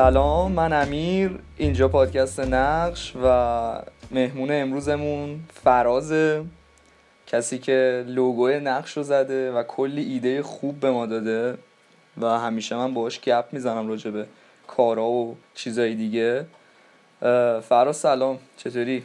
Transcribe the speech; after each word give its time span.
سلام 0.00 0.52
من 0.52 0.72
امیر 0.72 1.38
اینجا 1.56 1.88
پادکست 1.88 2.40
نقش 2.40 3.12
و 3.24 3.82
مهمون 4.10 4.48
امروزمون 4.52 5.40
فرازه 5.64 6.44
کسی 7.26 7.58
که 7.58 8.04
لوگوی 8.08 8.60
نقش 8.60 8.96
رو 8.96 9.02
زده 9.02 9.52
و 9.52 9.62
کلی 9.62 10.02
ایده 10.02 10.42
خوب 10.42 10.80
به 10.80 10.90
ما 10.90 11.06
داده 11.06 11.58
و 12.20 12.26
همیشه 12.26 12.76
من 12.76 12.94
باهاش 12.94 13.20
گپ 13.20 13.44
می‌زنم 13.52 13.88
راجع 13.88 14.10
به 14.10 14.26
کارا 14.66 15.06
و 15.06 15.36
چیزای 15.54 15.94
دیگه. 15.94 16.44
فراز 17.68 17.96
سلام 17.96 18.38
چطوری؟ 18.56 19.02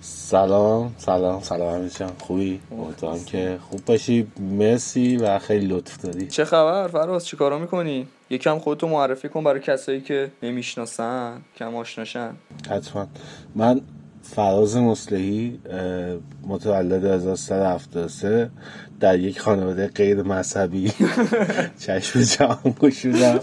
سلام 0.00 0.94
سلام 0.98 1.40
سلام 1.40 1.74
همیشه. 1.74 2.06
خوبی؟ 2.18 2.60
امیدوارم 2.72 3.24
که 3.24 3.58
خوب 3.70 3.84
باشی. 3.84 4.26
مرسی 4.38 5.16
و 5.16 5.38
خیلی 5.38 5.66
لطف 5.66 6.00
داری 6.00 6.26
چه 6.26 6.44
خبر؟ 6.44 6.88
فراز 6.88 7.26
چی 7.26 7.36
کارا 7.36 7.58
می‌کنی؟ 7.58 8.08
یکم 8.32 8.58
خودتو 8.58 8.88
معرفی 8.88 9.28
کن 9.28 9.44
برای 9.44 9.60
کسایی 9.60 10.00
که 10.00 10.30
نمی‌شناسن 10.42 11.42
کم 11.56 11.76
آشناشن. 11.76 12.30
حتما. 12.70 13.06
من 13.54 13.80
فراز 14.22 14.76
مسلحی 14.76 15.60
متولد 16.46 17.04
1373 17.04 18.50
در 19.00 19.18
یک 19.18 19.40
خانواده 19.40 19.86
غیر 19.86 20.22
مذهبی. 20.22 20.92
چشم 21.86 22.22
جهان 22.22 22.74
گشودم. 22.80 23.40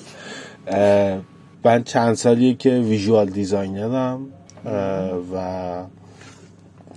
من 1.64 1.84
چند 1.84 2.14
سالیه 2.14 2.54
که 2.54 2.70
visual 2.70 3.30
designer 3.30 4.06
م. 4.06 4.26
و 5.34 5.84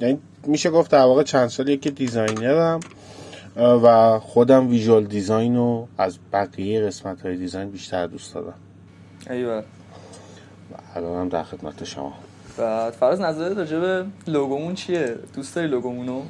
یعنی 0.01 0.19
میشه 0.47 0.71
گفت 0.71 0.91
در 0.91 1.03
واقع 1.03 1.23
چند 1.23 1.49
سالیه 1.49 1.77
که 1.77 1.91
designer 1.91 2.63
م. 2.63 2.81
و 3.57 4.19
خودم 4.19 4.69
ویژوال 4.69 5.05
دیزاین 5.05 5.57
رو 5.57 5.89
از 5.99 6.19
بقیه 6.33 6.81
قسمت 6.81 7.23
های 7.23 7.37
دیزاین 7.37 7.71
بیشتر 7.71 8.07
دوست 8.07 8.35
دارم. 8.35 8.55
ایوه. 9.31 9.63
الان 10.95 11.21
هم 11.21 11.29
در 11.29 11.43
خدمت 11.43 11.85
شما. 11.85 12.15
بعد 12.59 12.93
فراز 12.93 13.21
نظرت 13.21 13.57
راجع 13.57 13.79
به 13.79 14.05
لوگومون 14.27 14.75
چیه؟ 14.75 15.17
دوست 15.35 15.55
داری 15.57 15.69
لوگومونو؟ 15.69 16.23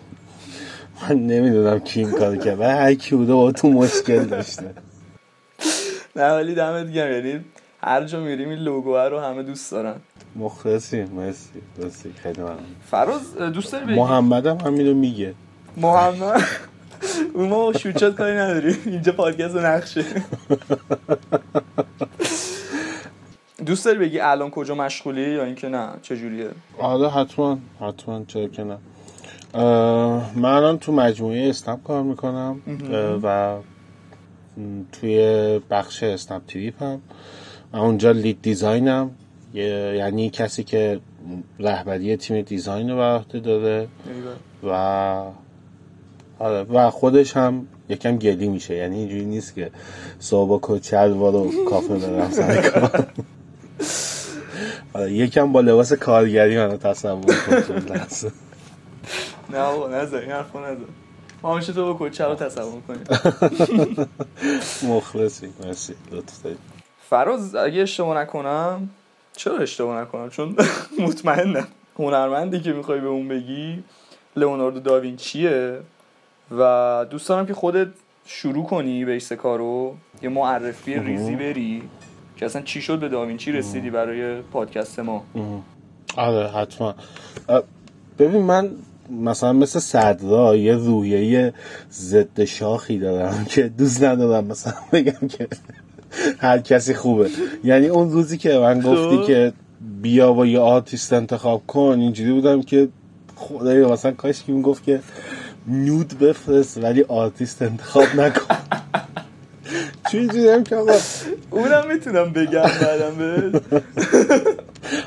من 1.03 1.17
نمی‌دونم 1.17 1.79
کی 1.79 2.01
این 2.01 2.11
کار 2.11 2.37
کرد. 2.37 2.61
هر 2.61 2.95
کی 2.95 3.17
بوده 3.17 3.33
با 3.33 3.53
تو 3.53 3.69
مشکل 3.69 4.25
داشته. 4.25 4.75
نه 6.17 6.33
ولی 6.33 6.55
دمت 6.55 6.93
گرم. 6.93 7.13
یعنی 7.13 7.45
هر 7.83 8.05
جا 8.05 8.21
میریم 8.21 8.49
این 8.49 8.59
لوگو 8.59 8.97
رو 8.97 9.21
همه 9.21 9.43
دوست 9.43 9.71
دارن. 9.73 9.95
مخلصی 10.37 11.03
مرسی. 11.05 11.49
مرسی. 11.79 12.13
خیلی 12.13 12.41
ممنون. 12.41 12.59
فراز 12.91 13.37
دوست 13.37 13.73
داری 13.73 13.85
بگی؟ 13.85 13.95
محمد 13.95 14.47
هم 14.47 14.57
همین 14.57 14.87
رو 14.87 14.95
میگه. 14.95 15.35
محمد. 15.77 16.43
اون 17.35 17.49
ما 17.49 17.73
شوچات 17.73 18.17
کاری 18.17 18.37
نداریم 18.37 18.77
اینجا 18.87 19.13
پادکست 19.13 19.57
نقشه. 19.57 20.05
دوست 23.67 23.85
داری 23.85 23.99
بگی 23.99 24.21
الان 24.21 24.51
کجا 24.51 24.75
مشغولی 24.75 25.31
یا 25.31 25.45
اینکه 25.45 25.69
نه؟ 25.69 25.89
چجوریه؟ 26.03 26.49
آره 26.79 27.09
حتما. 27.09 27.59
حتما. 27.81 28.25
چرا 28.27 28.49
که 28.49 28.65
نه. 28.65 28.79
من 30.35 30.45
الان 30.45 30.79
تو 30.79 30.93
مجموعه 30.93 31.49
اسنپ 31.49 31.83
کار 31.83 32.03
می‌کنم 32.03 32.61
و 33.23 33.57
توی 34.93 35.61
بخش 35.71 36.03
اسنپ 36.03 36.47
تریپ 36.47 36.83
هم. 36.83 37.01
اونجا 37.75 38.11
لید 38.11 38.43
دیزاینم. 38.43 39.11
یعنی 39.55 40.31
کسی 40.31 40.65
که 40.65 41.01
رهبری 41.59 42.17
تیم 42.17 42.43
دیزاین 42.43 42.91
رو 42.91 42.97
بر 42.97 43.17
عهده 43.17 43.41
داره. 43.41 43.89
و 44.65 45.23
آره. 46.43 46.63
و 46.63 46.91
خودش 46.91 47.37
هم 47.37 47.67
یکم 47.89 48.17
گلی 48.17 48.49
میشه. 48.49 48.75
یعنی 48.75 48.99
اینجوری 48.99 49.25
نیست 49.25 49.55
که 49.55 49.71
صبح 50.19 50.59
کچل 50.63 51.11
رو 51.11 51.51
کافه 51.71 51.95
برم 51.97 52.31
سر 52.31 52.71
کار. 52.71 53.07
آره 54.93 55.13
یکم 55.13 55.53
با 55.53 55.61
لباس 55.61 55.93
کارگری 55.93 56.59
منو 56.59 56.77
تصور 56.77 57.35
کن 57.35 57.55
نه 59.51 59.59
بابا 59.59 59.89
نظر 59.89 60.19
این 60.19 60.31
حرفو 60.31 60.59
نظر 60.59 60.85
ما 61.43 61.55
همیشه 61.55 61.73
تو 61.73 61.95
با 61.95 62.09
کچل 62.09 62.25
رو 62.25 62.35
تصور 62.35 62.81
کنیم. 62.89 63.05
مخلصی 64.89 65.49
مرسی. 65.65 65.95
لطف 66.13 66.43
دارید 66.43 66.59
فراز 67.11 67.55
اگه 67.55 67.83
اشتباه 67.83 68.19
نکنم 68.19 68.91
چرا 69.37 69.59
اشتباه 69.59 70.01
نکنم؟ 70.01 70.31
چون 70.31 70.57
مطمئنم 71.07 71.67
هنرمندی 71.99 72.61
که 72.61 72.73
می‌خوای 72.73 73.01
به 73.01 73.09
اون 73.09 73.29
بگی 73.29 73.85
لئوناردو 74.37 74.81
داوینچیه. 74.81 75.81
و 76.59 77.07
دوست 77.11 77.29
دارم 77.29 77.47
که 77.47 77.55
خودت 77.55 77.89
شروع 78.25 78.65
کنی 78.65 79.05
بیس 79.05 79.33
کارو. 79.33 79.95
یه 80.23 80.29
معرفی 80.29 80.99
ریزی 80.99 81.37
بری 81.37 81.83
که 82.37 82.47
اصلا 82.47 82.63
چی 82.63 82.83
شد 82.83 82.99
به 82.99 83.09
داوینچی 83.09 83.53
رسیدی 83.53 83.91
برای 83.91 84.41
پادکست 84.41 84.99
ما؟ 84.99 85.25
آره 86.17 86.49
حتما. 86.49 86.95
ببین 88.19 88.43
من 88.43 88.71
مثلا 89.11 89.53
مثل 89.53 89.79
صدرا 89.79 90.57
یه 90.57 90.75
روحیه 90.75 91.55
ضد 91.93 92.45
شاخی 92.45 92.99
دارم 92.99 93.45
که 93.51 93.63
دوست 93.69 94.03
ندارم 94.03 94.47
مثلا 94.47 94.75
بگم 94.93 95.29
که 95.29 95.49
هر 96.39 96.59
کسی 96.59 96.95
خوبه. 96.95 97.31
یعنی 97.65 97.87
اون 97.87 98.11
روزی 98.11 98.39
که 98.39 98.59
من 98.59 98.81
گفتی 98.81 99.27
که 99.27 99.53
بیا 100.03 100.35
و 100.35 100.47
یه 100.47 100.59
آرتیست 100.59 101.13
انتخاب 101.13 101.67
کن 101.67 101.97
اینجوری 102.01 102.33
بودم 102.33 102.63
که 102.63 102.89
خدایی 103.37 103.85
مثلا 103.85 104.13
کاش 104.13 104.43
که 104.43 104.53
گفت 104.53 104.85
که 104.85 105.01
nude 105.67 106.19
بفرست 106.19 106.79
ولی 106.79 107.03
آرتیست 107.03 107.63
انتخاب 107.63 108.07
نکن. 108.17 108.57
چون 110.11 110.21
اینجوری 110.21 110.63
که 110.63 110.77
آقا؟ 110.77 110.93
اونم 111.51 111.89
می‌تونم 111.89 112.33
بگم 112.33 112.63
بعدم 112.63 113.17
به 113.19 113.61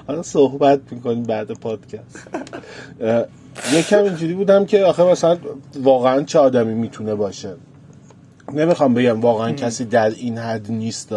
حالا 0.07 0.21
صحبت 0.21 0.79
می‌کنیم 0.91 1.23
بعد 1.23 1.51
پادکست. 1.51 2.27
یکم 3.73 4.03
اینجوری 4.03 4.33
بودم 4.33 4.65
که 4.65 4.83
آخه 4.83 5.03
مثلا 5.03 5.37
واقعا 5.75 6.23
چه 6.23 6.39
آدمی 6.39 6.73
می‌تونه 6.73 7.15
باشه؟ 7.15 7.55
نمی‌خوام 8.53 8.93
بگم 8.93 9.21
واقعا 9.21 9.51
کسی 9.51 9.85
در 9.85 10.09
این 10.09 10.37
حد 10.37 10.71
نیست 10.71 11.15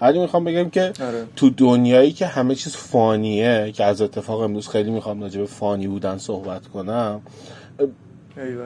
ولی 0.00 0.18
می‌خوام 0.18 0.44
بگم 0.44 0.70
که 0.70 0.92
آره. 1.00 1.24
تو 1.36 1.50
دنیایی 1.50 2.12
که 2.12 2.26
همه 2.26 2.54
چیز 2.54 2.76
فانیه 2.76 3.72
که 3.72 3.84
از 3.84 4.00
اتفاق 4.00 4.40
امروز 4.40 4.68
خیلی 4.68 4.90
می‌خوام 4.90 5.20
راجع 5.22 5.40
به 5.40 5.46
فانی 5.46 5.88
بودن 5.88 6.18
صحبت 6.18 6.66
کنم 6.66 7.20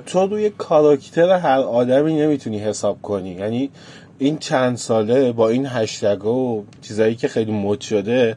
تو 0.06 0.26
روی 0.26 0.50
کاراکتر 0.50 1.30
هر 1.30 1.58
آدمی 1.58 2.14
نمی‌تونی 2.14 2.58
حساب 2.58 3.02
کنی. 3.02 3.30
یعنی 3.30 3.70
این 4.18 4.38
چند 4.38 4.76
ساله 4.76 5.32
با 5.32 5.48
این 5.48 5.66
هشتگ 5.66 6.24
و 6.24 6.64
چیزایی 6.80 7.14
که 7.14 7.28
خیلی 7.28 7.52
مد 7.52 7.80
شده 7.80 8.36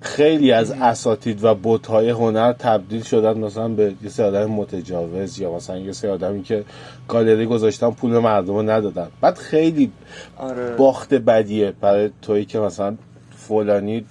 خیلی 0.00 0.52
از 0.52 0.70
اساتید 0.92 1.44
و 1.44 1.54
بوتهای 1.54 2.10
هنر 2.10 2.52
تبدیل 2.52 3.02
شدن 3.02 3.38
مثلا 3.38 3.68
به 3.68 3.94
یه 4.02 4.08
سری 4.08 4.26
آدم 4.26 4.46
متجاوز 4.46 5.38
یا 5.38 5.52
مثلا 5.52 5.78
یه 5.78 5.92
سری 5.92 6.10
آدمی 6.10 6.42
که 6.42 6.64
گالری 7.08 7.46
گذاشتن 7.46 7.90
پول 7.90 8.18
مردم 8.18 8.54
رو 8.54 8.62
ندادن. 8.62 9.08
بعد 9.20 9.36
خیلی 9.36 9.92
آره. 10.36 10.76
باخت 10.76 11.14
بدیه 11.14 11.72
برای 11.80 12.10
تویی 12.22 12.44
که 12.44 12.58
مثلا 12.58 12.96
فلانی 13.36 14.04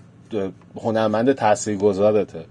هنرمند 0.81 1.31
تاثیر 1.31 1.77
گذارته 1.77 2.45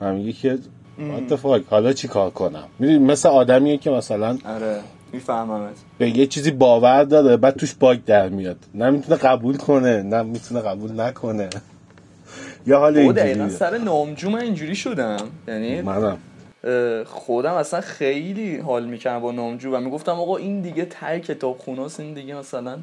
من 0.00 0.14
میگه 0.14 0.32
که 0.32 0.58
اتفاق 1.00 1.60
حالا 1.70 1.92
چی 1.92 2.08
کار 2.08 2.30
کنم؟ 2.30 2.64
می‌دونی 2.78 2.98
مثل 2.98 3.28
آدمیه 3.28 3.76
که 3.76 3.90
مثلا 3.90 4.38
آره 4.44 4.80
میفهممت 5.12 5.74
به 5.98 6.18
یه 6.18 6.26
چیزی 6.26 6.50
باور 6.50 7.04
داره 7.04 7.36
بعد 7.36 7.56
توش 7.56 7.74
باگ 7.74 8.04
در 8.04 8.28
میاد. 8.28 8.56
نه 8.74 8.90
می‌تونه 8.90 9.16
قبول 9.16 9.56
کنه 9.56 10.02
نه 10.02 10.22
می‌تونه 10.22 10.60
قبول 10.60 11.00
نکنه. 11.00 11.48
یا 12.66 12.78
حال 12.78 12.98
اینجوری 12.98 13.50
سر 13.50 13.78
نامجو 13.78 14.30
من 14.30 14.40
اینجوری 14.40 14.74
شدم. 14.74 15.16
یعنی 15.48 15.80
منم. 15.82 16.18
خودم 17.04 17.52
اصلا 17.52 17.80
خیلی 17.80 18.56
حال 18.56 18.84
می‌کردم 18.84 19.20
با 19.20 19.32
نامجو 19.32 19.76
و 19.76 19.80
می‌گفتم 19.80 20.12
آقا 20.12 20.36
این 20.36 20.60
دیگه 20.60 20.84
ته 20.84 21.20
کتاب 21.20 21.58
خوناست 21.58 22.00
این 22.00 22.14
دیگه 22.14 22.34
مثلا 22.34 22.78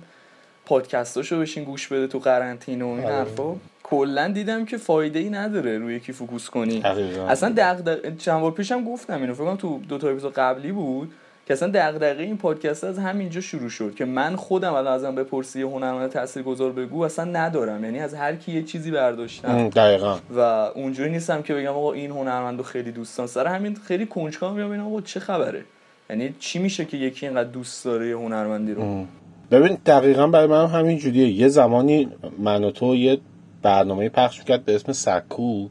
پادکستاشو 0.65 1.39
بشین 1.39 1.63
گوش 1.63 1.87
بده 1.87 2.07
تو 2.07 2.19
قرنطینه 2.19 2.85
و 2.85 2.87
این 2.87 3.05
آره. 3.05 3.15
حرفا. 3.15 3.55
کلا 3.87 4.27
دیدم 4.27 4.65
که 4.65 4.77
فایده 4.77 5.19
ای 5.19 5.29
نداره 5.29 5.77
روی 5.77 5.95
یکی 5.95 6.13
focus 6.13 6.49
کنی. 6.49 6.79
دقیقاً. 6.79 7.27
اصلا 7.27 7.53
دغدغه 7.57 8.15
چند 8.17 8.41
بار 8.41 8.51
پیشم 8.51 8.83
گفتم 8.83 9.21
اینو 9.21 9.33
فکر 9.33 9.43
کنم 9.43 9.55
تو 9.55 9.79
دو 9.89 9.97
تا 9.97 10.09
اپیزود 10.09 10.33
قبلی 10.33 10.71
بود 10.71 11.11
که 11.47 11.53
اصلا 11.53 11.71
دغدغه 11.73 12.23
این 12.23 12.37
پادکست 12.37 12.83
از 12.83 12.99
همینجا 12.99 13.41
شروع 13.41 13.69
شد 13.69 13.95
که 13.95 14.05
من 14.05 14.35
خودم 14.35 14.73
الان 14.73 14.93
ازم 14.93 15.15
بپرسی 15.15 15.61
هنرمند 15.61 16.09
تاثیرگذار 16.09 16.71
بگو 16.71 17.01
اصلا 17.01 17.25
ندارم. 17.25 17.83
یعنی 17.83 17.99
از 17.99 18.13
هر 18.13 18.35
کی 18.35 18.51
یه 18.51 18.63
چیزی 18.63 18.91
برداشتم. 18.91 19.69
دقیقا. 19.69 20.17
و 20.35 20.39
اونجوری 20.39 21.09
نیستم 21.09 21.41
که 21.41 21.53
بگم 21.53 21.67
آقا 21.67 21.93
این 21.93 22.11
هنرمندو 22.11 22.63
خیلی 22.63 22.91
دوستان 22.91 23.27
سر 23.27 23.47
همین 23.47 23.75
خیلی 23.75 24.05
کنجکاو 24.05 24.53
میام 24.53 24.69
ببینم 24.69 24.87
آقا 24.87 25.01
چه 25.01 25.19
خبره. 25.19 25.63
یعنی 26.09 26.35
چی 26.39 26.59
میشه 26.59 26.85
که 26.85 26.97
یکی 26.97 27.25
اینقدر 27.25 27.49
دوست 27.49 27.85
داره 27.85 28.07
یه 28.07 28.15
هنرمندی 28.15 28.73
رو؟ 28.73 29.05
ببین 29.51 29.77
دقیقا 29.85 30.27
برای 30.27 30.47
من 30.47 30.65
هم 30.65 30.79
همین 30.79 30.97
جوریه. 30.97 31.29
یه 31.29 31.47
زمانی 31.47 32.09
من 32.39 32.63
و 32.63 32.71
تو 32.71 32.95
یه 32.95 33.17
برنامه 33.65 34.09
پخش 34.09 34.39
می‌کرد 34.39 34.65
به 34.65 34.75
اسم 34.75 34.91
سکو. 34.91 35.67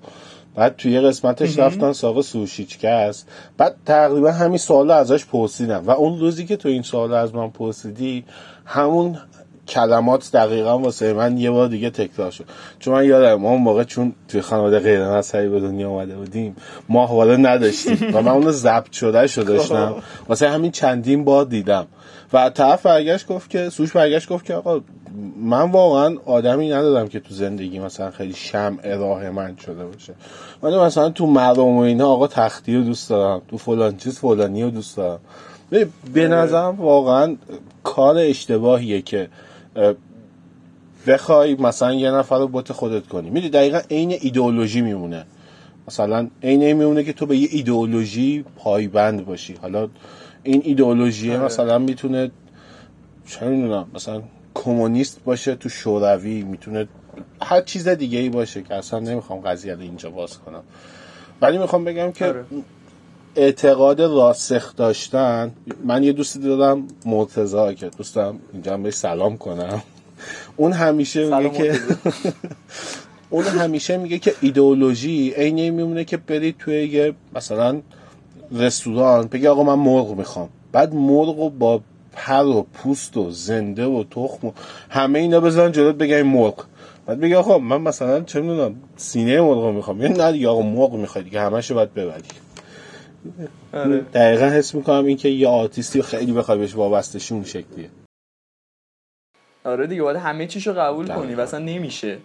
بعد 0.57 0.77
توی 0.77 0.93
یه 0.93 1.01
قسمتش 1.01 1.59
رفتن 1.59 1.93
سراغ 1.93 2.21
سوشیچکس 2.21 3.25
بعد 3.59 3.77
تقریبا 3.87 4.33
همین 4.33 4.59
سوال 4.59 4.91
ازش 4.91 5.25
پرسیدم 5.25 5.83
و 5.87 5.91
اون 5.91 6.21
روزی 6.21 6.47
که 6.47 6.57
تو 6.57 6.69
این 6.69 6.83
سوال 6.83 7.15
از 7.15 7.35
من 7.35 7.51
پرسیدی 7.51 8.25
همون 8.65 9.19
کلمات 9.69 10.31
دقیقا 10.33 10.79
واسه 10.79 11.13
من 11.13 11.39
یه 11.39 11.51
بار 11.51 11.69
دیگه 11.69 11.91
تکرار 11.91 12.31
شد. 12.31 12.45
چون 12.79 12.95
من 12.95 13.05
یادم 13.05 13.35
ما 13.35 13.51
اون 13.51 13.61
موقع 13.61 13.85
چون 13.85 14.15
توی 14.29 14.41
خانواده 14.41 14.79
غیر 14.79 15.09
مذهبی 15.09 15.49
به 15.49 15.61
دنیا 15.61 15.89
اومده 15.89 16.17
بودیم 16.17 16.57
ماهواره 16.89 17.37
نداشتیم 17.37 17.99
و 18.13 18.23
من 18.23 18.33
اونو 18.33 18.51
ضبط 18.51 18.93
شده 18.93 19.27
شده 19.27 19.57
داشتم. 19.57 19.95
واسه 20.29 20.49
همین 20.49 20.71
چندین 20.71 21.25
بار 21.25 21.45
دیدم. 21.45 21.87
و 22.35 22.51
طرف 22.51 22.87
برگشت 22.87 23.27
گفت 23.27 23.51
که 23.51 23.71
سوش 23.71 23.93
برگشت 23.93 24.29
گفت 24.29 24.45
که 24.45 24.55
آقا 24.55 24.81
من 25.37 25.71
واقعا 25.71 26.17
آدمی 26.27 26.71
ندادم 26.71 27.09
که 27.09 27.21
تو 27.21 27.35
زندگی 27.35 27.79
مثلا 27.79 28.11
خیلی 28.11 28.35
شمع 28.35 28.95
راه 28.95 29.31
من 29.31 29.57
شده 29.57 29.85
باشه. 29.85 30.15
من 30.63 30.79
مثلا 30.79 31.09
تو 31.09 31.27
مردم 31.27 31.63
و 31.63 31.79
اینا 31.79 32.09
آقا 32.09 32.27
تختی 32.27 32.77
رو 32.77 32.83
دوست 32.83 33.09
دارم 33.09 33.43
تو 33.49 33.59
فلان 33.59 33.97
چیز 33.97 34.19
فلانی 34.19 34.63
رو 34.63 34.71
دوست 34.71 34.97
دارم. 34.97 35.21
به 36.15 36.29
نظرم 36.29 36.81
واقعا 36.81 37.37
کار 37.83 38.17
اشتباهیه 38.19 39.03
که 39.03 39.29
بخوای 41.07 41.55
مثلا 41.55 41.95
یه 41.95 42.11
نفر 42.11 42.39
رو 42.39 42.49
بوت 42.49 42.73
خودت 42.73 43.07
کنی. 43.07 43.31
می‌دونی 43.31 43.51
دقیقا 43.51 43.81
عین 43.91 44.17
ایدئولوژی 44.21 44.81
میمونه. 44.81 45.27
مثلا 45.89 46.29
عین 46.43 46.73
میمونه 46.73 47.05
که 47.05 47.13
تو 47.13 47.27
به 47.27 47.37
یه 47.37 47.49
ایدئولوژی 47.51 48.45
پایبند 48.57 49.27
باشی. 49.27 49.55
حالا 49.63 49.89
این 50.45 50.63
ایدئولوژی 50.65 51.31
آره. 51.31 51.45
مثلا 51.45 51.79
می‌تونه 51.79 52.31
چه 53.27 53.47
می‌دونم 53.47 53.87
مثلا 53.95 54.23
کمونیست 54.55 55.21
باشه 55.25 55.55
تو 55.55 55.69
شوروی 55.69 56.43
می‌تونه 56.43 56.89
هر 57.43 57.61
چیز 57.61 57.89
دیگه 57.89 58.19
ای 58.19 58.29
باشه 58.29 58.63
که 58.63 58.75
اصلا 58.75 58.99
نمی‌خوام 59.01 59.41
قضیه 59.41 59.75
رو 59.75 59.81
اینجا 59.81 60.11
باز 60.11 60.39
کنم 60.39 60.63
ولی 61.41 61.59
می‌خوام 61.59 61.85
بگم 61.85 62.13
که 62.13 62.27
آره. 62.27 62.45
اعتقاد 63.37 64.01
راسخ 64.01 64.77
داشتن 64.77 65.53
من 65.85 66.03
یه 66.03 66.13
دوستی 66.13 66.39
دادم 66.39 66.83
مرتضا 67.07 67.73
که 67.73 67.89
دوستم 67.89 68.39
اینجا 68.53 68.77
بهش 68.77 68.95
سلام 68.95 69.37
کنم 69.37 69.83
اون 70.57 70.73
همیشه 70.73 71.39
میگه 71.39 71.51
که 71.51 71.81
اون 73.31 73.45
همیشه 73.45 73.97
میگه 73.97 74.19
که 74.19 74.35
ایدئولوژی 74.41 75.35
عینه 75.37 75.71
میمونه 75.71 76.05
که 76.05 76.17
برید 76.17 76.57
توی 76.59 76.85
یه 76.85 77.15
مثلا 77.35 77.81
رستوران 78.55 79.27
بگی 79.27 79.47
آقا 79.47 79.63
من 79.63 79.85
مرغ 79.85 80.15
می‌خوام. 80.19 80.49
بعد 80.73 80.95
مرغ 80.95 81.39
رو 81.39 81.51
با 81.51 81.81
پر 82.13 82.47
و 82.47 82.67
پوست 82.75 83.17
و 83.17 83.31
زنده 83.31 83.87
و 83.87 84.05
تخم 84.11 84.47
و 84.47 84.53
همه 84.91 85.19
اینا 85.19 85.41
بزنن 85.41 85.73
جلوت 85.73 85.95
بگن 85.95 86.23
مرغ. 86.23 86.65
بعد 87.07 87.21
بگی 87.21 87.35
آقا 87.35 87.59
من 87.59 87.81
مثلا 87.81 88.21
چه 88.21 88.41
می‌دونم 88.41 88.75
سینه 88.97 89.41
مرغ 89.41 89.75
می‌خوام. 89.75 90.01
یا 90.01 90.09
نه 90.09 90.33
دیگه 90.33 90.49
آقا 90.49 90.63
مرغ 90.63 90.93
می‌خوای 90.93 91.25
دیگه 91.25 91.41
همشو 91.41 91.75
باید 91.75 91.95
ببری. 91.95 92.23
آره. 93.73 94.01
دقیقا 94.01 94.45
حس 94.45 94.75
می‌کنم 94.75 95.05
این 95.05 95.17
که 95.17 95.29
یه 95.29 95.49
آرتیستی 95.49 96.03
خیلی 96.03 96.33
بخوای 96.33 96.59
بهش 96.59 96.75
وابسته 96.75 97.19
شون 97.19 97.45
شکلیه. 97.45 97.91
آره 99.65 99.87
دیگه 99.87 100.03
باید 100.03 100.17
همه 100.17 100.47
چیشو 100.47 100.73
قبول 100.73 101.09
کنی. 101.09 101.35
و 101.35 101.41
اصلا 101.41 101.61
نمیشه 101.61 102.19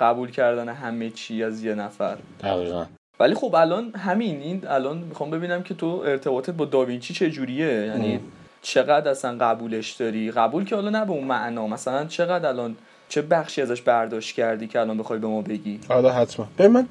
قبول 0.00 0.30
کردن 0.30 0.68
همه 0.68 1.10
چی 1.10 1.42
از 1.42 1.64
یه 1.64 1.74
نفر. 1.74 2.16
دقیقا. 2.42 2.86
ولی 3.20 3.34
خب 3.34 3.54
الان 3.54 3.92
همین 3.94 4.40
این 4.40 4.62
الان 4.68 4.98
می‌خوام 4.98 5.30
ببینم 5.30 5.62
که 5.62 5.74
تو 5.74 6.02
ارتباطت 6.06 6.50
با 6.50 6.64
داوینچی 6.64 7.14
چجوریه 7.14 7.86
یعنی 7.86 8.20
چقدر 8.62 9.10
اصلا 9.10 9.36
قبولش 9.40 9.92
داری؟ 9.92 10.30
قبول 10.30 10.64
که 10.64 10.74
حالا 10.74 10.90
نه 10.90 11.04
به 11.04 11.10
اون 11.10 11.24
معنا 11.24 11.66
مثلا 11.66 12.04
چقدر 12.04 12.48
الان 12.48 12.76
چه 13.08 13.22
بخشی 13.22 13.62
ازش 13.62 13.82
برداشت 13.82 14.34
کردی 14.34 14.66
که 14.66 14.80
الان 14.80 14.98
بخوای 14.98 15.18
به 15.18 15.26
ما 15.26 15.42
بگی؟ 15.42 15.80
آره 15.88 16.12
حتما. 16.12 16.48
به 16.56 16.68
من 16.68 16.86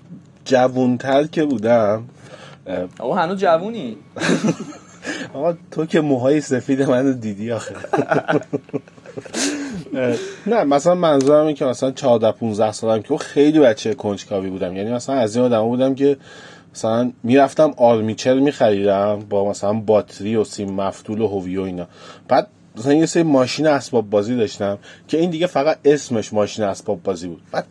جوونتر 0.45 1.23
که 1.23 1.45
بودم 1.45 2.03
آقا 2.99 3.15
هنوز 3.15 3.39
جوونی. 3.39 3.97
آقا 5.33 5.53
تو 5.71 5.85
که 5.85 6.01
موهای 6.01 6.41
سفید 6.41 6.81
منو 6.81 7.13
دیدی 7.13 7.51
آخه. 7.51 7.75
نه 10.47 10.63
مثلا 10.63 10.95
منظورم 10.95 11.45
این 11.45 11.55
که 11.55 11.65
مثلا 11.65 11.91
14 11.91 12.31
15 12.31 12.71
سالم 12.71 13.01
که 13.01 13.17
خیلی 13.17 13.59
بچه 13.59 13.93
کنجکاوی 13.93 14.49
بودم. 14.49 14.75
یعنی 14.75 14.91
مثلا 14.91 15.15
از 15.15 15.35
این 15.35 15.45
آدم 15.45 15.63
بودم 15.63 15.95
که 15.95 16.17
مثلا 16.73 17.11
می‌رفتم 17.23 17.73
آرمیچر 17.77 18.33
میخریدم 18.33 19.19
با 19.29 19.49
مثلا 19.49 19.73
باتری 19.73 20.35
و 20.35 20.43
سیم 20.43 20.71
مفتول 20.71 21.21
و 21.21 21.27
هوی 21.27 21.57
و 21.57 21.61
اینا. 21.61 21.87
بعد 22.27 22.47
مثلا 22.77 22.93
یه 22.93 23.05
سری 23.05 23.23
ماشین 23.23 23.67
اسباب 23.67 24.09
بازی 24.09 24.35
داشتم 24.35 24.77
که 25.07 25.17
این 25.17 25.29
دیگه 25.29 25.47
فقط 25.47 25.77
اسمش 25.85 26.33
ماشین 26.33 26.65
اسباب 26.65 27.03
بازی 27.03 27.27
بود. 27.27 27.41
بعد 27.51 27.65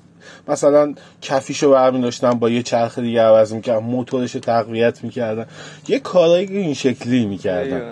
مثلا 0.49 0.95
کفیشو 1.23 1.71
برمی 1.71 2.03
داشتم 2.03 2.31
با 2.31 2.51
یه 2.51 2.63
چرخ 2.63 2.99
دیگه 2.99 3.23
عوض 3.23 3.53
می‌کردم 3.53 3.85
موتورش 3.85 4.33
تقویت 4.33 5.05
می‌کردم. 5.05 5.47
یه 5.89 5.99
کارایی 5.99 6.47
این 6.47 6.75
شکلی 6.75 7.27
می‌کردم. 7.27 7.83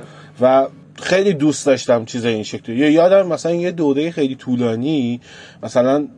و 0.41 0.67
خیلی 1.03 1.33
دوست 1.33 1.67
داشتم 1.67 2.05
چیز 2.05 2.25
این 2.25 2.43
شکلی. 2.43 2.77
یا 2.77 2.91
یادم 2.91 3.27
مثلا 3.27 3.53
یه 3.53 3.71
دوره 3.71 4.11
خیلی 4.11 4.35
طولانی 4.35 5.21
مثلا 5.63 6.09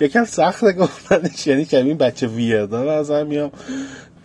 یکم 0.00 0.24
سخت 0.24 0.64
گفتنش 0.76 1.46
یعنی 1.46 1.66
این 1.72 1.96
بچه 1.96 2.26
ویرده 2.26 2.76
از 2.76 3.10
میام. 3.10 3.50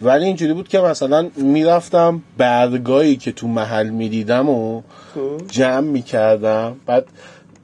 ولی 0.01 0.25
اینجوری 0.25 0.53
بود 0.53 0.67
که 0.67 0.79
مثلا 0.79 1.29
می‌رفتم 1.35 2.21
برگایی 2.37 3.15
که 3.15 3.31
تو 3.31 3.47
محل 3.47 3.89
می‌دیدم 3.89 4.49
و 4.49 4.81
خب. 5.15 5.47
جمع 5.47 5.79
می‌کردم. 5.79 6.75
بعد 6.85 7.05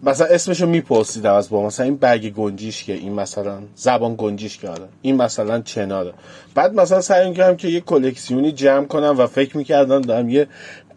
مثلا 0.04 0.28
اسمشو 0.28 0.68
میپرسیدم 0.68 1.34
از 1.34 1.50
با 1.50 1.66
مثلا 1.66 1.86
این 1.86 1.96
برگ 1.96 2.34
گنجیش 2.34 2.84
که 2.84 2.94
این 2.94 3.14
مثلا 3.14 3.58
زبان 3.76 4.16
گنجیش 4.18 4.58
که 4.58 4.70
این 5.02 5.16
مثلا 5.16 5.62
چناره. 5.62 6.14
بعد 6.56 6.74
مثلا 6.74 7.02
سعی 7.02 7.34
کردم 7.34 7.58
که 7.58 7.68
یه 7.68 7.82
کلکسیونی 7.82 8.52
جمع 8.52 8.86
کنم 8.86 9.16
و 9.18 9.28
فکر 9.28 9.58
می‌کردم 9.58 10.02
دارم 10.02 10.30
یه 10.30 10.48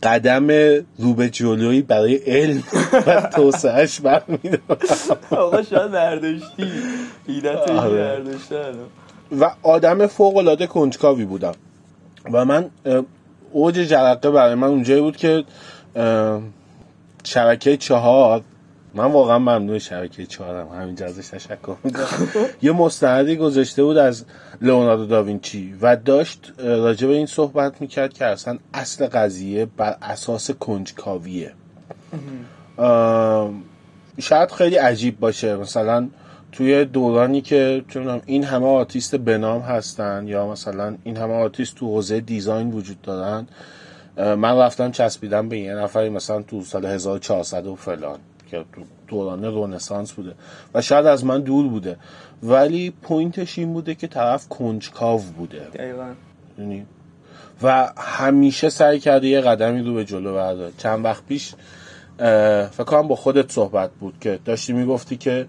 قدم 0.03 0.47
رو 0.99 1.15
به 1.17 1.31
جلویی 1.31 1.83
برای 1.83 2.15
علم 2.15 2.63
و 3.07 3.21
توسعهش 3.21 4.01
برمیدارم. 4.01 4.79
آقا 5.31 5.63
شاید 5.63 5.91
برداشتی. 5.91 6.73
ایدت 7.27 7.71
آره. 7.71 8.23
و 9.41 9.51
آدم 9.63 10.07
فوق 10.07 10.37
العاده 10.37 10.67
کنجکاوی 10.67 11.25
بودم. 11.25 11.55
و 12.33 12.45
من 12.45 12.71
اوج 13.53 13.75
جرقه 13.75 14.31
برای 14.31 14.55
من 14.55 14.69
اونجایی 14.69 15.01
بود 15.01 15.17
که 15.17 15.45
شبکه 17.25 17.77
چهار 17.77 18.43
من 18.95 19.13
واقعا 19.13 19.39
ممنون 19.39 19.79
شبکه 19.79 20.27
چهارم 20.27 20.69
همینجا 20.69 21.07
ازش 21.07 21.29
تشکر 21.29 21.77
می‌کنم. 21.85 22.07
یه 22.63 22.73
مستندی 22.73 23.37
گذاشته 23.37 23.85
بود 23.85 23.97
از 23.97 24.25
لئوناردو 24.63 25.07
داوینچی 25.07 25.75
و 25.81 25.97
داشت 25.97 26.53
راجع 26.59 27.07
به 27.07 27.15
این 27.15 27.27
صحبت 27.27 27.81
می‌کرد 27.81 28.13
که 28.13 28.25
اصلا 28.25 28.59
اصل 28.75 29.07
قضیه 29.07 29.67
بر 29.67 29.97
اساس 30.03 30.51
کنجکاویه. 30.51 31.53
شاید 34.21 34.51
خیلی 34.51 34.77
عجیب 34.77 35.21
باشه. 35.21 35.57
مثلا 35.57 36.09
توی 36.53 36.85
دورانی 36.85 37.41
که 37.41 37.85
چونم 37.89 38.21
این 38.27 38.45
همه 38.45 38.67
آرتیست 38.67 39.15
بنام 39.15 39.61
هستن 39.61 40.29
یا 40.29 40.47
مثلا 40.47 40.97
این 41.05 41.17
همه 41.17 41.33
آرتیست 41.33 41.75
تو 41.75 41.87
حوزه 41.87 42.21
design 42.21 42.71
وجود 42.71 43.03
دارن 43.03 43.47
من 44.17 44.59
رفتم 44.59 44.91
چسبیدم 44.91 45.49
به 45.49 45.59
یه 45.59 45.75
نفری 45.75 46.09
مثلا 46.09 46.43
تو 46.43 46.63
سال 46.63 46.85
1400 46.85 47.67
و 47.67 47.75
فلان. 47.75 48.19
که 48.63 48.83
دوران 49.09 49.45
رونسانس 49.45 50.13
بوده 50.13 50.35
و 50.75 50.83
شاید 50.83 51.07
از 51.07 51.25
من 51.25 51.41
دور 51.41 51.69
بوده. 51.69 51.97
ولی 52.43 52.91
پوینتش 52.91 53.59
این 53.59 53.73
بوده 53.73 53.95
که 53.95 54.07
طرف 54.07 54.49
کنجکاو 54.49 55.21
بوده. 55.21 55.61
دقیقا. 55.75 56.13
یعنی 56.59 56.87
و 57.63 57.93
همیشه 57.97 58.69
سعی 58.69 58.99
کرده 58.99 59.29
یه 59.29 59.41
قدمی 59.41 59.83
رو 59.83 59.95
به 59.95 60.05
جلو 60.05 60.35
برده 60.35 60.73
چند 60.79 61.05
وقت 61.05 61.27
پیش 61.27 61.55
فکر 62.71 62.85
کنم 62.85 63.09
با 63.09 63.17
خودت 63.17 63.53
صحبت 63.53 63.91
بود 63.91 64.15
که 64.21 64.39
داشتی 64.45 64.73
می‌گفتی 64.73 65.17
که 65.17 65.47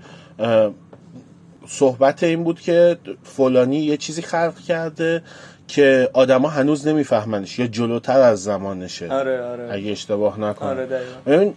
صحبت 1.67 2.23
این 2.23 2.43
بود 2.43 2.61
که 2.61 2.97
فلانی 3.23 3.77
یه 3.77 3.97
چیزی 3.97 4.21
خلق 4.21 4.59
کرده 4.67 5.23
که 5.67 6.09
آدما 6.13 6.49
هنوز 6.49 6.87
نمیفهمنش 6.87 7.59
یا 7.59 7.67
جلوتر 7.67 8.19
از 8.19 8.43
زمانشه. 8.43 9.11
آره 9.11 9.43
آره. 9.43 9.73
اگه 9.73 9.91
اشتباه 9.91 10.39
نکنم. 10.39 10.69
آره 10.69 11.53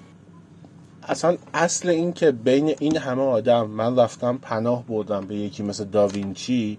اصلا 1.09 1.37
اصل 1.55 1.89
این 1.89 2.13
که 2.13 2.31
بین 2.31 2.75
این 2.79 2.97
همه 2.97 3.23
آدم 3.23 3.67
من 3.67 3.99
رفتم 3.99 4.39
پناه 4.43 4.87
بردم 4.87 5.27
به 5.27 5.35
یکی 5.35 5.63
مثل 5.63 5.85
داوینچی 5.85 6.79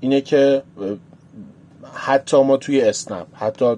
اینه 0.00 0.20
که 0.20 0.62
حتی 1.94 2.42
ما 2.42 2.56
توی 2.56 2.80
اسنپ 2.80 3.26
حتی 3.34 3.76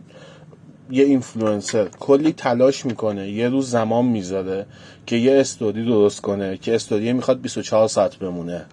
یه 0.91 1.05
اینفلوئنسر 1.05 1.89
کلی 2.01 2.33
تلاش 2.33 2.87
می‌کنه 2.87 3.31
یه 3.31 3.49
روز 3.49 3.71
زمان 3.71 4.05
می‌ذاره 4.05 4.67
که 5.07 5.17
یه 5.17 5.41
استوری 5.41 5.85
درست 5.85 6.21
کنه 6.21 6.57
که 6.57 6.75
استوری 6.75 7.13
می‌خواد 7.13 7.41
24 7.41 7.89
ساعت 7.89 8.17
بمونه. 8.17 8.67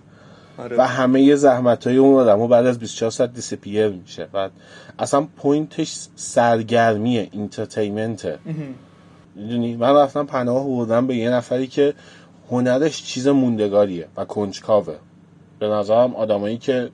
آره. 0.58 0.78
و 0.78 0.88
همه 0.88 1.22
ی 1.22 1.36
زحمت 1.36 1.88
های 1.88 1.98
اون 1.98 2.20
آدم 2.20 2.48
بعد 2.48 2.66
از 2.66 2.80
24 2.80 3.12
ساعت 3.12 3.34
disappear 3.34 3.88
میشه. 3.88 4.28
و 4.34 4.50
اصلا 5.00 5.28
پوینتش 5.38 6.08
سرگرمیه 6.16 7.28
اینترتیمنته 7.32 8.40
می‌دونی؟ 9.40 9.76
من 9.76 9.96
رفتم 9.96 10.26
پناه 10.26 10.68
بردم 10.68 11.08
به 11.08 11.16
یه 11.16 11.30
نفری 11.30 11.68
که 11.68 11.94
هنرش 12.52 13.04
چیز 13.04 13.28
موندگاریه 13.28 14.08
و 14.18 14.26
کنجکاوه. 14.26 14.96
به 15.60 15.68
نظرم 15.68 16.16
آدمایی 16.16 16.58
که 16.58 16.90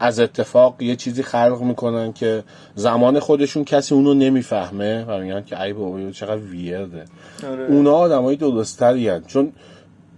از 0.00 0.20
اتفاق 0.20 0.82
یه 0.82 0.96
چیزی 0.96 1.22
خلق 1.22 1.60
می‌کنن 1.60 2.12
که 2.12 2.44
زمان 2.74 3.20
خودشون 3.20 3.64
کسی 3.64 3.94
اونو 3.94 4.14
نمی‌فهمه 4.14 5.04
و 5.04 5.18
میگن 5.18 5.44
که 5.44 5.62
ای 5.62 5.72
بابا 5.72 6.10
چقدر 6.10 6.42
ویرده 6.42 7.04
آره. 7.50 7.66
اونا 7.66 7.92
آدمایی 7.92 8.36
درستری 8.36 9.20
چون 9.26 9.52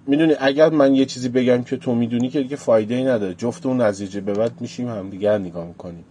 می‌دونی 0.06 0.34
اگر 0.40 0.68
من 0.68 0.94
یه 0.94 1.04
چیزی 1.04 1.28
بگم 1.28 1.62
که 1.62 1.76
تو 1.76 1.94
می‌دونی 1.94 2.28
که 2.28 2.42
دیگه 2.42 2.56
فایده 2.56 2.94
ای 2.94 3.04
نداره. 3.04 3.34
جفت 3.34 3.66
اون 3.66 3.80
نزیجه 3.80 4.20
به 4.20 4.32
بعد 4.32 4.52
میشیم 4.60 4.88
هم 4.88 5.10
دیگه 5.10 5.38
نگاه 5.38 5.66
می‌کنیم. 5.66 6.04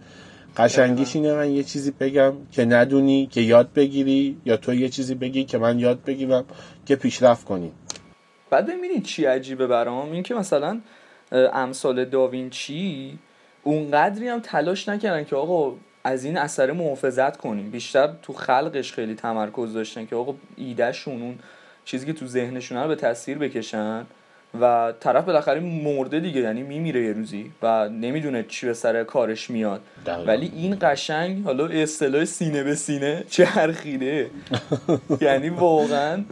قشنگیش 0.56 1.16
اینه 1.16 1.32
من 1.32 1.50
یه 1.50 1.62
چیزی 1.62 1.90
بگم 1.90 2.32
که 2.52 2.64
ندونی 2.64 3.26
که 3.26 3.40
یاد 3.40 3.72
بگیری 3.72 4.36
یا 4.44 4.56
تو 4.56 4.74
یه 4.74 4.88
چیزی 4.88 5.14
بگی 5.14 5.44
که 5.44 5.58
من 5.58 5.78
یاد 5.78 6.04
بگیرم 6.04 6.44
که 6.86 6.96
پیشرفت 6.96 7.44
کنیم 7.44 7.72
بعد 8.50 8.66
ببینید 8.66 9.02
چی 9.02 9.24
عجیبه 9.24 9.66
برام. 9.66 10.12
این 10.12 10.22
که 10.22 10.34
مثلا 10.34 10.80
امثال 11.32 12.04
داوینچی 12.04 13.18
اونقدری 13.62 14.28
هم 14.28 14.40
تلاش 14.40 14.88
نکردن 14.88 15.24
که 15.24 15.36
آقا 15.36 15.76
از 16.04 16.24
این 16.24 16.38
اثر 16.38 16.72
محافظت 16.72 17.36
کنیم. 17.36 17.70
بیشتر 17.70 18.12
تو 18.22 18.32
خلقش 18.32 18.92
خیلی 18.92 19.14
تمرکز 19.14 19.72
داشتن 19.74 20.06
که 20.06 20.16
آقا 20.16 20.34
ایدهشون 20.56 21.22
اون 21.22 21.38
چیزی 21.84 22.06
که 22.06 22.12
تو 22.12 22.26
ذهنشون 22.26 22.78
رو 22.78 22.88
به 22.88 22.96
تصویر 22.96 23.38
بکشن. 23.38 24.06
و 24.60 24.92
طرف 25.00 25.24
بالاخره 25.24 25.60
مرده 25.60 26.20
دیگه 26.20 26.40
یعنی 26.40 26.62
میمیره 26.62 27.02
یه 27.02 27.12
روزی 27.12 27.50
و 27.62 27.88
نمی‌دونه 27.88 28.42
چی 28.48 28.66
به 28.66 28.74
سر 28.74 29.04
کارش 29.04 29.50
میاد. 29.50 29.80
ولی 30.26 30.52
این 30.56 30.76
قشنگ 30.80 31.44
حالا 31.44 31.66
اصطلاح 31.66 32.24
سینه 32.24 32.62
به 32.62 32.74
سینه 32.74 33.24
چرخیده. 33.30 34.30
یعنی 35.20 35.48
واقعا 35.48 36.24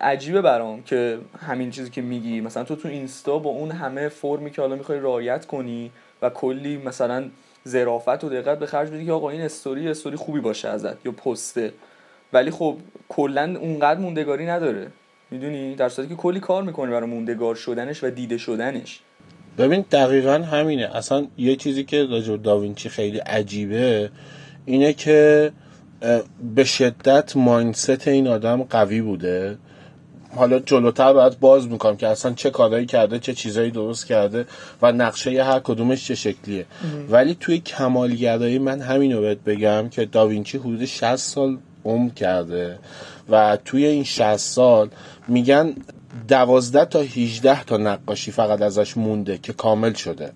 عجیبه 0.00 0.42
برام 0.42 0.82
که 0.82 1.18
همین 1.40 1.70
چیزی 1.70 1.90
که 1.90 2.02
میگی. 2.02 2.40
مثلا 2.40 2.64
تو 2.64 2.76
تو 2.76 2.88
اینستا 2.88 3.38
با 3.38 3.50
اون 3.50 3.70
همه 3.70 4.08
فرمی 4.08 4.50
که 4.50 4.62
حالا 4.62 4.76
می‌خوای 4.76 4.98
رعایت 5.00 5.46
کنی 5.46 5.90
و 6.22 6.30
کلی 6.30 6.76
مثلا 6.76 7.24
ظرافت 7.68 8.24
و 8.24 8.28
دقت 8.28 8.58
به 8.58 8.66
خرج 8.66 8.90
بدی 8.90 9.06
که 9.06 9.12
آقا 9.12 9.30
این 9.30 9.40
استوری 9.40 9.88
استوری 9.88 10.16
خوبی 10.16 10.40
باشه 10.40 10.68
ازت 10.68 11.06
یا 11.06 11.12
پسته. 11.12 11.72
ولی 12.32 12.50
خب 12.50 12.76
کلا 13.08 13.56
اونقدر 13.60 14.00
موندگاری 14.00 14.46
نداره. 14.46 14.86
می‌دونی؟ 15.30 15.74
در 15.74 15.88
صورتی 15.88 16.10
که 16.10 16.16
کلی 16.16 16.40
کار 16.40 16.62
می‌کنه 16.62 16.90
برای 16.90 17.10
موندگار 17.10 17.54
شدنش 17.54 18.04
و 18.04 18.10
دیده 18.10 18.38
شدنش. 18.38 19.00
ببین 19.58 19.84
دقیقا 19.90 20.32
همینه. 20.32 20.96
اصلا 20.96 21.26
یه 21.38 21.56
چیزی 21.56 21.84
که 21.84 22.06
راجع 22.06 22.36
داوینچی 22.36 22.88
خیلی 22.88 23.18
عجیبه 23.18 24.10
اینه 24.64 24.92
که 24.92 25.52
به 26.54 26.64
شدت 26.64 27.36
ماینست 27.36 28.08
این 28.08 28.28
آدم 28.28 28.62
قوی 28.62 29.00
بوده. 29.00 29.58
حالا 30.36 30.58
جلوتر 30.58 31.12
باید 31.12 31.40
باز 31.40 31.68
می‌کنم 31.68 31.96
که 31.96 32.08
اصلا 32.08 32.32
چه 32.32 32.50
کارهایی 32.50 32.86
کرده 32.86 33.18
چه 33.18 33.34
چیزایی 33.34 33.70
درست 33.70 34.06
کرده 34.06 34.46
و 34.82 34.92
نقشه 34.92 35.44
هر 35.44 35.60
کدومش 35.60 36.06
چه 36.06 36.14
شکلیه. 36.14 36.66
ولی 37.10 37.36
توی 37.40 37.58
کمالگرایی 37.58 38.58
من 38.58 38.80
همین 38.80 39.12
رو 39.12 39.20
بهت 39.20 39.38
بگم 39.38 39.88
که 39.88 40.04
داوینچی 40.04 40.58
حدود 40.58 40.84
60 40.84 41.16
سال 41.16 41.58
عمر 41.84 42.10
کرده 42.10 42.78
و 43.30 43.58
توی 43.64 43.86
این 43.86 44.04
60 44.04 44.36
سال 44.36 44.88
میگن 45.28 45.74
دوازده 46.28 46.84
تا 46.84 47.00
18 47.00 47.64
تا 47.64 47.76
نقاشی 47.76 48.30
فقط 48.30 48.62
ازش 48.62 48.96
مونده 48.96 49.38
که 49.38 49.52
کامل 49.52 49.92
شده. 49.92 50.32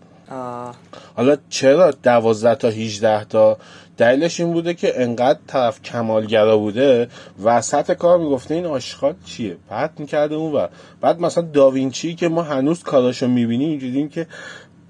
حالا 1.17 1.37
چرا 1.49 1.91
دوازده 1.91 2.55
تا 2.55 2.69
18 2.69 3.25
تا؟ 3.25 3.59
دلیلش 3.97 4.41
این 4.41 4.53
بوده 4.53 4.75
که 4.75 5.03
انقدر 5.03 5.39
طرف 5.47 5.83
کمالگرا 5.83 6.59
بوده 6.59 7.09
وسط 7.45 7.93
کار 7.93 8.19
می‌گفته 8.19 8.55
این 8.55 8.67
آشغال 8.67 9.15
چیه؟ 9.25 9.57
پرت 9.71 9.91
می‌کرده 9.99 10.35
اون 10.35 10.53
و 10.53 10.67
بعد 11.01 11.21
مثلا 11.21 11.45
داوینچی 11.45 12.15
که 12.15 12.29
ما 12.29 12.43
هنوز 12.43 12.83
کاراشو 12.83 13.29
می‌بینیم 13.29 13.69
اینجوریم 13.69 14.09
که 14.09 14.27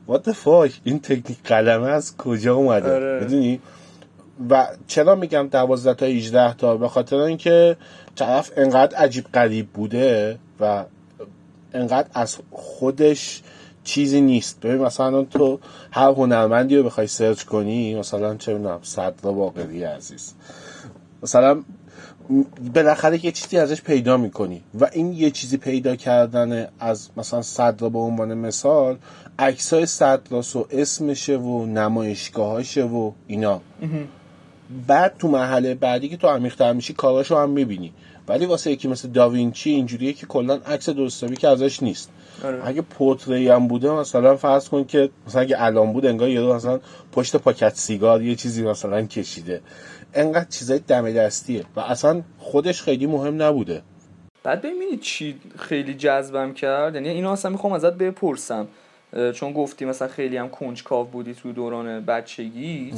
what 0.08 0.18
the 0.18 0.32
fuck 0.44 0.72
این 0.84 1.00
تکنیک 1.00 1.38
قلمه 1.44 1.86
از 1.88 2.16
کجا 2.16 2.54
اومده؟ 2.54 2.94
آره. 2.94 3.58
و 4.50 4.66
چرا 4.86 5.14
میگم 5.14 5.48
دوازده 5.52 5.94
تا 5.94 6.06
18 6.06 6.54
تا؟ 6.54 6.76
به 6.76 6.88
خاطر 6.88 7.16
اینکه 7.16 7.76
طرف 8.16 8.50
انقدر 8.56 8.96
عجیب 8.96 9.24
غریب 9.34 9.68
بوده 9.68 10.38
و 10.60 10.84
انقدر 11.74 12.08
از 12.14 12.36
خودش 12.50 13.42
چیزی 13.84 14.20
نیست. 14.20 14.60
ببین 14.60 14.78
مثلا 14.78 15.22
تو 15.22 15.58
هر 15.90 16.10
هنرمندی 16.10 16.76
رو 16.76 16.82
بخوای 16.82 17.06
سرچ 17.06 17.42
کنی 17.42 17.94
مثلا 17.94 18.36
چه 18.36 18.54
می‌دونم 18.54 18.78
صدرا 18.82 19.32
باقری 19.32 19.84
عزیز. 19.84 20.34
مثلا 21.22 21.62
بالاخره 22.74 23.24
یه 23.24 23.32
چیزی 23.32 23.58
ازش 23.58 23.82
پیدا 23.82 24.16
می‌کنی 24.16 24.62
و 24.80 24.88
این 24.92 25.12
یه 25.12 25.30
چیزی 25.30 25.56
پیدا 25.56 25.96
کردن 25.96 26.68
از 26.80 27.10
مثلا 27.16 27.42
صدرا 27.42 27.88
به 27.88 27.98
عنوان 27.98 28.34
مثال 28.34 28.96
عکسای 29.38 29.86
صدراس 29.86 30.56
و 30.56 30.66
اسمشه 30.70 31.36
و 31.36 31.66
نمایشگاهاشه 31.66 32.84
و 32.84 33.12
اینا. 33.26 33.60
بعد 34.86 35.14
تو 35.18 35.28
مرحله 35.28 35.74
بعدی 35.74 36.08
که 36.08 36.16
تو 36.16 36.28
عمیق‌تر 36.28 36.72
میشی 36.72 36.92
کاراشو 36.92 37.36
هم 37.36 37.50
می‌بینی. 37.50 37.92
ولی 38.28 38.46
واسه 38.46 38.70
یکی 38.70 38.88
مثل 38.88 39.08
داوینچی 39.08 39.70
اینجوریه 39.70 40.12
که 40.12 40.26
کلا 40.26 40.54
عکس 40.54 40.88
درستابی 40.88 41.36
که 41.36 41.48
ازش 41.48 41.82
نیست. 41.82 42.10
آره. 42.44 42.66
اگه 42.66 42.82
پورتری 42.82 43.48
هم 43.48 43.68
بوده 43.68 43.90
مثلا 43.90 44.36
فرض 44.36 44.68
کن 44.68 44.84
که 44.84 45.10
مثلا 45.26 45.40
اگه 45.40 45.56
الان 45.58 45.92
بود 45.92 46.06
انگار 46.06 46.28
یه 46.28 46.40
مثلا 46.40 46.80
پشت 47.12 47.36
پاکت 47.36 47.74
سیگار 47.74 48.22
یه 48.22 48.34
چیزی 48.34 48.62
مثلا 48.62 49.02
کشیده. 49.02 49.60
انقدر 50.14 50.48
چیزای 50.50 50.78
دم 50.78 51.12
دستیه 51.12 51.64
و 51.76 51.80
اصلا 51.80 52.22
خودش 52.38 52.82
خیلی 52.82 53.06
مهم 53.06 53.42
نبوده. 53.42 53.82
بعد 54.42 54.62
ببینید 54.62 55.00
چی 55.00 55.40
خیلی 55.58 55.94
جذبم 55.94 56.52
کرد؟ 56.52 56.94
یعنی 56.94 57.08
اینو 57.08 57.30
اصلا 57.30 57.50
می‌خوام 57.50 57.72
ازت 57.72 57.92
بپرسم. 57.92 58.68
چون 59.34 59.52
گفتی 59.52 59.84
مثلا 59.84 60.08
خیلی 60.08 60.36
هم 60.36 60.48
کنجکاو 60.48 61.06
بودی 61.06 61.34
تو 61.34 61.52
دوران 61.52 62.04
بچگی 62.04 62.92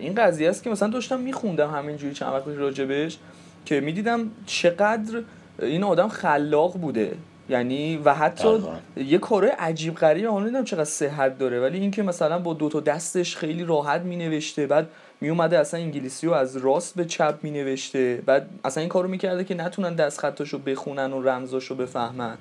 این 0.00 0.14
قضیه 0.14 0.48
است 0.50 0.62
که 0.62 0.70
مثلا 0.70 0.88
داشتم 0.88 1.20
میخوندم 1.20 1.70
همینجوری 1.70 2.14
چند 2.14 2.32
وقت 2.32 2.44
راجبش 2.46 3.18
که 3.64 3.80
می‌دیدم 3.80 4.30
چقدر 4.46 5.22
این 5.62 5.84
آدم 5.84 6.08
خلاق 6.08 6.72
بوده. 6.72 7.12
یعنی 7.48 7.96
و 7.96 8.14
حتی 8.14 8.62
یه 8.96 9.18
کارهای 9.18 9.52
عجیب 9.58 9.94
غریبه 9.94 10.28
حالا 10.28 10.42
نمی‌دونم 10.42 10.64
چقدر 10.64 10.84
صحت 10.84 11.38
داره 11.38 11.60
ولی 11.60 11.78
اینکه 11.78 12.02
مثلا 12.02 12.38
با 12.38 12.54
دو 12.54 12.68
تا 12.68 12.80
دستش 12.80 13.36
خیلی 13.36 13.64
راحت 13.64 14.00
می 14.00 14.16
نوشته 14.16 14.66
بعد 14.66 14.88
می 15.22 15.28
اومده 15.28 15.58
اصلا 15.58 15.80
انگلیسی 15.80 16.26
رو 16.26 16.32
از 16.32 16.56
راست 16.56 16.94
به 16.94 17.04
چپ 17.04 17.38
می 17.42 17.50
نوشته 17.50 18.22
بعد 18.26 18.48
اصلا 18.64 18.80
این 18.80 18.88
کارو 18.88 19.08
می‌کرده 19.08 19.44
که 19.44 19.54
نتونن 19.54 19.94
دست 19.94 20.20
خطاشو 20.20 20.58
بخونن 20.58 21.12
و 21.12 21.22
رمزاشو 21.22 21.74
بفهمن. 21.74 22.36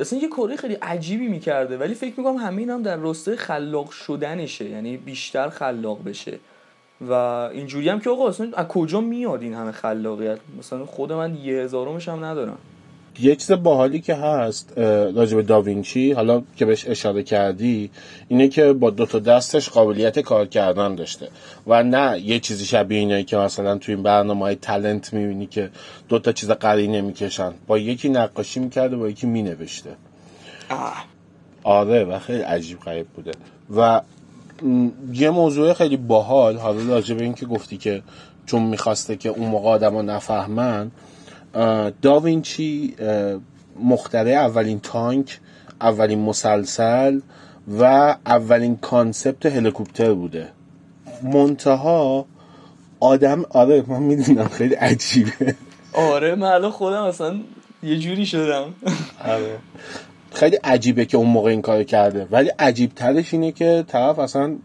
اصلا 0.00 0.18
یه 0.18 0.28
کاری 0.28 0.56
خیلی 0.56 0.74
عجیبی 0.74 1.28
می‌کرده 1.28 1.78
ولی 1.78 1.94
فکر 1.94 2.14
می‌کنم 2.16 2.36
همین 2.36 2.70
هم 2.70 2.82
در 2.82 2.96
راسته 2.96 3.36
خلاق 3.36 3.90
شدنشه 3.90 4.64
یعنی 4.64 4.96
بیشتر 4.96 5.48
خلاق 5.48 6.04
بشه. 6.04 6.38
و 7.08 7.12
اینجوری 7.12 7.88
هم 7.88 8.00
که 8.00 8.10
آقا 8.10 8.28
اصلا 8.28 8.50
از 8.54 8.68
کجا 8.68 9.00
میاد 9.00 9.42
این 9.42 9.54
همه 9.54 9.72
خلاقیت؟ 9.72 10.38
مثلا 10.58 10.86
خود 10.86 11.12
من 11.12 11.34
یه 11.34 11.62
هزارمش 11.62 12.08
هم 12.08 12.24
ندارم. 12.24 12.58
یه 13.20 13.36
چیز 13.36 13.52
باحالی 13.52 14.00
که 14.00 14.14
هست 14.14 14.78
راجب 15.14 15.42
داوینچی 15.42 16.12
حالا 16.12 16.42
که 16.56 16.64
بهش 16.64 16.88
اشاره 16.88 17.22
کردی 17.22 17.90
اینه 18.28 18.48
که 18.48 18.72
با 18.72 18.90
دو 18.90 19.06
تا 19.06 19.18
دستش 19.18 19.68
قابلیت 19.68 20.18
کار 20.18 20.46
کردن 20.46 20.94
داشته. 20.94 21.28
و 21.66 21.82
نه 21.82 22.20
یه 22.20 22.40
چیزی 22.40 22.64
شبیه 22.64 22.98
اینه 22.98 23.22
که 23.22 23.36
مثلا 23.36 23.78
توی 23.78 23.94
این 23.94 24.02
برنامه 24.02 24.40
های 24.40 24.54
تلنت 24.54 25.12
می‌بینی 25.12 25.46
که 25.46 25.70
دو 26.08 26.18
تا 26.18 26.32
چیز 26.32 26.50
قرینه 26.50 27.00
می‌کشن. 27.00 27.52
با 27.66 27.78
یکی 27.78 28.08
نقاشی 28.08 28.60
می‌کرده 28.60 28.96
با 28.96 29.08
یکی 29.08 29.26
مینوشته. 29.26 29.90
آره 31.62 32.04
و 32.04 32.18
خیلی 32.18 32.42
عجیب 32.42 32.80
غریب 32.80 33.06
بوده. 33.06 33.32
و 33.76 34.00
یه 35.12 35.30
موضوع 35.30 35.72
خیلی 35.72 35.96
باحال 35.96 36.56
حالا 36.56 36.82
راجع 36.88 37.14
به 37.14 37.24
این 37.24 37.34
که 37.34 37.46
گفتی 37.46 37.76
که 37.76 38.02
چون 38.46 38.62
می‌خواسته 38.62 39.16
که 39.16 39.28
اون 39.28 39.48
موقع 39.48 39.68
آدم 39.68 40.10
نفهمن 40.10 40.90
داوینچی 42.02 42.94
مختره 43.84 44.30
اولین 44.30 44.80
تانک 44.80 45.40
اولین 45.80 46.18
مسلسل 46.18 47.20
و 47.78 47.84
اولین 48.26 48.76
کانسپت 48.76 49.46
هلیکوپتر 49.46 50.12
بوده. 50.12 50.48
منتها 51.22 52.26
آدم 53.00 53.44
آره 53.50 53.84
من 53.88 54.02
می‌دونم 54.02 54.48
خیلی 54.48 54.74
عجیبه. 54.74 55.54
آره 55.92 56.34
من 56.34 56.46
الان 56.48 56.70
خودم 56.70 57.02
اصلا 57.02 57.40
یه 57.82 57.98
جوری 57.98 58.26
شدم. 58.26 58.64
آره. 59.24 59.58
خیلی 60.32 60.56
عجیبه 60.56 61.04
که 61.04 61.16
اون 61.16 61.28
موقع 61.28 61.50
این 61.50 61.62
کار 61.62 61.82
کرده. 61.82 62.28
ولی 62.30 62.48
عجیب 62.58 62.94
ترش 62.94 63.34
اینه 63.34 63.52
که 63.52 63.84
طرف 63.88 64.18
اصلا 64.18 64.56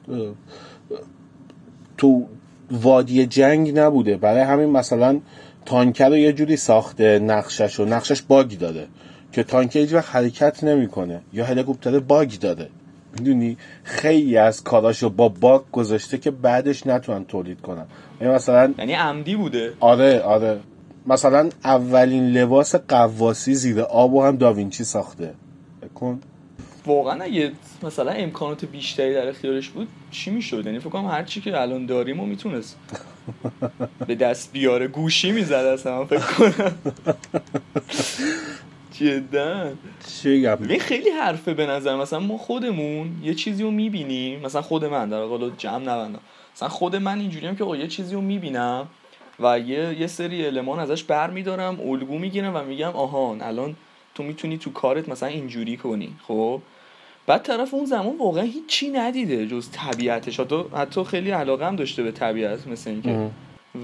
تو 1.97 2.25
وادی 2.71 3.25
جنگ 3.25 3.79
نبوده. 3.79 4.17
برای 4.17 4.41
همین 4.41 4.69
مثلا 4.69 5.19
تانکر 5.69 6.09
رو 6.09 6.17
یه 6.17 6.33
جوری 6.33 6.57
ساخته 6.57 7.19
نقشش 7.19 7.79
و 7.79 7.85
نقشش 7.85 8.21
باگ 8.21 8.57
داره 8.57 8.87
که 9.31 9.43
تانکر 9.43 9.79
هیچ 9.79 9.93
وقت 9.93 10.15
حرکت 10.15 10.63
نمی‌کنه. 10.63 11.21
یا 11.33 11.45
هلیکوپتر 11.45 11.99
باگ 11.99 12.31
داره 12.41 12.69
می‌دونی؟ 13.19 13.57
خیلی 13.83 14.37
از 14.37 14.63
کاراشو 14.63 15.09
با 15.09 15.29
باگ 15.29 15.61
گذاشته 15.71 16.17
که 16.17 16.31
بعدش 16.31 16.87
نتونن 16.87 17.25
تولید 17.25 17.61
کنن. 17.61 17.85
یعنی 18.21 18.33
مثلا 18.33 18.73
یعنی 18.77 18.93
عمدی 18.93 19.35
بوده؟ 19.35 19.73
آره 19.79 20.19
آره. 20.19 20.59
مثلا 21.07 21.49
اولین 21.63 22.31
لباس 22.31 22.75
قواسی 22.75 23.55
زیر 23.55 23.81
آب 23.81 24.15
هم 24.15 24.37
داوینچی 24.37 24.83
ساخته. 24.83 25.33
بکن 25.81 26.19
واقعا 26.85 27.23
اگه 27.23 27.51
مثلا 27.83 28.11
امکانات 28.11 28.65
بیشتری 28.65 29.13
در 29.13 29.27
اختیارش 29.27 29.69
بود 29.69 29.87
چی 30.11 30.31
می‌شد؟ 30.31 30.65
یعنی 30.65 30.79
فکر 30.79 30.89
کنم 30.89 31.07
هر 31.07 31.23
چی 31.23 31.41
که 31.41 31.61
الان 31.61 31.85
داریم 31.85 32.19
و 32.19 32.25
می‌تونست 32.25 32.77
به 34.07 34.15
دست 34.15 34.51
بیاره 34.51 34.87
گوشی 34.87 35.31
می‌زد 35.31 35.53
اصلا 35.53 36.05
فکر 36.05 36.19
کنم. 36.19 36.75
جدا. 38.99 39.71
چی 40.21 40.79
خیلی 40.79 41.09
حرفه 41.09 41.53
به 41.53 41.65
نظر 41.65 41.95
مثلا 41.95 42.19
ما 42.19 42.37
خودمون 42.37 43.11
یه 43.23 43.33
چیزی 43.33 43.63
رو 43.63 43.71
می‌بینیم 43.71 44.39
مثلا 44.39 44.61
خود 44.61 44.85
من 44.85 45.09
در 45.09 45.23
قول 45.23 45.51
جمع 45.57 45.83
نبندم. 45.83 46.19
مثلا 46.55 46.69
خود 46.69 46.95
من 46.95 47.19
اینجوریم 47.19 47.55
که 47.55 47.63
آقا 47.63 47.75
یه 47.75 47.87
چیزی 47.87 48.15
رو 48.15 48.21
می‌بینم 48.21 48.87
و 49.39 49.59
یه, 49.59 49.99
یه 49.99 50.07
سری 50.07 50.45
المان 50.45 50.79
ازش 50.79 51.03
بر 51.03 51.29
میدارم 51.29 51.79
الگو 51.79 52.17
می‌گیرم 52.17 52.55
و 52.55 52.63
میگم 52.63 52.89
آهان 52.89 53.41
الان 53.41 53.75
تو 54.19 54.23
می‌تونی 54.25 54.57
تو 54.57 54.71
کارت 54.71 55.09
مثلا 55.09 55.29
اینجوری 55.29 55.77
کنی 55.77 56.15
خب؟ 56.27 56.61
بعد 57.27 57.41
طرف 57.43 57.73
اون 57.73 57.85
زمان 57.85 58.17
واقعا 58.17 58.43
هیچی 58.43 58.89
ندیده 58.89 59.47
جز 59.47 59.69
طبیعتش. 59.71 60.39
حتی, 60.39 60.63
حتی 60.77 61.03
خیلی 61.03 61.31
علاقه 61.31 61.67
هم 61.67 61.75
داشته 61.75 62.03
به 62.03 62.11
طبیعت 62.11 62.67
مثل 62.67 62.89
اینکه. 62.89 63.29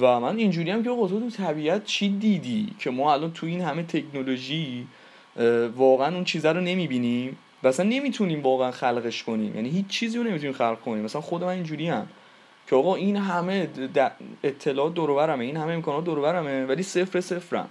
و 0.01 0.20
من 0.20 0.38
اینجوری 0.38 0.72
هم 0.72 0.84
که 0.84 0.89
آقا 0.89 1.08
تو 1.08 1.30
طبیعت 1.30 1.86
چی 1.86 2.10
دیدی 2.10 2.68
که 2.80 2.89
ما 2.89 3.13
الان 3.13 3.32
تو 3.32 3.46
این 3.46 3.62
همه 3.62 3.84
تکنولوژی 3.84 4.88
واقعا 5.75 6.15
اون 6.15 6.24
چیزا 6.24 6.51
رو 6.51 6.62
نمی‌بینیم؟ 6.62 7.38
و 7.63 7.68
اصلا 7.68 7.86
نمی‌تونیم 7.89 8.44
واقعا 8.44 8.72
خلقش 8.72 9.24
کنیم. 9.24 9.56
یعنی 9.56 9.70
هیچ 9.70 9.88
چیزی 9.88 10.18
رو 10.18 10.24
نمی‌تونیم 10.24 10.54
خلق 10.54 10.82
کنیم. 10.82 11.04
مثلا 11.04 11.22
خود 11.22 11.44
من 11.44 11.50
اینجوری 11.50 11.88
هم 11.88 12.08
که 12.70 12.75
آقا 12.75 12.96
این 12.96 13.15
همه 13.15 13.70
اطلاعات 14.44 14.94
دور 14.94 15.30
این 15.30 15.58
همه 15.58 15.74
امکانات 15.74 16.04
دور 16.04 16.65
ولی 16.65 16.84
صفر 16.84 17.22
صفرم. 17.22 17.70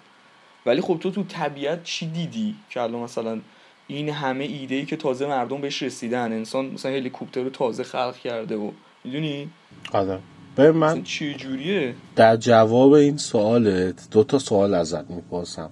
ولی 0.66 0.80
خب 0.80 0.98
تو 1.00 1.10
تو 1.10 1.22
طبیعت 1.22 1.84
چی 1.84 2.06
دیدی 2.06 2.54
که 2.70 2.80
الان 2.80 3.00
مثلا 3.00 3.40
این 3.86 4.08
همه 4.08 4.44
ایده 4.44 4.74
ای 4.74 4.84
که 4.84 4.96
تازه 4.96 5.26
مردم 5.26 5.60
بهش 5.60 5.82
رسیدن؟ 5.82 6.32
انسان 6.32 6.66
مثلا 6.66 6.92
هلیکوپتر 6.92 7.42
رو 7.42 7.50
تازه 7.50 7.84
خلق 7.84 8.16
کرده 8.16 8.56
و 8.56 8.70
می‌دونی؟ 9.04 9.50
آره. 9.92 10.18
به 10.56 10.72
من 10.72 11.02
چه 11.02 11.34
جوریه؟ 11.34 11.94
در 12.16 12.36
جواب 12.36 12.92
این 12.92 13.16
سوالت 13.16 14.10
دو 14.10 14.24
تا 14.24 14.38
سوال 14.38 14.74
ازت 14.74 15.10
می‌پرسم. 15.10 15.70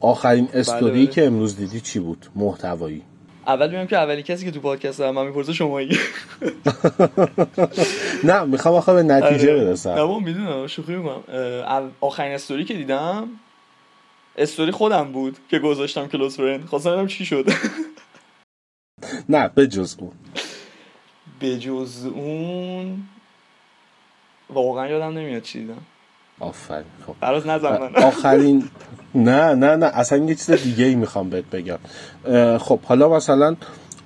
آخرین 0.00 0.48
استوری 0.54 0.82
بله, 0.82 1.04
بله. 1.04 1.06
که 1.06 1.26
امروز 1.26 1.56
دیدی 1.56 1.80
چی 1.80 1.98
بود؟ 1.98 2.26
محتوایی. 2.36 3.02
اول 3.46 3.70
میگم 3.70 3.86
که 3.86 3.96
اولی 3.96 4.22
کسی 4.22 4.44
که 4.44 4.50
تو 4.50 4.60
پادکست 4.60 5.00
من 5.00 5.26
می‌پرسه 5.26 5.52
شمایی. 5.52 5.88
نه 8.24 8.44
می‌خوام 8.44 8.74
آخه 8.74 8.94
به 8.94 9.02
نتیجه 9.02 9.52
آره. 9.52 9.64
برسم. 9.64 9.90
نه 9.90 10.18
می‌دونم. 10.24 10.66
شوخی 10.66 10.96
می‌کنم. 10.96 11.22
آخرین 12.00 12.32
استوری 12.32 12.64
که 12.64 12.74
دیدم؟ 12.74 13.28
استوری 14.38 14.70
خودم 14.72 15.12
بود 15.12 15.38
که 15.50 15.58
گذاشتم 15.58 16.06
کلوز 16.06 16.36
فرند. 16.36 16.64
خواستم 16.64 16.90
ببینم 16.90 17.06
چی 17.06 17.24
شد. 17.26 17.46
نه 19.28 19.48
به 19.48 19.66
جز 19.66 19.96
اون. 19.98 20.12
به 21.40 21.58
جز 21.58 22.06
اون؟ 22.14 23.02
واقعا 24.50 24.88
یادم 24.88 25.18
نمیاد 25.18 25.42
چی 25.42 25.60
دیدم. 25.60 25.82
آفرین 26.40 26.84
خب. 27.06 27.14
براز 27.20 27.46
نزن. 27.46 27.78
من 27.78 27.96
آخرین 28.02 28.70
نه 29.14 29.54
نه 29.54 29.76
نه 29.76 29.86
اصلا 29.86 30.18
یه 30.18 30.34
چیز 30.34 30.50
دیگه 30.50 30.84
ای 30.84 30.94
می‌خوام 30.94 31.30
بهت 31.30 31.44
بگم. 31.44 31.78
خب 32.58 32.80
حالا 32.80 33.08
مثلا 33.08 33.56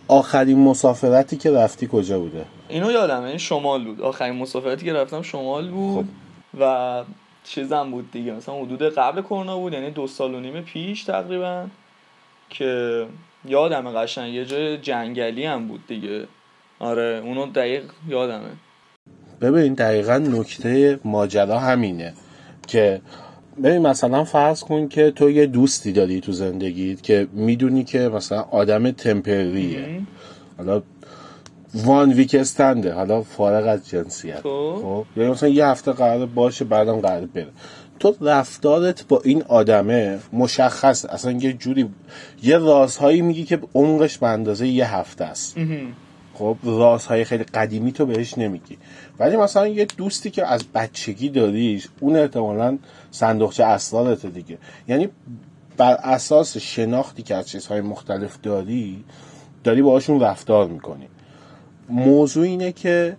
آخرین 0.09 0.59
مسافرتی 0.59 1.37
که 1.37 1.51
رفتی 1.51 1.89
کجا 1.93 2.19
بوده؟ 2.19 2.45
اینو 2.69 2.91
یادمه 2.91 3.25
این 3.29 3.39
شمال 3.39 3.85
بود. 3.85 4.01
آخرین 4.01 4.35
مسافرتی 4.35 4.85
که 4.85 4.93
رفتم 4.93 5.23
شمال 5.23 5.71
بود 5.71 6.05
خب. 6.07 6.61
و 6.61 7.05
چیزم 7.45 7.91
بود 7.91 8.11
دیگه. 8.11 8.33
مثلا 8.33 8.55
حدود 8.55 8.83
قبل 8.83 9.23
کرونا 9.23 9.59
بود 9.59 9.73
یعنی 9.73 9.91
دو 9.91 10.07
سال 10.07 10.35
و 10.35 10.41
نیم 10.41 10.61
پیش 10.61 11.05
تقریبا 11.05 11.67
که 12.51 13.07
یادمه 13.45 13.93
قشنگ 13.93 14.35
یه 14.35 14.45
جای 14.45 14.79
جنگلی 14.79 15.45
هم 15.45 15.69
بود 15.69 15.87
دیگه. 15.87 16.27
آره 16.79 17.21
اونو 17.25 17.47
دقیق 17.47 17.83
یادمه. 18.09 18.51
ببین 19.41 19.75
دقیقا 19.75 20.19
نکته 20.19 21.01
ماجرا 21.05 21.59
همینه 21.59 22.15
که 22.67 23.01
ببین 23.63 23.79
مثلا 23.79 24.25
فرض 24.25 24.61
کن 24.65 24.89
که 24.89 25.11
تو 25.11 25.31
یه 25.31 25.47
دوستی 25.47 25.93
داری 25.93 26.21
تو 26.21 26.33
زندگیت 26.33 27.03
که 27.03 27.29
می‌دونی 27.33 27.85
که 27.85 27.99
مثلا 27.99 28.41
آدم 28.41 28.91
تمپریه. 28.91 30.01
حالا 30.59 30.83
وان 31.75 32.13
ویک 32.13 32.35
استنده 32.35 32.93
حالا 32.93 33.23
فارغ 33.23 33.67
از 33.67 33.89
جنسیت. 33.89 34.41
خب, 34.41 34.79
خب؟ 34.83 35.05
یعنی 35.17 35.31
مثلا 35.31 35.49
یه 35.49 35.67
هفته 35.67 35.93
قرار 35.93 36.27
باشه 36.27 36.65
بعدم 36.65 37.01
قرار 37.01 37.27
بره. 37.27 37.49
تو 38.01 38.15
رفتارت 38.21 39.09
با 39.09 39.21
این 39.25 39.43
آدمه 39.43 40.19
مشخص. 40.33 41.05
اصلا 41.05 41.33
یه 41.33 41.53
جوری 41.53 41.89
یه 42.43 42.59
رازهایی 42.59 43.23
میگی 43.23 43.45
که 43.45 43.61
عمقش 43.75 44.19
به 44.19 44.27
اندازه 44.27 44.69
یه 44.69 44.95
هفته 44.97 45.25
است. 45.25 45.57
خب 46.35 46.57
رازهای 46.65 47.25
خیلی 47.25 47.45
قدیمی 47.45 47.93
تو 47.93 48.07
بهش 48.07 48.39
نمیگی. 48.39 48.79
ولی 49.19 49.37
مثلا 49.37 49.69
یه 49.69 49.85
دوستی 49.85 50.31
که 50.31 50.47
از 50.47 50.65
بچگی 50.75 51.29
داریش 51.29 51.89
اون 52.01 52.17
احتمالا 52.17 52.79
صندوقچه 53.11 53.65
اسرارته 53.65 54.29
دیگه. 54.29 54.59
یعنی 54.89 55.09
بر 55.77 55.95
اساس 55.95 56.57
شناختی 56.57 57.23
که 57.23 57.35
از 57.35 57.49
چیزهای 57.49 57.81
مختلف 57.81 58.39
داری 58.43 59.05
داری 59.65 59.83
باهاشون 59.83 60.21
رفتار 60.21 60.69
می‌کنی. 60.69 61.09
موضوع 61.93 62.45
اینه 62.45 62.73
که 62.73 63.17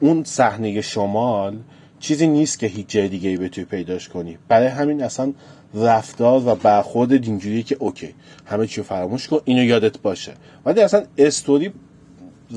اون 0.00 0.24
صحنه 0.24 0.80
شمال 0.80 1.56
چیزی 2.00 2.26
نیست 2.26 2.58
که 2.58 2.66
هیچ 2.66 2.86
جای 2.88 3.08
دیگه 3.08 3.28
ای 3.28 3.36
بتونی 3.36 3.64
پیداش 3.64 4.08
کنی. 4.08 4.38
برای 4.48 4.66
همین 4.66 5.02
اصلا 5.02 5.32
رفتار 5.74 6.48
و 6.48 6.54
برخورد 6.54 7.12
اینجوریه 7.12 7.62
که 7.62 7.76
اوکی 7.78 8.14
همه 8.46 8.66
چی 8.66 8.82
فراموش 8.82 9.28
کن 9.28 9.40
اینو 9.44 9.64
یادت 9.64 9.98
باشه. 9.98 10.32
ولی 10.64 10.80
اصلا 10.80 11.02
استوری 11.18 11.72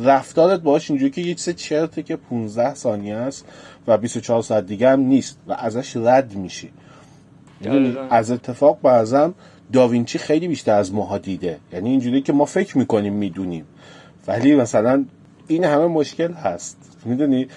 رفتارت 0.04 0.60
باش 0.60 0.92
اینجوری 0.92 1.12
که 1.12 1.22
یه 1.22 1.34
چیز 1.34 1.56
چرته 1.56 2.04
که 2.04 2.16
15 2.16 2.76
ثانیه 2.76 3.16
است 3.16 3.46
و 3.88 3.98
24 3.98 4.42
ساعت 4.42 4.66
دیگه 4.66 4.90
هم 4.90 5.00
نیست 5.00 5.38
و 5.48 5.54
ازش 5.54 5.98
رد 5.98 6.36
میشی. 6.36 6.70
یعنی 7.62 7.98
از 8.10 8.32
اتفاق 8.32 8.80
بعضم 8.82 9.34
داوینچی 9.74 10.18
خیلی 10.18 10.48
بیشتر 10.48 10.74
از 10.74 10.94
ماها 10.94 11.18
دیده. 11.18 11.58
یعنی 11.74 11.90
اینجوری 11.90 12.22
که 12.22 12.34
ما 12.34 12.46
فکر 12.46 12.78
می‌کنیم 12.78 13.14
می‌دونیم. 13.14 13.66
ولی 14.28 14.56
مثلا 14.56 15.06
این 15.54 15.64
همه 15.64 15.86
مشکل 15.88 16.34
هست. 16.34 16.78
می‌دونی؟ 17.06 17.48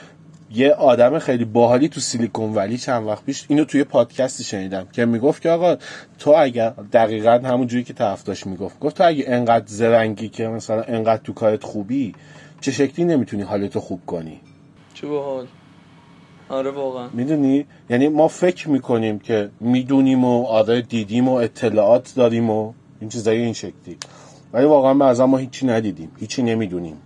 یه 0.54 0.70
آدم 0.72 1.18
خیلی 1.18 1.44
باحالی 1.44 1.88
تو 1.88 2.00
سیلیکون 2.00 2.54
ولی 2.54 2.78
چند 2.78 3.06
وقت 3.06 3.24
پیش 3.24 3.44
اینو 3.48 3.64
توی 3.64 3.84
پادکستی 3.84 4.44
شنیدم 4.44 4.86
که 4.92 5.04
می‌گفت 5.04 5.42
که 5.42 5.50
آقا 5.50 5.76
تو 6.18 6.34
اگر 6.36 6.70
دقیقا 6.70 7.40
همون 7.44 7.66
جوری 7.66 7.84
که 7.84 7.92
طرف 7.92 8.24
داشت 8.24 8.46
می‌گفت 8.46 8.80
گفت 8.80 8.96
تو 8.96 9.04
اگه 9.06 9.24
انقدر 9.26 9.64
زرنگی 9.66 10.28
که 10.28 10.48
مثلا 10.48 10.82
انقدر 10.82 11.22
تو 11.22 11.32
کارت 11.32 11.62
خوبی 11.64 12.14
چه 12.60 12.72
شکلی 12.72 13.04
نمی‌تونی 13.04 13.42
حالتو 13.42 13.80
خوب 13.80 14.00
کنی؟ 14.06 14.40
چه 14.94 15.06
باحال. 15.06 15.46
آره 16.48 16.70
واقعا. 16.70 17.08
می‌دونی؟ 17.12 17.66
یعنی 17.90 18.08
ما 18.08 18.28
فکر 18.28 18.68
می‌کنیم 18.68 19.18
که 19.18 19.50
می‌دونیم 19.60 20.24
و 20.24 20.44
آره 20.44 20.82
دیدیم 20.82 21.28
و 21.28 21.32
اطلاعات 21.32 22.12
داریم 22.16 22.50
و 22.50 22.72
این 23.00 23.10
چیزایی 23.10 23.42
این 23.42 23.52
شکلی. 23.52 23.96
ولی 24.52 24.64
واقعا 24.64 24.94
بعضا 24.94 25.26
ما 25.26 25.36
هیچی 25.36 25.66
ندیدیم 25.66 26.10
هیچی 26.20 26.42
نمی‌دونیم. 26.42 26.96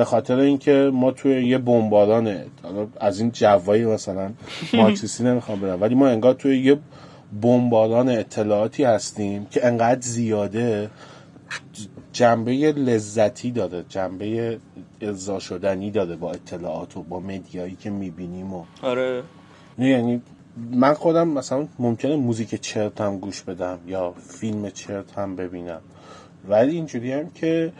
به 0.00 0.04
خاطر 0.04 0.38
اینکه 0.38 0.90
ما 0.92 1.10
توی 1.10 1.48
یه 1.48 1.58
بمباران 1.58 2.36
از 3.00 3.20
این 3.20 3.30
جوایی 3.30 3.84
مثلا 3.84 4.30
مارکسیستی 4.74 5.24
نمی‌خوام 5.24 5.60
برم 5.60 5.82
ولی 5.82 5.94
ما 5.94 6.08
انگار 6.08 6.34
توی 6.34 6.58
یه 6.58 6.78
بمباران 7.42 8.08
اطلاعاتی 8.08 8.84
هستیم 8.84 9.46
که 9.50 9.66
انقدر 9.66 10.00
زیاده 10.00 10.90
جنبه 12.12 12.52
لذتی 12.72 13.50
داره 13.50 13.84
جنبه 13.88 14.58
ارضا 15.00 15.38
شدنی 15.38 15.90
داره 15.90 16.16
با 16.16 16.32
اطلاعات 16.32 16.96
و 16.96 17.02
با 17.02 17.20
مدیایی 17.20 17.76
که 17.80 17.90
می‌بینیم 17.90 18.54
و 18.54 18.64
آره. 18.82 19.22
یعنی 19.78 20.22
من 20.70 20.94
خودم 20.94 21.28
مثلا 21.28 21.68
ممکنه 21.78 22.16
موزیک 22.16 22.54
چرت 22.54 23.00
هم 23.00 23.18
گوش 23.18 23.42
بدم 23.42 23.78
یا 23.86 24.14
فیلم 24.28 24.70
چرت 24.70 25.18
هم 25.18 25.36
ببینم. 25.36 25.80
ولی 26.48 26.76
اینجوری 26.76 27.12
هم 27.12 27.30
که 27.30 27.72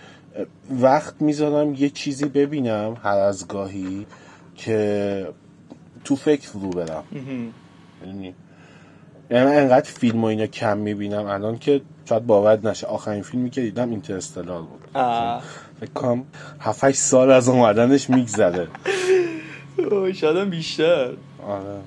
وقت 0.80 1.14
می‌ذارم 1.22 1.74
یه 1.74 1.88
چیزی 1.88 2.24
ببینم 2.24 2.96
هر 3.02 3.18
از 3.18 3.48
گاهی 3.48 4.06
که 4.56 5.28
تو 6.04 6.16
فکر 6.16 6.48
رو 6.52 6.70
برم. 6.70 7.04
یعنی 8.06 8.34
یعنی 9.30 9.56
انقدر 9.56 9.90
فیلم 9.90 10.24
و 10.24 10.26
اینا 10.26 10.46
کم 10.46 10.78
می‌بینم. 10.78 11.26
الان 11.26 11.58
که 11.58 11.80
شاید 12.08 12.26
باور 12.26 12.58
نشه. 12.68 12.86
آخرین 12.86 13.22
فیلمی 13.22 13.50
که 13.50 13.60
دیدم 13.60 13.90
اینترستلار 13.90 14.62
بود. 14.62 14.80
فکر 15.80 15.90
کنم 15.94 16.24
7 16.60 16.90
سال 16.90 17.30
از 17.30 17.48
اومدنش 17.48 18.10
میگذره. 18.10 18.68
شاید 20.20 20.50
بیشتر. 20.50 21.10
آره. 21.46 21.80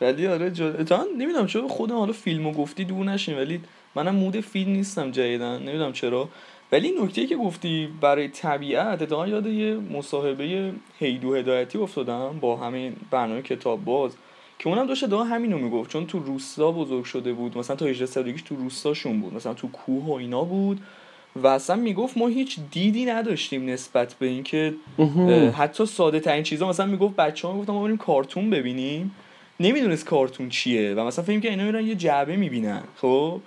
ولی 0.00 0.26
آره 0.26 0.50
تا 0.84 1.06
نمی‌دونم 1.18 1.46
چرا 1.46 1.68
خودم 1.68 1.96
حالا 1.96 2.12
فیلمو 2.12 2.52
گفتی 2.52 2.84
دور 2.84 3.04
نشین. 3.04 3.38
ولی 3.38 3.60
منم 3.94 4.14
مود 4.14 4.40
فیلم 4.40 4.72
نیستم 4.72 5.10
جدیدن 5.10 5.58
نمی‌دونم 5.58 5.92
چرا. 5.92 6.28
ولی 6.74 6.92
نکته 7.02 7.26
که 7.26 7.36
گفتی 7.36 7.88
برای 8.00 8.28
طبیعت 8.28 9.02
اتفاقا 9.02 9.26
یاد 9.28 9.46
یه 9.46 9.74
مصاحبه 9.74 10.72
هیدو 10.98 11.34
هدایتی 11.34 11.78
افتادم 11.78 12.38
با 12.40 12.56
همین 12.56 12.96
برنامه 13.10 13.42
کتاب 13.42 13.84
باز 13.84 14.16
که 14.58 14.68
اونم 14.68 14.86
داشته 14.86 15.06
همین 15.06 15.26
همینو 15.26 15.58
می‌گفت. 15.58 15.90
چون 15.90 16.06
تو 16.06 16.18
روستا 16.18 16.72
بزرگ 16.72 17.04
شده 17.04 17.32
بود 17.32 17.58
مثلا 17.58 17.76
تا 17.76 17.86
18 17.86 18.06
سالگیش 18.06 18.42
تو 18.42 18.56
روستاشون 18.56 19.20
بود 19.20 19.34
مثلا 19.34 19.54
تو 19.54 19.68
کوه 19.68 20.04
و 20.04 20.12
اینا 20.12 20.44
بود 20.44 20.80
و 21.36 21.46
اصلا 21.46 21.76
می‌گفت 21.76 22.18
ما 22.18 22.28
هیچ 22.28 22.58
دیدی 22.70 23.04
نداشتیم 23.04 23.68
نسبت 23.68 24.14
به 24.14 24.26
اینکه 24.26 24.74
حتی 25.56 25.86
ساده 25.86 26.20
ترین 26.20 26.42
چیزا 26.42 26.68
مثلا 26.68 26.86
می‌گفت 26.86 27.16
بچه 27.16 27.48
ها 27.48 27.54
می‌گفتم 27.54 27.72
ما 27.72 27.82
بریم 27.82 27.96
کارتون 27.96 28.50
ببینیم 28.50 29.14
نمی‌دونست 29.60 30.04
کارتون 30.04 30.48
چیه 30.48 30.94
و 30.94 31.04
مثلا 31.04 31.24
فکر 31.24 31.40
که 31.40 31.50
اینا 31.50 31.64
میرن 31.64 31.86
یه 31.86 31.94
جعبه 31.94 32.36
می‌بینن 32.36 32.82
خب؟ 32.96 33.40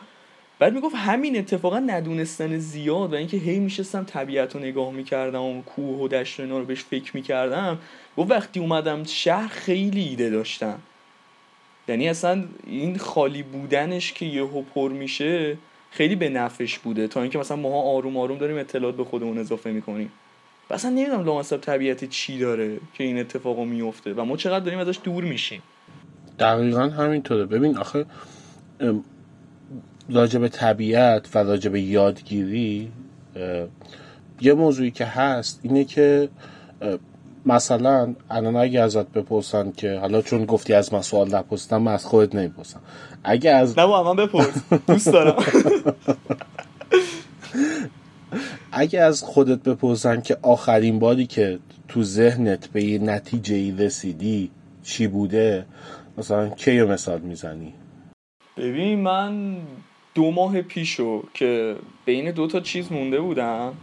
بعد 0.59 0.73
می‌گفت 0.73 0.95
همین 0.95 1.37
اتفاقا 1.37 1.79
ندونستن 1.79 2.57
زیاد 2.57 3.13
و 3.13 3.15
اینکه 3.15 3.37
هی 3.37 3.59
میشستم 3.59 4.03
طبیعت 4.03 4.55
رو 4.55 4.61
نگاه 4.61 4.91
می‌کردم 4.91 5.43
و 5.43 5.61
کوه 5.61 5.99
و 5.99 6.07
دشت 6.07 6.39
اینا 6.39 6.59
رو 6.59 6.65
بهش 6.65 6.83
فکر 6.83 7.11
می‌کردم. 7.13 7.79
گفت 8.17 8.31
وقتی 8.31 8.59
اومدم 8.59 9.03
شهر 9.03 9.47
خیلی 9.47 10.01
ایده 10.01 10.29
داشتم. 10.29 10.79
یعنی 11.87 12.09
اصلا 12.09 12.43
این 12.67 12.97
خالی 12.97 13.43
بودنش 13.43 14.13
که 14.13 14.25
یهو 14.25 14.61
پر 14.61 14.91
میشه 14.91 15.57
خیلی 15.91 16.15
به 16.15 16.29
نفش 16.29 16.79
بوده. 16.79 17.07
تا 17.07 17.21
اینکه 17.21 17.39
مثلا 17.39 17.57
ماها 17.57 17.81
آروم 17.81 18.17
آروم 18.17 18.37
داریم 18.37 18.57
اطلاعات 18.57 18.97
به 18.97 19.03
خودمون 19.03 19.37
اضافه 19.37 19.71
می‌کنیم. 19.71 20.11
و 20.69 20.73
اصلا 20.73 20.91
نمی‌دونم 20.91 21.25
لامصب 21.25 21.57
طبیعت 21.57 22.09
چی 22.09 22.39
داره 22.39 22.79
که 22.93 23.03
این 23.03 23.19
اتفاقو 23.19 23.65
میفته 23.65 24.13
و 24.13 24.25
ما 24.25 24.37
چقدر 24.37 24.65
داریم 24.65 24.79
ازش 24.79 24.99
دور 25.03 25.23
میشیم. 25.23 25.61
دقیقا 26.39 26.81
همینطوره. 26.81 27.45
ببین 27.45 27.77
آخه 27.77 28.05
راجب 30.09 30.47
طبیعت 30.47 31.35
و 31.35 31.39
راجب 31.39 31.75
یادگیری 31.75 32.91
یه 34.41 34.53
موضوعی 34.53 34.91
که 34.91 35.05
هست 35.05 35.59
اینه 35.63 35.83
که 35.83 36.29
مثلا 37.45 38.15
الان 38.29 38.55
اگه 38.55 38.81
ازت 38.81 39.07
بپرسن 39.07 39.71
که 39.71 39.97
حالا 39.99 40.21
چون 40.21 40.45
گفتی 40.45 40.73
از 40.73 40.93
من 40.93 41.01
سوال 41.01 41.35
نپرسیدم 41.35 41.81
من 41.81 41.93
از 41.93 42.05
خودت 42.05 42.35
نمی‌پرسم. 42.35 42.79
اگه 43.23 43.51
از 43.51 43.79
نه 43.79 43.85
من 43.85 44.15
بپرس. 44.15 44.63
دوست 44.87 45.07
دارم. 45.07 45.43
اگه 48.71 49.01
از 49.01 49.23
خودت 49.23 49.63
بپرسن 49.63 50.21
که 50.21 50.37
آخرین 50.41 50.99
باری 50.99 51.25
که 51.25 51.59
تو 51.87 52.03
ذهنت 52.03 52.67
به 52.67 52.83
یه 52.83 52.99
نتیجه 52.99 53.55
ای 53.55 53.71
رسیدی 53.71 54.51
چی 54.83 55.07
بوده 55.07 55.65
مثلا 56.17 56.49
کی 56.49 56.81
مثال 56.81 57.19
می‌زنی؟ 57.19 57.73
ببین 58.57 58.99
من 58.99 59.57
دو 60.17 60.31
ماه 60.31 60.61
پیشو 60.61 61.23
که 61.33 61.75
بین 62.05 62.31
دو 62.31 62.47
تا 62.47 62.59
چیز 62.59 62.91
مونده 62.91 63.19
بودم 63.19 63.73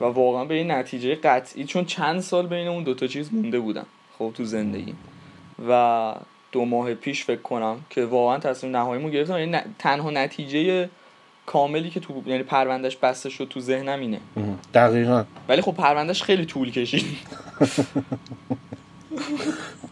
و 0.00 0.04
واقعا 0.04 0.44
به 0.44 0.54
این 0.54 0.70
نتیجه 0.70 1.14
قطعی 1.14 1.64
چون 1.64 1.84
چند 1.84 2.20
سال 2.20 2.46
بین 2.46 2.68
اون 2.68 2.82
دو 2.82 2.94
تا 2.94 3.06
چیز 3.06 3.34
مونده 3.34 3.60
بودم 3.60 3.86
خب 4.18 4.30
تو 4.34 4.44
زندگی. 4.44 4.94
و 5.68 6.14
دو 6.52 6.64
ماه 6.64 6.94
پیش 6.94 7.24
فکر 7.24 7.40
کنم 7.40 7.76
که 7.90 8.04
واقعا 8.04 8.38
تصمیم 8.38 8.76
نهاییمو 8.76 9.10
گرفتم. 9.10 9.38
یعنی 9.38 9.58
تنها 9.78 10.10
نتیجه 10.10 10.88
کاملی 11.46 11.90
که 11.90 12.00
تو 12.00 12.22
یعنی 12.26 12.42
پروندهش 12.42 12.96
بسته 12.96 13.30
شد 13.30 13.46
تو 13.50 13.60
ذهنم 13.60 14.00
اینه. 14.00 14.20
دقیقا. 14.74 15.24
ولی 15.48 15.62
خب 15.62 15.74
پروندهش 15.74 16.22
خیلی 16.22 16.44
طول 16.44 16.70
کشید. 16.70 17.04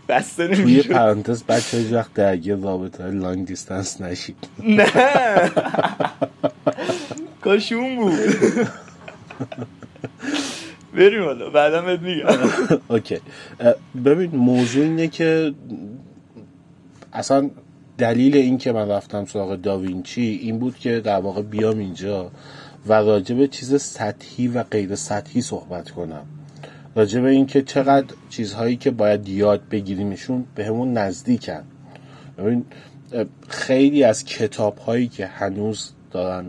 بسته 0.08 0.48
توی 0.48 0.64
نمی‌شد 0.64 0.92
پرانتز 0.92 1.42
بچه 1.42 1.78
هیچ 1.78 1.92
وقت 1.92 2.14
درگیر 2.14 2.56
رابطه 2.56 3.10
لانگ 3.10 3.46
دیستنس 3.46 4.00
نشید. 4.00 4.36
نه. 4.58 4.86
کاشون 7.40 7.96
بود. 7.96 8.12
بریم 10.94 11.24
حالا 11.24 11.50
بعدا 11.50 11.82
بهت 11.82 12.00
میگم. 12.00 12.26
اوکی. 12.88 13.18
ببین 14.04 14.30
موضوع 14.36 14.84
اینه 14.84 15.08
که 15.08 15.54
اصلا 17.12 17.50
دلیل 17.98 18.36
این 18.36 18.58
که 18.58 18.72
من 18.72 18.88
رفتم 18.88 19.24
سراغ 19.24 19.56
داوینچی 19.56 20.40
این 20.42 20.58
بود 20.58 20.76
که 20.78 21.00
در 21.00 21.20
واقع 21.20 21.42
بیام 21.42 21.78
اینجا 21.78 22.30
و 22.86 22.92
راجع 22.92 23.34
به 23.34 23.48
چیز 23.48 23.82
سطحی 23.82 24.48
و 24.48 24.62
غیر 24.62 24.94
سطحی 24.94 25.40
صحبت 25.40 25.90
کنم. 25.90 26.26
راجع 26.94 27.20
به 27.20 27.28
این 27.28 27.46
که 27.46 27.62
چقدر 27.62 28.14
چیزهایی 28.30 28.76
که 28.76 28.90
باید 28.90 29.28
یاد 29.28 29.68
بگیریمشون 29.70 30.44
به 30.54 30.66
همون 30.66 30.92
نزدیکن. 30.92 31.62
ببین 32.38 32.64
خیلی 33.48 34.04
از 34.04 34.24
کتاب 34.24 34.78
هایی 34.78 35.08
که 35.08 35.26
هنوز 35.26 35.92
دارن 36.10 36.46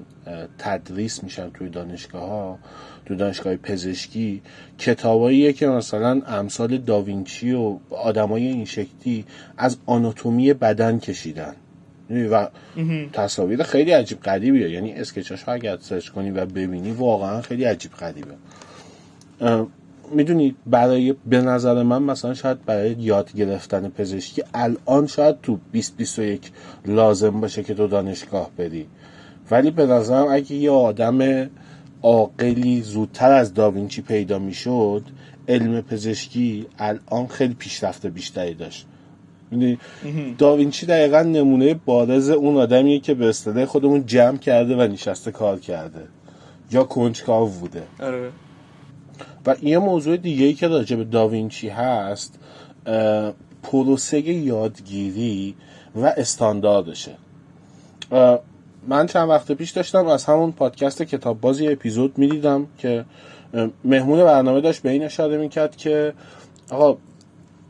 تدریس 0.57 1.23
میشن 1.23 1.49
توی 1.49 1.69
دانشگاه 1.69 2.29
ها 2.29 2.59
تو 3.05 3.15
دانشگاه 3.15 3.55
پزشکی 3.55 4.41
کتاباییه 4.77 5.53
که 5.53 5.67
مثلا 5.67 6.21
امثال 6.27 6.77
داوینچی 6.77 7.51
و 7.51 7.77
آدمای 7.89 8.47
این 8.47 8.65
شکلی 8.65 9.25
از 9.57 9.77
آناتومی 9.85 10.53
بدن 10.53 10.99
کشیدن؟ 10.99 11.55
و 12.31 12.47
تصاویر 13.13 13.63
خیلی 13.63 13.91
عجیب 13.91 14.19
غریبیه. 14.19 14.69
یعنی 14.69 14.93
اسکچاش 14.93 15.49
اگر 15.49 15.77
سرچ 15.77 16.09
کنی 16.09 16.31
و 16.31 16.45
ببینی 16.45 16.91
واقعا 16.91 17.41
خیلی 17.41 17.63
عجیب 17.63 17.91
غریبه. 17.91 18.35
می‌دونی 20.13 20.55
برای 20.65 21.15
به 21.25 21.41
نظر 21.41 21.83
من 21.83 22.03
مثلا 22.03 22.33
شاید 22.33 22.65
برای 22.65 22.95
یاد 22.99 23.33
گرفتن 23.33 23.89
پزشکی 23.89 24.43
الان 24.53 25.07
شاید 25.07 25.41
تو 25.41 25.59
2021 25.73 26.51
لازم 26.85 27.41
باشه 27.41 27.63
که 27.63 27.73
تو 27.73 27.87
دانشگاه 27.87 28.49
بری. 28.57 28.87
ولی 29.51 29.71
به 29.71 29.85
نظرم 29.85 30.27
اگه 30.27 30.53
یه 30.53 30.71
آدم 30.71 31.49
عاقلی 32.03 32.81
زودتر 32.81 33.31
از 33.31 33.53
داوینچی 33.53 34.01
پیدا 34.01 34.39
می‌شد 34.39 35.03
علم 35.47 35.81
پزشکی 35.81 36.65
الان 36.79 37.27
خیلی 37.27 37.53
پیشرفت 37.53 38.05
بیشتری 38.05 38.53
داشت؟ 38.53 38.87
داوینچی 40.37 40.85
دقیقا 40.85 41.21
نمونه 41.21 41.73
بارز 41.73 42.29
اون 42.29 42.57
آدمیه 42.57 42.99
که 42.99 43.13
به 43.13 43.29
اصطلاح 43.29 43.65
خودمون 43.65 44.05
جمع 44.05 44.37
کرده 44.37 44.75
و 44.75 44.81
نشسته 44.81 45.31
کار 45.31 45.59
کرده. 45.59 46.01
یا 46.71 46.83
کنجکاو 46.83 47.49
بوده. 47.49 47.83
آره. 47.99 48.31
و 49.45 49.55
یه 49.61 49.77
موضوع 49.77 50.17
دیگه 50.17 50.45
ای 50.45 50.53
که 50.53 50.67
راجع 50.67 50.95
به 50.95 51.03
داوینچی 51.03 51.69
هست 51.69 52.39
پروسه 53.63 54.19
یادگیری 54.19 55.55
و 55.95 56.13
استانداردشه. 56.17 57.11
من 58.87 59.07
چند 59.07 59.29
وقت 59.29 59.51
پیش 59.51 59.71
داشتم 59.71 60.07
از 60.07 60.25
همون 60.25 60.51
پادکست 60.51 61.01
کتاب 61.01 61.41
بازی 61.41 61.67
اپیزود 61.67 62.17
می‌دیدم 62.17 62.67
که 62.77 63.05
مهمون 63.83 64.23
برنامه 64.23 64.61
داشت 64.61 64.81
به 64.81 64.89
این 64.89 65.03
اشاره 65.03 65.37
می‌کرد 65.37 65.75
که 65.75 66.13
آقا 66.71 66.97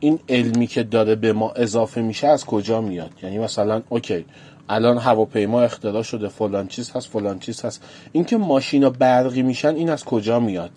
این 0.00 0.18
علمی 0.28 0.66
که 0.66 0.82
داره 0.82 1.14
به 1.14 1.32
ما 1.32 1.50
اضافه 1.50 2.02
میشه 2.02 2.26
از 2.26 2.44
کجا 2.44 2.80
میاد؟ 2.80 3.10
یعنی 3.22 3.38
مثلا 3.38 3.82
اوکی 3.88 4.24
الان 4.68 4.98
هواپیما 4.98 5.62
اختراع 5.62 6.02
شده 6.02 6.28
فلان 6.28 6.68
چیز 6.68 6.90
هست 6.90 7.08
فلان 7.08 7.38
چیز 7.38 7.62
هست. 7.64 7.82
اینکه 8.12 8.36
ماشینا 8.36 8.90
برقی 8.90 9.42
میشن 9.42 9.74
این 9.74 9.90
از 9.90 10.04
کجا 10.04 10.40
میاد؟ 10.40 10.70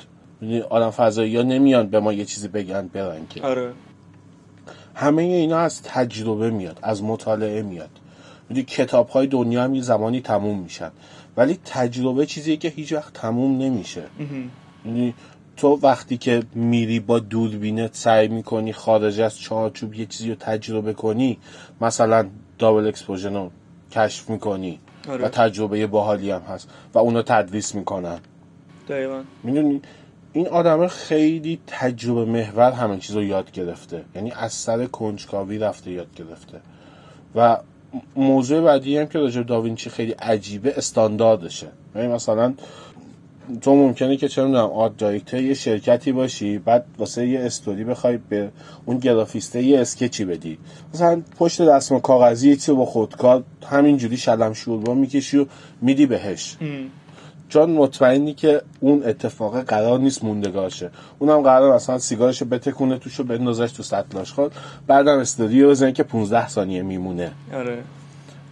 آدم 0.70 0.90
فضایی 0.90 1.36
ها 1.38 1.44
نمیان 1.44 1.88
به 1.88 2.00
ما 2.00 2.14
یه 2.14 2.26
چیزی 2.26 2.48
بگن 2.48 2.88
برن 2.88 3.28
که. 3.30 3.42
آره. 3.42 3.74
همه 4.96 5.24
اینا 5.24 5.58
از 5.58 5.84
تجربه 5.84 6.50
میاد 6.50 6.80
از 6.82 7.04
مطالعه 7.04 7.62
میاد. 7.62 7.90
می‌دونی 8.50 8.66
کتاب 8.66 9.10
های 9.10 9.28
دنیا 9.28 9.64
هم 9.64 9.76
یه 9.76 9.82
زمانی 9.82 10.22
تموم 10.22 10.60
میشن. 10.60 10.92
ولی 11.38 11.60
تجربه 11.66 12.26
چیزیه 12.26 12.58
که 12.58 12.68
هیچ 12.68 12.94
وقت 12.94 13.14
تموم 13.14 13.58
نمیشه. 13.58 14.04
یعنی 14.86 15.14
تو 15.58 15.80
وقتی 15.84 16.18
که 16.18 16.44
میری 16.56 17.00
با 17.00 17.20
دوربینت 17.20 17.96
سعی 17.96 18.28
می‌کنی 18.28 18.74
خارج 18.74 19.20
از 19.20 19.40
چارچوب 19.40 19.94
یه 19.94 20.06
چیزی 20.06 20.30
رو 20.30 20.36
تجربه 20.36 20.94
کنی 20.94 21.38
مثلا 21.82 22.28
دابل 22.60 22.88
اکسپوژن 22.88 23.34
رو 23.34 23.52
کشف 23.92 24.30
می‌کنی 24.30 24.80
آره. 25.10 25.26
و 25.26 25.30
تجربه 25.30 25.88
باحالی 25.88 26.32
هم 26.32 26.42
هست 26.42 26.70
و 26.94 27.00
اونو 27.00 27.22
تدریس 27.22 27.76
می‌کنن. 27.76 28.20
دقیقا. 28.90 29.24
می‌دونی؟ 29.44 29.82
این 30.38 30.48
آدم 30.48 30.88
خیلی 30.88 31.60
تجربه 31.68 32.26
محور 32.26 32.72
همه 32.72 32.98
چیز 32.98 33.16
رو 33.16 33.24
یاد 33.24 33.52
گرفته. 33.52 34.04
یعنی 34.16 34.32
از 34.32 34.54
سر 34.54 34.86
کنجکاوی 34.86 35.58
رفته 35.58 35.92
یاد 35.92 36.08
گرفته. 36.16 36.60
و 37.36 37.58
موضوع 38.16 38.62
بعدی 38.62 38.98
هم 38.98 39.08
که 39.08 39.20
راجع 39.20 39.42
به 39.42 39.48
داوینچی 39.48 39.90
خیلی 39.90 40.12
عجیبه 40.12 40.74
استانداردشه. 40.78 41.68
یعنی 41.96 42.08
مثلا 42.08 42.54
تو 43.62 43.76
ممکنه 43.76 44.18
که 44.18 44.28
چه 44.28 44.44
می‌دونم 44.44 44.64
آرت 44.64 44.98
دایرکتور 44.98 45.40
یه 45.40 45.54
شرکتی 45.54 46.12
باشی 46.12 46.58
بعد 46.58 46.86
واسه 46.98 47.28
یه 47.28 47.40
استوری 47.40 47.84
بخوای 47.84 48.20
به 48.30 48.50
اون 48.86 48.98
گرافیسته 48.98 49.64
یه 49.64 49.80
اسکچی 49.80 50.26
بدی. 50.26 50.58
مثلا 50.94 51.22
پشت 51.38 51.62
دستمال 51.62 52.02
کاغذی 52.02 52.56
چیزی 52.56 52.72
با 52.72 52.86
خودکار 52.86 53.44
همینجوری 53.70 54.18
شلم 54.18 54.54
شوربا 54.54 54.94
می‌کشی 54.94 55.38
و 55.38 55.46
میدی 55.82 56.06
بهش. 56.06 56.58
چون 57.50 57.70
مطمئنی 57.70 58.34
که 58.34 58.62
اون 58.80 59.04
اتفاق 59.06 59.62
قرار 59.62 60.00
نیست 60.00 60.24
موندگار 60.24 60.70
شه 60.70 60.90
اونم 61.20 61.42
قرار 61.42 61.76
مثلا 61.76 61.98
سیگارشو 61.98 62.46
بتکونه 62.46 62.98
توشو 62.98 63.24
بندازش 63.24 63.72
تو 63.72 63.84
سطلاش 63.84 64.32
خود 64.32 64.52
بعدم 64.88 65.20
استوری 65.20 65.64
رو 65.64 65.70
بزنی 65.70 65.94
که 65.94 66.04
15 66.04 66.48
ثانیه 66.48 66.82
میمونه. 66.82 67.32
آره. 67.54 67.84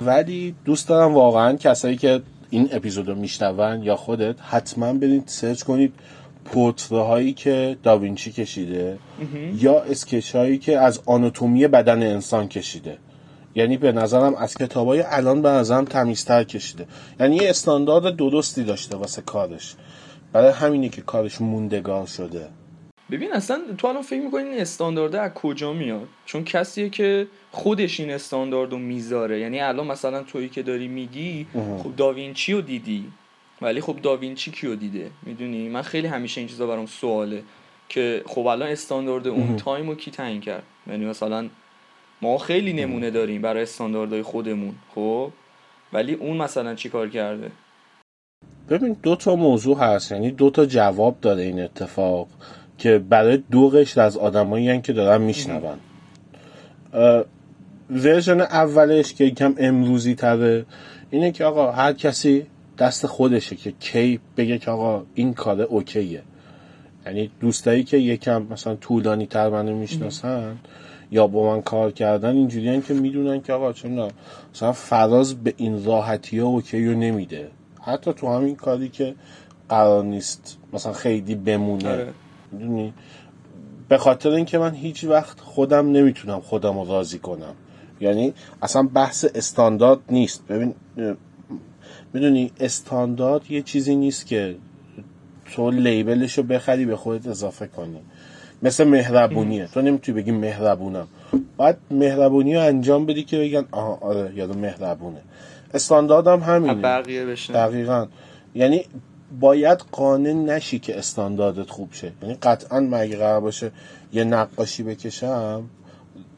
ولی 0.01 0.55
دوست 0.65 0.88
دارم 0.88 1.13
واقعا 1.13 1.53
کسایی 1.55 1.97
که 1.97 2.21
این 2.49 2.69
اپیزود 2.71 3.08
رو 3.08 3.15
میشنون 3.15 3.84
یا 3.84 3.95
خودت 3.95 4.36
حتما 4.41 4.93
برید 4.93 5.23
سرچ 5.25 5.63
کنید 5.63 5.93
پورتره 6.45 7.01
هایی 7.01 7.34
که 7.34 7.77
داوینچی 7.84 8.31
کشیده 8.31 8.97
یا 9.58 9.81
اسکچ 9.81 10.36
هایی 10.36 10.58
که 10.58 10.79
از 10.79 11.01
آناتومی 11.05 11.67
بدن 11.67 12.03
انسان 12.03 12.47
کشیده. 12.47 12.97
یعنی 13.56 13.78
به 13.78 13.91
نظرم 13.91 14.36
از 14.36 14.56
کتاب 14.56 14.88
های 14.88 15.02
الان 15.02 15.41
به 15.41 15.50
نظرم 15.50 15.86
تمیزتر 15.86 16.44
کشیده. 16.44 16.88
یعنی 17.20 17.36
یه 17.36 17.50
استاندارد 17.50 18.15
درستی 18.15 18.63
داشته 18.63 18.98
واسه 18.98 19.22
کارش. 19.22 19.76
برای 20.34 20.52
همینه 20.52 20.89
که 20.89 21.02
کارش 21.02 21.41
موندگار 21.41 22.06
شده. 22.06 22.48
ببین 23.12 23.34
اصلا 23.34 23.62
تو 23.78 23.88
الان 23.88 24.02
فکر 24.02 24.22
می‌کنی 24.22 24.44
این 24.44 24.62
استاندارده 24.62 25.22
از 25.22 25.32
کجا 25.34 25.74
میاد؟ 25.74 26.08
چون 26.26 26.44
کسیه 26.44 26.89
که 26.89 27.28
خودش 27.52 28.00
این 28.00 28.12
استاندارد 28.12 28.72
رو 28.72 28.78
می‌ذاره. 28.78 29.39
یعنی 29.39 29.60
الان 29.60 29.88
مثلا 29.88 30.24
تویی 30.24 30.50
که 30.50 30.63
داری 30.63 30.88
میگی 30.88 31.48
خب 31.54 31.96
داوینچی 31.98 32.54
رو 32.54 32.62
دیدی. 32.62 33.06
ولی 33.62 33.82
خب 33.82 33.96
داوینچی 34.02 34.52
کیو 34.52 34.76
دیده؟ 34.76 35.12
می‌دونی؟ 35.24 35.70
من 35.70 35.82
خیلی 35.82 36.08
همیشه 36.08 36.41
این 36.41 36.48
چیزا 36.48 36.68
برام 36.68 36.86
سواله. 36.86 37.44
که 37.89 38.24
خب 38.26 38.48
الان 38.48 38.70
استاندارد 38.70 39.28
اون 39.28 39.56
time 39.56 39.89
رو 39.89 39.96
کی 39.96 40.12
تعیین 40.12 40.41
کرد؟ 40.41 40.63
یعنی 40.88 41.06
مثلا 41.06 41.50
ما 42.21 42.38
خیلی 42.38 42.73
نمونه 42.73 43.12
داریم 43.12 43.41
برای 43.41 43.63
استانداردهای 43.63 44.21
خودمون 44.21 44.75
خب؟ 44.95 45.32
ولی 45.93 46.13
اون 46.13 46.38
مثلا 46.38 46.75
چی 46.75 46.89
کار 46.89 47.10
کرده؟ 47.10 47.51
ببین 48.69 48.97
دو 49.04 49.15
تا 49.15 49.36
موضوع 49.36 49.78
هست. 49.80 50.12
یعنی 50.12 50.32
دو 50.32 50.49
تا 50.49 50.65
جواب 50.65 51.17
داره 51.21 51.43
این 51.43 51.60
اتفاق 51.60 52.28
که 52.78 52.97
برای 52.97 53.43
دو 53.51 53.69
قشر 53.69 54.01
از 54.01 54.17
آدمایی 54.17 54.82
که 54.82 54.93
دارن 54.93 55.21
میشنون. 55.21 55.78
ورژن 57.89 58.41
اولش 58.41 59.13
که 59.13 59.23
یکم 59.23 59.56
امروزی 59.58 60.15
تره 60.15 60.65
اینه 61.12 61.32
که 61.32 61.45
آقا 61.45 61.71
هر 61.71 61.93
کسی 61.93 62.45
دست 62.78 63.08
خودشه 63.08 63.56
که 63.56 63.71
کی 63.71 64.19
بگه 64.38 64.58
که 64.58 64.71
آقا 64.71 65.06
این 65.15 65.34
کار 65.34 65.62
اوکیه. 65.62 66.21
یعنی 67.06 67.32
دوستایی 67.39 67.84
که 67.84 67.97
یکم 67.97 68.47
مثلا 68.49 68.75
طولانی 68.75 69.25
تر 69.25 69.49
منو 69.49 69.75
می‌شناسن 69.75 70.58
یا 71.12 71.28
با 71.28 71.56
من 71.56 71.62
کار 71.62 71.91
کردن 71.91 72.36
اینجوری 72.36 72.82
که 72.82 72.94
می‌دونن 72.94 73.41
که 73.41 73.54
آقا 73.54 73.74
چون 73.74 74.12
مثلا 74.54 74.72
فراز 74.72 75.44
به 75.44 75.54
این 75.58 75.86
راحتی 75.86 76.39
ها 76.39 76.48
اوکی 76.48 76.86
رو 76.86 76.94
نمیده. 76.94 77.50
حتی 77.82 78.13
تو 78.13 78.28
همین 78.28 78.56
کاری 78.56 78.89
که 78.89 79.15
قرار 79.70 80.04
نیست 80.04 80.58
مثلا 80.74 80.94
خیلی 80.94 81.36
بمونه. 81.36 81.89
آره. 81.89 82.13
می‌دونی؟ 82.52 82.94
به 83.89 83.98
خاطر 83.98 84.30
اینکه 84.30 84.58
من 84.58 84.74
هیچ 84.74 85.04
وقت 85.04 85.39
خودم 85.39 85.91
نمی‌تونم 85.91 86.39
خودم 86.39 86.80
رو 86.80 86.86
راضی 86.86 87.20
کنم. 87.20 87.54
یعنی 88.02 88.34
اصلا 88.62 88.84
بحث 88.84 89.26
استاندارد 89.36 90.00
نیست. 90.10 90.48
ببین 90.48 90.76
می‌دونی 92.13 92.52
استاندارد 92.60 93.52
یه 93.52 93.62
چیزی 93.62 93.96
نیست 93.96 94.28
که 94.28 94.56
تو 95.46 95.72
لیبلش 95.72 96.38
رو 96.38 96.44
بخری 96.44 96.86
به 96.86 96.96
خودت 96.96 97.28
اضافه 97.28 97.68
کنی. 97.68 98.00
مثل 98.65 98.84
مهربونیه. 98.84 99.67
تو 99.67 99.82
نمی‌تونی 99.82 100.21
بگی 100.21 100.32
مهربونم. 100.32 101.08
باید 101.58 101.75
مهربونی 101.91 102.56
رو 102.56 102.62
انجام 102.62 103.06
بدی 103.06 103.23
که 103.23 103.38
بگن 103.38 103.65
آها 103.71 103.97
آره 104.01 104.34
یادو 104.36 104.54
مهربونه. 104.54 105.21
استاندارد 105.73 106.28
هم 106.28 106.39
همینه. 106.39 106.73
بقیه 106.73 107.25
بشه 107.25 107.54
دقیقا. 107.54 108.08
یعنی 108.56 108.86
باید 109.39 109.80
قانع 109.91 110.34
نشی 110.34 110.80
که 110.80 110.97
استانداردت 110.97 111.69
خوب 111.69 111.93
شه. 111.93 112.12
یعنی 112.21 112.36
قطعا 112.41 112.80
مگه 112.80 113.17
قرار 113.17 113.41
باشه 113.41 113.71
یه 114.13 114.23
نقاشی 114.23 114.84
بکشم 114.84 115.63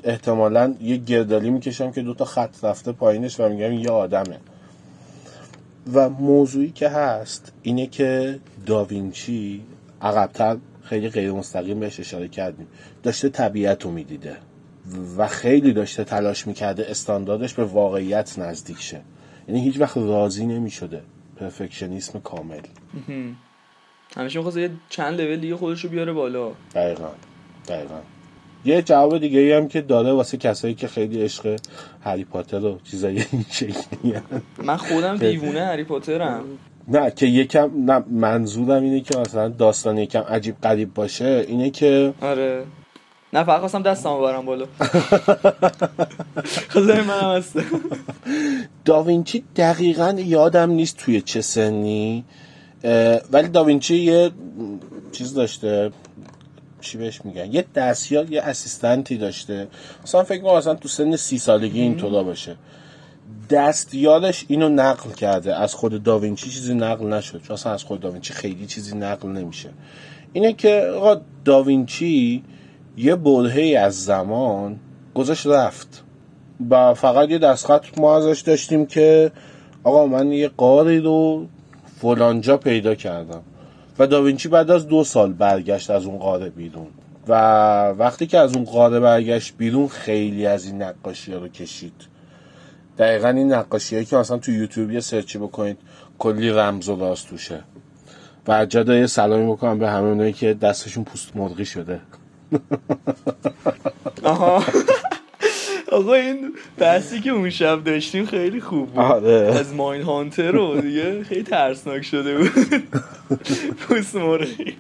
احتمالا 0.04 0.76
یه 0.82 0.98
گردالی 0.98 1.50
می‌کشم 1.50 1.92
که 1.92 2.02
دوتا 2.02 2.26
خط 2.26 2.64
رفته 2.64 2.92
پایینش 2.92 3.40
و 3.40 3.50
میگم 3.50 3.74
یه 3.74 3.90
آدمه. 3.90 4.38
و 5.94 6.10
موضوعی 6.10 6.72
که 6.72 6.90
هست 6.90 7.52
اینه 7.64 7.88
که 7.88 8.40
داوینچی 8.66 9.62
عقبتر 10.02 10.58
خیلی 10.90 11.10
غیر 11.10 11.32
مستقیم 11.32 11.80
بهش 11.80 12.00
اشاره 12.00 12.28
کردیم. 12.28 12.68
داشته 13.04 13.30
طبیعت 13.30 13.84
رو 13.84 13.92
می‌دیده 13.92 14.38
و 15.18 15.28
خیلی 15.28 15.74
داشته 15.74 16.04
تلاش 16.04 16.48
می‌کرده 16.48 16.86
استانداردش 16.90 17.54
به 17.54 17.64
واقعیت 17.64 18.40
نزدیک 18.40 18.82
شه. 18.82 19.02
یعنی 19.48 19.62
هیچ 19.62 19.80
وقت 19.80 19.98
راضی 19.98 20.46
نمی‌شده. 20.46 21.02
پرفکشنیسم 21.36 22.20
کامل. 22.20 22.62
همیشه 24.18 24.40
می‌خواست 24.40 24.58
یه 24.58 24.70
چند 24.90 25.22
لول 25.22 25.36
دیگه 25.40 25.56
خودش 25.56 25.84
رو 25.84 25.90
بیاره 25.90 26.14
بالا. 26.14 26.52
دقیقا. 26.76 27.10
دقیقا. 27.68 28.00
یه 28.66 28.82
جواب 28.82 29.18
دیگه 29.18 29.40
ای 29.40 29.52
هم 29.52 29.68
که 29.68 29.82
داره 29.82 30.12
واسه 30.12 30.38
کسایی 30.38 30.74
که 30.74 30.88
خیلی 30.88 31.22
عشق 31.22 31.60
هری 32.04 32.26
پاتر 32.26 32.66
و 32.66 32.80
چیزایی 32.84 33.26
این 33.32 33.46
شکلی 33.52 34.14
من 34.64 34.78
خودم 34.78 35.18
دیوونه 35.32 35.66
هری 35.66 35.84
پاترم. 35.84 36.44
نه 36.88 37.12
که 37.12 37.26
یکم 37.26 37.72
نه 37.76 38.04
منظورم 38.10 38.84
اینه 38.84 39.02
که 39.02 39.18
مثلا 39.18 39.50
داستان 39.50 39.98
یکم 39.98 40.22
عجیب 40.22 40.56
قریب 40.62 40.94
باشه 40.94 41.46
اینه 41.48 41.70
که 41.70 42.14
آره. 42.22 42.64
نه 43.34 43.44
فقط 43.44 43.60
خواستم 43.60 43.82
دستم 43.82 44.22
برم 44.22 44.46
بالا. 44.46 44.66
خواستم 46.70 47.02
منم 47.02 47.38
هست. 47.38 47.60
داوینچی 48.86 49.44
دقیقا 49.56 50.16
یادم 50.18 50.72
نیست 50.72 50.98
توی 50.98 51.22
چه 51.22 51.42
سنی 51.42 52.26
ولی 53.32 53.48
داوینچی 53.48 53.96
یه 53.96 54.32
چیز 55.12 55.34
داشته 55.34 55.92
چی 56.82 56.98
بهش 56.98 57.26
میگن 57.26 57.54
یه 57.54 57.66
دستیار 57.76 58.32
یه 58.32 58.42
اسیستنتی 58.42 59.18
داشته. 59.18 59.68
مثلا 60.04 60.24
فکر 60.24 60.42
کنم 60.42 60.58
مثلا 60.58 60.76
تو 60.76 60.88
سن 60.88 61.16
سی 61.16 61.38
سالگی 61.38 61.82
اینطورا 61.82 62.24
باشه. 62.24 62.56
دستیارش 63.50 64.46
اینو 64.48 64.70
نقل 64.70 65.12
کرده. 65.12 65.56
از 65.56 65.74
خود 65.74 66.04
داوینچی 66.04 66.50
چیزی 66.50 66.74
نقل 66.74 67.08
نشد. 67.08 67.42
چون 67.42 67.54
اصلا 67.54 67.74
از 67.74 67.84
خود 67.84 68.00
داوینچی 68.00 68.34
خیلی 68.34 68.66
چیزی 68.66 68.98
نقل 68.98 69.30
نمیشه. 69.30 69.70
اینه 70.34 70.54
که 70.54 70.92
آقا 70.96 71.22
داوینچی 71.46 72.44
یه 72.98 73.16
برهه 73.16 73.80
از 73.80 74.06
زمان 74.06 74.80
گذاشت 75.16 75.48
رفت. 75.48 76.04
و 76.70 76.94
فقط 76.94 77.30
یه 77.30 77.38
دستخط 77.38 78.00
ما 78.00 78.18
ازش 78.18 78.42
داشتیم 78.42 78.86
که 78.86 79.32
آقا 79.84 80.06
من 80.06 80.32
یه 80.32 80.48
قاری 80.48 81.00
رو 81.00 81.46
فلانجا 82.02 82.58
پیدا 82.58 82.96
کردم. 82.96 83.42
و 84.00 84.08
داوینچی 84.08 84.50
بعد 84.50 84.72
از 84.72 84.88
دو 84.88 85.04
سال 85.04 85.34
برگشت 85.34 85.90
از 85.90 86.06
اون 86.06 86.18
قاره 86.18 86.50
بیرون. 86.50 86.88
و 87.28 87.34
وقتی 87.90 88.28
که 88.28 88.38
از 88.38 88.56
اون 88.56 88.66
قاره 88.66 89.00
برگشت 89.00 89.54
بیرون 89.58 89.88
خیلی 89.88 90.46
از 90.46 90.66
این 90.66 90.82
نقاشی 90.82 91.34
رو 91.34 91.48
کشید. 91.48 92.17
دقیقا 92.98 93.28
این 93.28 93.54
نقاشی 93.54 93.96
هایی 93.96 94.06
که 94.06 94.16
مثلا 94.16 94.38
تو 94.38 94.52
یوتیوب 94.52 94.92
یه 94.92 95.00
سرچی 95.00 95.38
بکنید 95.38 95.78
کلی 96.20 96.50
رمز 96.50 96.90
و 96.90 96.96
راست 96.96 97.28
توشه. 97.28 97.64
و 98.48 98.66
جدا 98.66 98.96
یه 98.96 99.08
سلامی 99.08 99.52
بکنم 99.52 99.80
به 99.80 99.90
همه 99.90 100.08
اونایی 100.08 100.34
که 100.34 100.54
دستشون 100.54 101.04
پوست 101.04 101.36
مرغی 101.36 101.66
شده. 101.66 102.00
آها. 104.24 104.64
آقا 105.92 106.14
این 106.14 106.54
بحثی 106.78 107.22
که 107.22 107.30
اون 107.30 107.50
شب 107.50 107.84
داشتیم 107.84 108.26
خیلی 108.26 108.62
خوب 108.62 108.90
بود. 108.90 109.00
آره. 109.00 109.56
از 109.60 109.74
ماین 109.74 110.02
هانتر 110.02 110.52
رو 110.52 110.82
دیگه 110.82 111.24
خیلی 111.24 111.44
ترسناک 111.44 112.02
شده 112.02 112.38
بود. 112.38 112.84
پوست 113.88 114.16
مرغی 114.16 114.76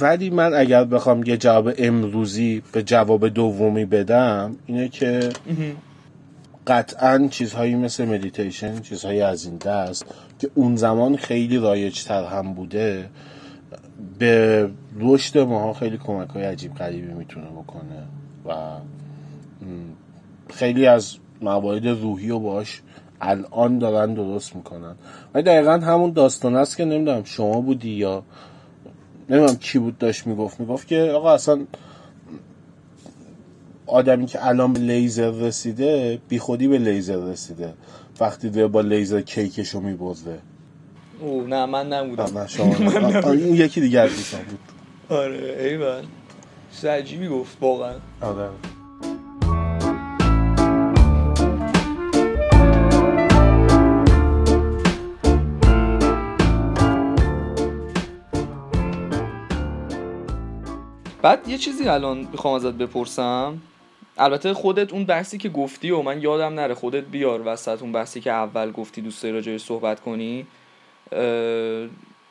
ولی 0.00 0.30
من 0.30 0.54
اگر 0.54 0.84
بخوام 0.84 1.22
یه 1.22 1.36
جواب 1.36 1.70
امروزی 1.78 2.62
به 2.72 2.82
جواب 2.82 3.28
دومی 3.28 3.84
بدم 3.84 4.56
اینه 4.66 4.88
که 4.88 5.28
قطعا 6.68 7.28
چیزهایی 7.30 7.74
مثل 7.74 8.04
مدیتیشن 8.04 8.80
چیزهایی 8.80 9.20
از 9.20 9.44
این 9.44 9.56
دست 9.56 10.06
که 10.38 10.50
اون 10.54 10.76
زمان 10.76 11.16
خیلی 11.16 11.58
رایج 11.58 12.04
تر 12.04 12.24
هم 12.24 12.54
بوده 12.54 13.10
به 14.18 14.70
رشد 15.00 15.38
ماها 15.38 15.72
خیلی 15.72 15.98
کمک 15.98 16.28
های 16.28 16.44
عجیب 16.44 16.74
غریبی 16.74 17.12
می‌تونه 17.12 17.46
بکنه 17.46 18.02
و 18.46 18.52
خیلی 20.50 20.86
از 20.86 21.16
موارد 21.42 21.86
روحی 21.86 22.30
و 22.30 22.38
باش 22.38 22.82
الان 23.20 23.78
دارن 23.78 24.14
درست 24.14 24.56
می‌کنن. 24.56 24.94
و 25.34 25.42
دقیقا 25.42 25.72
همون 25.72 26.12
داستان 26.12 26.56
است 26.56 26.76
که 26.76 26.84
نمی‌دونم 26.84 27.24
شما 27.24 27.60
بودی 27.60 27.90
یا 27.90 28.22
نمی‌دونم 29.30 29.56
کی 29.56 29.78
بود 29.78 29.98
داشت 29.98 30.26
می‌گفت. 30.26 30.60
می‌گفت 30.60 30.88
که 30.88 31.12
آقا 31.14 31.34
اصلا 31.34 31.60
آدمی 33.88 34.26
که 34.26 34.46
الان 34.46 34.72
به 34.72 34.80
لیزر 34.80 35.30
رسیده 35.30 36.20
بی 36.28 36.38
خودی 36.38 36.68
به 36.68 36.78
لیزر 36.78 37.16
رسیده. 37.16 37.74
وقتی 38.20 38.50
داره 38.50 38.68
با 38.68 38.80
لیزر 38.80 39.20
کیکشو 39.20 39.80
میبرده 39.80 40.38
او 41.20 41.42
نه 41.46 41.66
من 41.66 41.92
نبودم. 41.92 42.38
نه 42.38 42.46
شما 42.46 42.74
این 43.30 43.54
یکی 43.54 43.80
دیگه 43.80 44.00
از 44.00 44.10
بود. 44.10 44.58
آره 45.18 45.56
ایوان. 45.60 46.04
چیز 46.72 46.84
عجیبی 46.84 47.28
گفت 47.28 47.56
واقعا. 47.60 47.94
آره. 48.20 48.48
بعد 61.22 61.48
یه 61.48 61.58
چیزی 61.58 61.88
الان 61.88 62.18
می‌خوام 62.32 62.54
ازت 62.54 62.72
بپرسم. 62.74 63.58
البته 64.18 64.54
خودت 64.54 64.92
اون 64.92 65.04
بحثی 65.04 65.38
که 65.38 65.48
گفتی 65.48 65.90
و 65.90 66.02
من 66.02 66.22
یادم 66.22 66.54
نره 66.54 66.74
خودت 66.74 67.04
بیار 67.04 67.42
وسط 67.46 67.82
اون 67.82 67.92
بحثی 67.92 68.20
که 68.20 68.32
اول 68.32 68.72
گفتی 68.72 69.00
دوست 69.00 69.22
داری 69.22 69.34
راجعش 69.34 69.62
صحبت 69.64 70.00
کنی. 70.00 70.46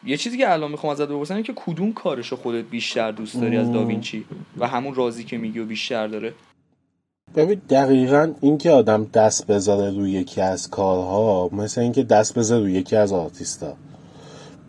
یه 0.06 0.18
چیزی 0.18 0.38
که 0.38 0.52
الان 0.52 0.72
می‌خوام 0.72 0.92
ازت 0.92 1.08
بپرسم 1.08 1.42
که 1.42 1.54
کدوم 1.56 1.94
کارشو 1.94 2.36
خودت 2.36 2.66
بیشتر 2.66 3.12
دوست 3.12 3.42
داری 3.42 3.58
از 3.58 3.72
داوینچی 3.72 4.26
و 4.58 4.68
همون 4.68 4.96
رازی 4.96 5.24
که 5.24 5.38
میگی 5.38 5.60
و 5.60 5.66
بیشتر 5.66 6.08
داره؟ 6.08 6.34
ببین 7.36 7.62
دقیقا 7.70 8.34
اینکه 8.42 8.72
آدم 8.72 9.06
دست 9.14 9.48
بذاره 9.48 9.98
روی 9.98 10.12
یکی 10.12 10.42
از 10.42 10.70
کارها 10.70 11.50
مثل 11.52 11.82
اینکه 11.82 12.04
دست 12.04 12.38
بذاره 12.38 12.62
روی 12.62 12.74
یکی 12.74 12.96
از 12.96 13.14
آرتیستا. 13.14 13.74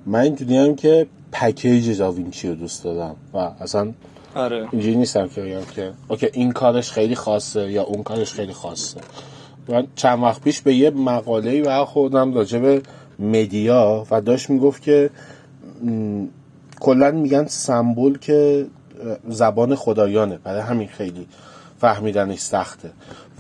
من 0.07 0.21
اینجوری 0.21 0.75
که 0.75 1.07
پکیج 1.33 1.99
داوینچی 1.99 2.49
رو 2.49 2.55
دوست 2.55 2.85
دارم 2.85 3.17
و 3.35 3.39
اصلا 3.39 3.93
آره. 4.35 4.69
اینجوری 4.73 4.97
نیستم 4.97 5.29
که 5.29 5.41
بگم 5.41 5.65
که 5.75 5.93
اوکی 6.09 6.29
این 6.33 6.53
کارش 6.53 6.91
خیلی 6.91 7.15
خاصه 7.15 7.73
یا 7.73 7.83
اون 7.83 8.03
کارش 8.03 8.33
خیلی 8.33 8.53
خاصه. 8.53 9.01
من 9.69 9.87
چند 9.95 10.23
وقت 10.23 10.43
پیش 10.43 10.61
به 10.61 10.75
یه 10.75 10.91
مقاله 10.91 11.63
برخوردم 11.63 12.35
راجع 12.35 12.59
به 12.59 12.83
media 13.19 14.07
و 14.11 14.21
داشت 14.21 14.51
می‌گفت 14.51 14.83
که 14.83 15.11
کلا 16.81 17.11
میگن 17.11 17.47
سمبل 17.47 18.19
که 18.19 18.67
زبان 19.29 19.75
خدایانه. 19.75 20.39
برای 20.45 20.61
همین 20.61 20.89
خیلی 20.89 21.27
فهمیدنش 21.81 22.39
سخته. 22.39 22.91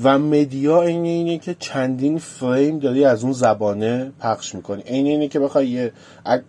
و 0.02 0.18
media 0.18 0.82
این 0.82 1.04
اینه 1.04 1.38
که 1.38 1.56
چندین 1.58 2.18
فریم 2.18 2.78
داری 2.78 3.04
از 3.04 3.24
اون 3.24 3.32
زبانه 3.32 4.12
پخش 4.20 4.54
می‌کنی. 4.54 4.82
این 4.86 5.06
اینه 5.06 5.28
که 5.28 5.40
بخوای 5.40 5.68
یه, 5.68 5.92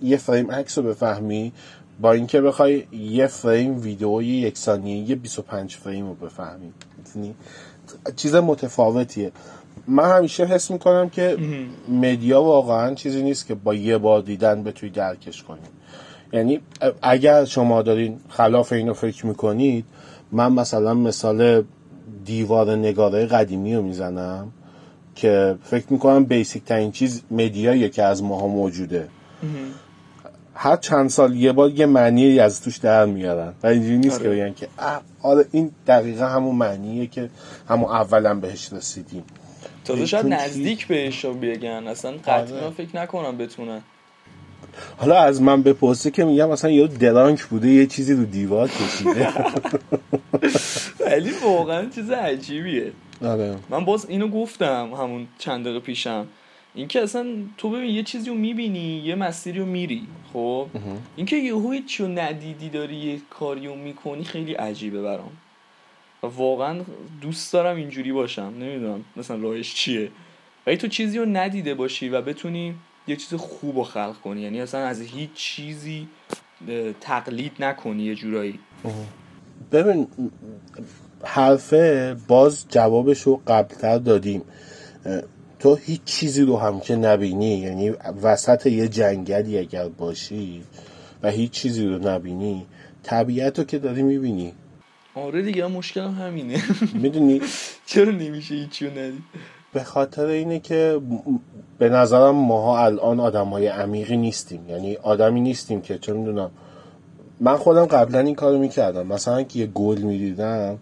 یه 0.01 0.17
فریم 0.17 0.51
عکس 0.51 0.77
رو 0.77 0.83
بفهمی 0.83 1.51
با 2.01 2.11
اینکه 2.11 2.41
بخوای 2.41 2.83
یه 2.91 3.27
فریم 3.27 3.81
ویدئوی 3.81 4.25
یک 4.25 4.57
ثانیه 4.57 5.09
یه 5.09 5.15
25 5.15 5.75
فریم 5.75 6.07
رو 6.07 6.13
بفهمی 6.13 6.71
چیز 8.15 8.35
متفاوتیه. 8.35 9.31
من 9.87 10.17
همیشه 10.17 10.45
حس 10.45 10.71
می‌کنم 10.71 11.09
که 11.09 11.37
مدیا 11.89 12.43
واقعا 12.43 12.93
چیزی 12.93 13.23
نیست 13.23 13.47
که 13.47 13.55
با 13.55 13.73
یه 13.73 13.97
بار 13.97 14.21
دیدن 14.21 14.63
بتوی 14.63 14.89
درکش 14.89 15.43
کنی. 15.43 15.59
یعنی 16.33 16.59
اگر 17.01 17.45
شما 17.45 17.81
دارین 17.81 18.19
خلاف 18.29 18.73
اینو 18.73 18.93
فکر 18.93 19.25
می‌کنید 19.25 19.85
من 20.31 20.53
مثلا 20.53 20.93
مثال 20.93 21.63
دیوار 22.25 22.75
نگاره 22.75 23.25
قدیمی 23.25 23.75
رو 23.75 23.81
می‌زنم 23.81 24.51
که 25.15 25.55
فکر 25.63 25.85
می‌کنم 25.89 26.23
بیسیک 26.23 26.63
ترین 26.63 26.91
چیز 26.91 27.21
مدیاییه 27.31 27.89
که 27.89 28.03
از 28.03 28.23
ماها 28.23 28.47
موجوده. 28.47 29.07
هر 30.61 30.75
چند 30.75 31.09
سال 31.09 31.35
یه 31.35 31.51
بار 31.51 31.71
یه 31.71 31.85
معنی 31.85 32.39
از 32.39 32.61
توش 32.61 32.77
در 32.77 33.05
میارن. 33.05 33.53
و 33.63 33.67
اینجوری 33.67 33.97
نیست 33.97 34.21
آره. 34.21 34.23
که 34.23 34.29
بگن 34.29 34.53
که 34.53 34.67
آره 35.21 35.45
این 35.51 35.71
دقیقا 35.87 36.25
همون 36.25 36.55
معنیه 36.55 37.07
که 37.07 37.29
همون 37.69 37.89
اولا 37.89 38.33
بهش 38.33 38.73
رسیدیم. 38.73 39.23
تازه 39.85 40.05
شاید 40.05 40.25
نزدیک 40.25 40.87
بهش 40.87 41.25
رو 41.25 41.33
بگن. 41.33 41.87
اصلا 41.87 42.11
قطعا 42.11 42.57
آره. 42.57 42.69
فکر 42.69 42.97
نکنم 42.97 43.37
بتونن. 43.37 43.81
حالا 44.97 45.19
از 45.19 45.41
من 45.41 45.63
بپرسه 45.63 46.11
که 46.11 46.25
میگم 46.25 46.49
مثلا 46.49 46.71
یه 46.71 46.87
درانک 46.87 47.43
بوده 47.43 47.67
یه 47.67 47.85
چیزی 47.85 48.13
رو 48.13 48.25
دیوار 48.25 48.67
کشیده. 48.67 49.27
ولی 51.05 51.31
واقعا 51.43 51.89
چیز 51.95 52.09
عجیبیه. 52.09 52.91
آره. 53.25 53.55
من 53.69 53.85
باز 53.85 54.05
اینو 54.09 54.27
گفتم 54.27 54.93
همون 54.93 55.27
چند 55.37 55.63
دقیقه 55.65 55.79
پیشم. 55.79 56.27
اینکه 56.75 57.01
اصلا 57.01 57.27
تو 57.57 57.69
ببین 57.69 57.89
یه 57.89 58.03
چیزی 58.03 58.29
رو 58.29 58.35
می‌بینی 58.35 59.01
یه 59.05 59.15
مسیری 59.15 59.59
رو 59.59 59.65
میری 59.65 60.07
خب؟ 60.33 60.67
اینکه 61.15 61.35
یهو 61.35 61.75
چیو 61.87 62.07
ندیدی 62.07 62.69
داری 62.69 62.95
یه 62.95 63.21
کاری 63.29 63.67
رو 63.67 63.75
می‌کنی 63.75 64.23
خیلی 64.23 64.53
عجیبه 64.53 65.01
برام. 65.01 65.31
و 66.23 66.27
واقعا 66.27 66.81
دوست 67.21 67.53
دارم 67.53 67.75
اینجوری 67.75 68.11
باشم 68.11 68.53
نمی‌دونم 68.59 69.05
مثلا 69.17 69.37
راهش 69.37 69.73
چیه. 69.75 70.09
ولی 70.67 70.77
تو 70.77 70.87
چیزی 70.87 71.17
رو 71.17 71.25
ندیده 71.25 71.73
باشی 71.73 72.09
و 72.09 72.21
بتونی 72.21 72.75
یه 73.07 73.15
چیز 73.15 73.33
خوب 73.33 73.77
رو 73.77 73.83
خلق 73.83 74.15
کنی. 74.23 74.41
یعنی 74.41 74.61
اصلا 74.61 74.85
از 74.85 75.01
هیچ 75.01 75.29
چیزی 75.33 76.07
تقلید 77.01 77.51
نکنی 77.59 78.03
یه 78.03 78.15
جورایی. 78.15 78.59
ببین 79.71 80.07
حرفه 81.23 82.15
باز 82.27 82.65
جوابش 82.69 83.21
رو 83.21 83.41
قبلتر 83.47 83.97
دادیم. 83.97 84.41
تو 85.59 85.75
هیچ 85.75 86.03
چیزی 86.05 86.41
رو 86.41 86.57
هم 86.57 86.79
که 86.79 86.95
نبینی. 86.95 87.57
یعنی 87.57 87.89
وسط 88.23 88.65
یه 88.65 88.87
جنگلی 88.87 89.57
اگر 89.57 89.87
باشی 89.87 90.63
و 91.23 91.29
هیچ 91.29 91.51
چیزی 91.51 91.85
رو 91.85 92.09
نبینی 92.09 92.65
طبیعت 93.03 93.59
رو 93.59 93.65
که 93.65 93.79
داری 93.79 94.03
می‌بینی. 94.03 94.53
آره 95.15 95.41
دیگه 95.41 95.67
مشکلم 95.67 96.13
همینه. 96.13 96.63
می‌دونی؟ 96.93 97.41
چرا 97.85 98.11
نمیشه 98.11 98.55
هیچی 98.55 98.87
رو 98.87 98.91
ندید 98.91 99.23
به 99.73 99.83
خاطر 99.83 100.25
اینه 100.25 100.59
که 100.59 100.99
به 101.77 101.89
نظرم 101.89 102.35
ماها 102.35 102.85
الان 102.85 103.19
آدم 103.19 103.47
های 103.47 103.67
عمیقی 103.67 104.17
نیستیم. 104.17 104.69
یعنی 104.69 104.95
آدمی 104.95 105.41
نیستیم 105.41 105.81
که 105.81 105.97
چون 105.97 106.17
می‌دونم. 106.17 106.51
من 107.39 107.57
خودم 107.57 107.85
قبلا 107.85 108.19
این 108.19 108.35
کارو 108.35 108.57
می‌کردم. 108.57 109.07
مثلا 109.07 109.43
که 109.43 109.59
یه 109.59 109.65
گل 109.65 109.97
می‌دیدم 109.97 110.79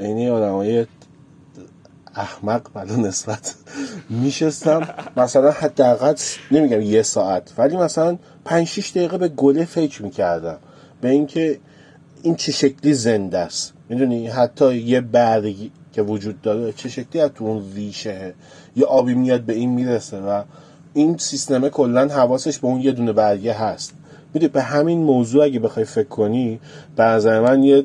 یعنی 0.00 0.28
آدم 0.28 0.52
های 0.52 0.86
احمق 2.18 2.62
بلا 2.74 2.96
نسبت 2.96 3.54
میشستم. 4.10 4.88
مثلا 5.16 5.50
حداقل 5.50 6.14
نمیگم 6.50 6.80
یه 6.80 7.02
ساعت 7.02 7.52
ولی 7.58 7.76
مثلا 7.76 8.18
5 8.44 8.66
6 8.66 8.90
دقیقه 8.90 9.18
به 9.18 9.28
گله 9.28 9.64
فکر 9.64 10.02
می‌کردم. 10.02 10.58
به 11.00 11.08
اینکه 11.08 11.58
این 12.22 12.34
چه 12.34 12.52
شکلی 12.52 12.94
زنده 12.94 13.38
است. 13.38 13.72
می‌دونی؟ 13.88 14.26
حتی 14.26 14.74
یه 14.74 15.00
برگی 15.00 15.70
که 15.92 16.02
وجود 16.02 16.42
داره 16.42 16.72
چه 16.72 16.88
شکلی 16.88 17.22
از 17.22 17.30
تو 17.34 17.44
اون 17.44 17.62
ریشه. 17.74 18.34
یه 18.76 18.84
آبی 18.84 19.14
میاد 19.14 19.40
به 19.40 19.54
این 19.54 19.70
می‌رسه 19.70 20.18
و 20.18 20.42
این 20.94 21.16
سیستم 21.18 21.68
کلا 21.68 22.08
حواسش 22.08 22.58
به 22.58 22.66
اون 22.66 22.80
یه 22.80 22.92
دونه 22.92 23.12
برگه 23.12 23.52
هست. 23.52 23.94
می‌دونی؟ 24.34 24.52
به 24.52 24.62
همین 24.62 24.98
موضوع 24.98 25.44
اگه 25.44 25.58
بخوای 25.58 25.84
فکر 25.84 26.08
کنی 26.08 26.60
به 26.96 27.02
نظر 27.02 27.40
من 27.40 27.62
یه 27.62 27.84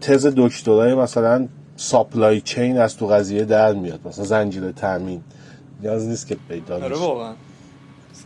تز 0.00 0.26
دکترای 0.36 0.94
مثلا 0.94 1.48
ساپلای 1.76 2.40
چین 2.40 2.78
از 2.78 2.96
تو 2.96 3.06
قضیه 3.06 3.44
در 3.44 3.72
میاد. 3.72 4.00
مثلا 4.04 4.24
زنجیره 4.24 4.72
تامین 4.72 5.22
نیاز 5.80 6.08
نیست 6.08 6.26
که 6.26 6.36
پیدا 6.48 6.74
آره 6.74 6.96
واقعا. 6.96 7.34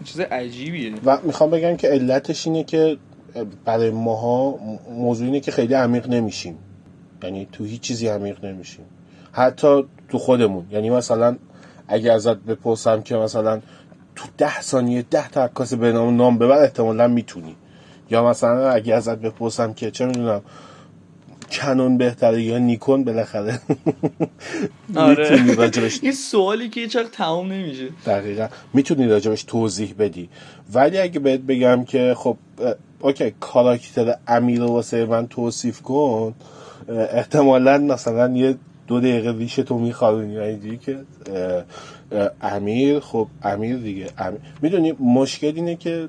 چیز 0.04 0.20
عجیبیه. 0.20 0.92
و 1.04 1.18
می‌خوام 1.22 1.50
بگم 1.50 1.76
که 1.76 1.88
علتش 1.88 2.46
اینه 2.46 2.64
که 2.64 2.96
برای 3.64 3.90
ماها 3.90 4.58
موضوع 4.90 5.26
اینه 5.26 5.40
که 5.40 5.50
خیلی 5.52 5.74
عمیق 5.74 6.08
نمیشیم. 6.08 6.58
یعنی 7.22 7.48
تو 7.52 7.64
هیچ 7.64 7.80
چیزی 7.80 8.08
عمیق 8.08 8.44
نمیشیم. 8.44 8.84
حتی 9.32 9.84
تو 10.08 10.18
خودمون. 10.18 10.66
یعنی 10.70 10.90
مثلا 10.90 11.36
اگه 11.88 12.12
ازت 12.12 12.36
بپرسم 12.36 13.02
که 13.02 13.16
مثلا 13.16 13.60
تو 14.16 14.28
ده 14.38 14.60
ثانیه 14.60 15.02
ده 15.02 15.28
تا 15.28 15.44
عکاس 15.44 15.74
به 15.74 15.92
نام 15.92 16.16
نام 16.16 16.38
ببر 16.38 16.62
احتمالا 16.62 17.08
می‌تونی. 17.08 17.56
یا 18.10 18.24
مثلا 18.24 18.70
اگه 18.70 18.94
ازت 18.94 19.18
بپرسم 19.18 19.72
که 19.72 19.90
چه 19.90 20.06
می‌دونم 20.06 20.42
کنون 21.50 21.98
بهتره 21.98 22.42
یا 22.42 22.58
نیکون 22.58 23.04
بالاخره 23.04 23.60
آره. 24.96 25.44
این 26.02 26.12
سوالی 26.30 26.68
که 26.68 26.86
چقدر 26.86 27.08
تمام 27.08 27.52
نمیشه. 27.52 27.88
دقیقا. 28.06 28.48
می‌تونی 28.74 29.06
راجبش 29.06 29.42
توضیح 29.42 29.94
بدی. 29.98 30.28
ولی 30.72 30.98
اگه 30.98 31.20
بهت 31.20 31.40
بگم 31.40 31.84
که 31.84 32.14
خب 32.16 32.36
اوکی 33.00 33.34
کاراکتر 33.40 34.14
امیر 34.28 34.62
واسه 34.62 35.06
من 35.06 35.26
توصیف 35.26 35.80
کن 35.82 36.34
احتمالا 36.88 37.78
مثلا 37.78 38.36
یه 38.36 38.56
دو 38.86 39.00
دقیقه 39.00 39.32
ریش 39.38 39.54
تو 39.54 39.78
میخوابونی 39.78 40.38
اینجوری 40.38 40.78
که 40.78 40.98
امیر 42.42 43.00
خب 43.00 43.28
امیر 43.42 43.76
دیگه 43.76 44.06
امیر. 44.18 44.40
می‌دونی 44.62 44.92
مشکل 45.00 45.52
اینه 45.56 45.76
که 45.76 46.08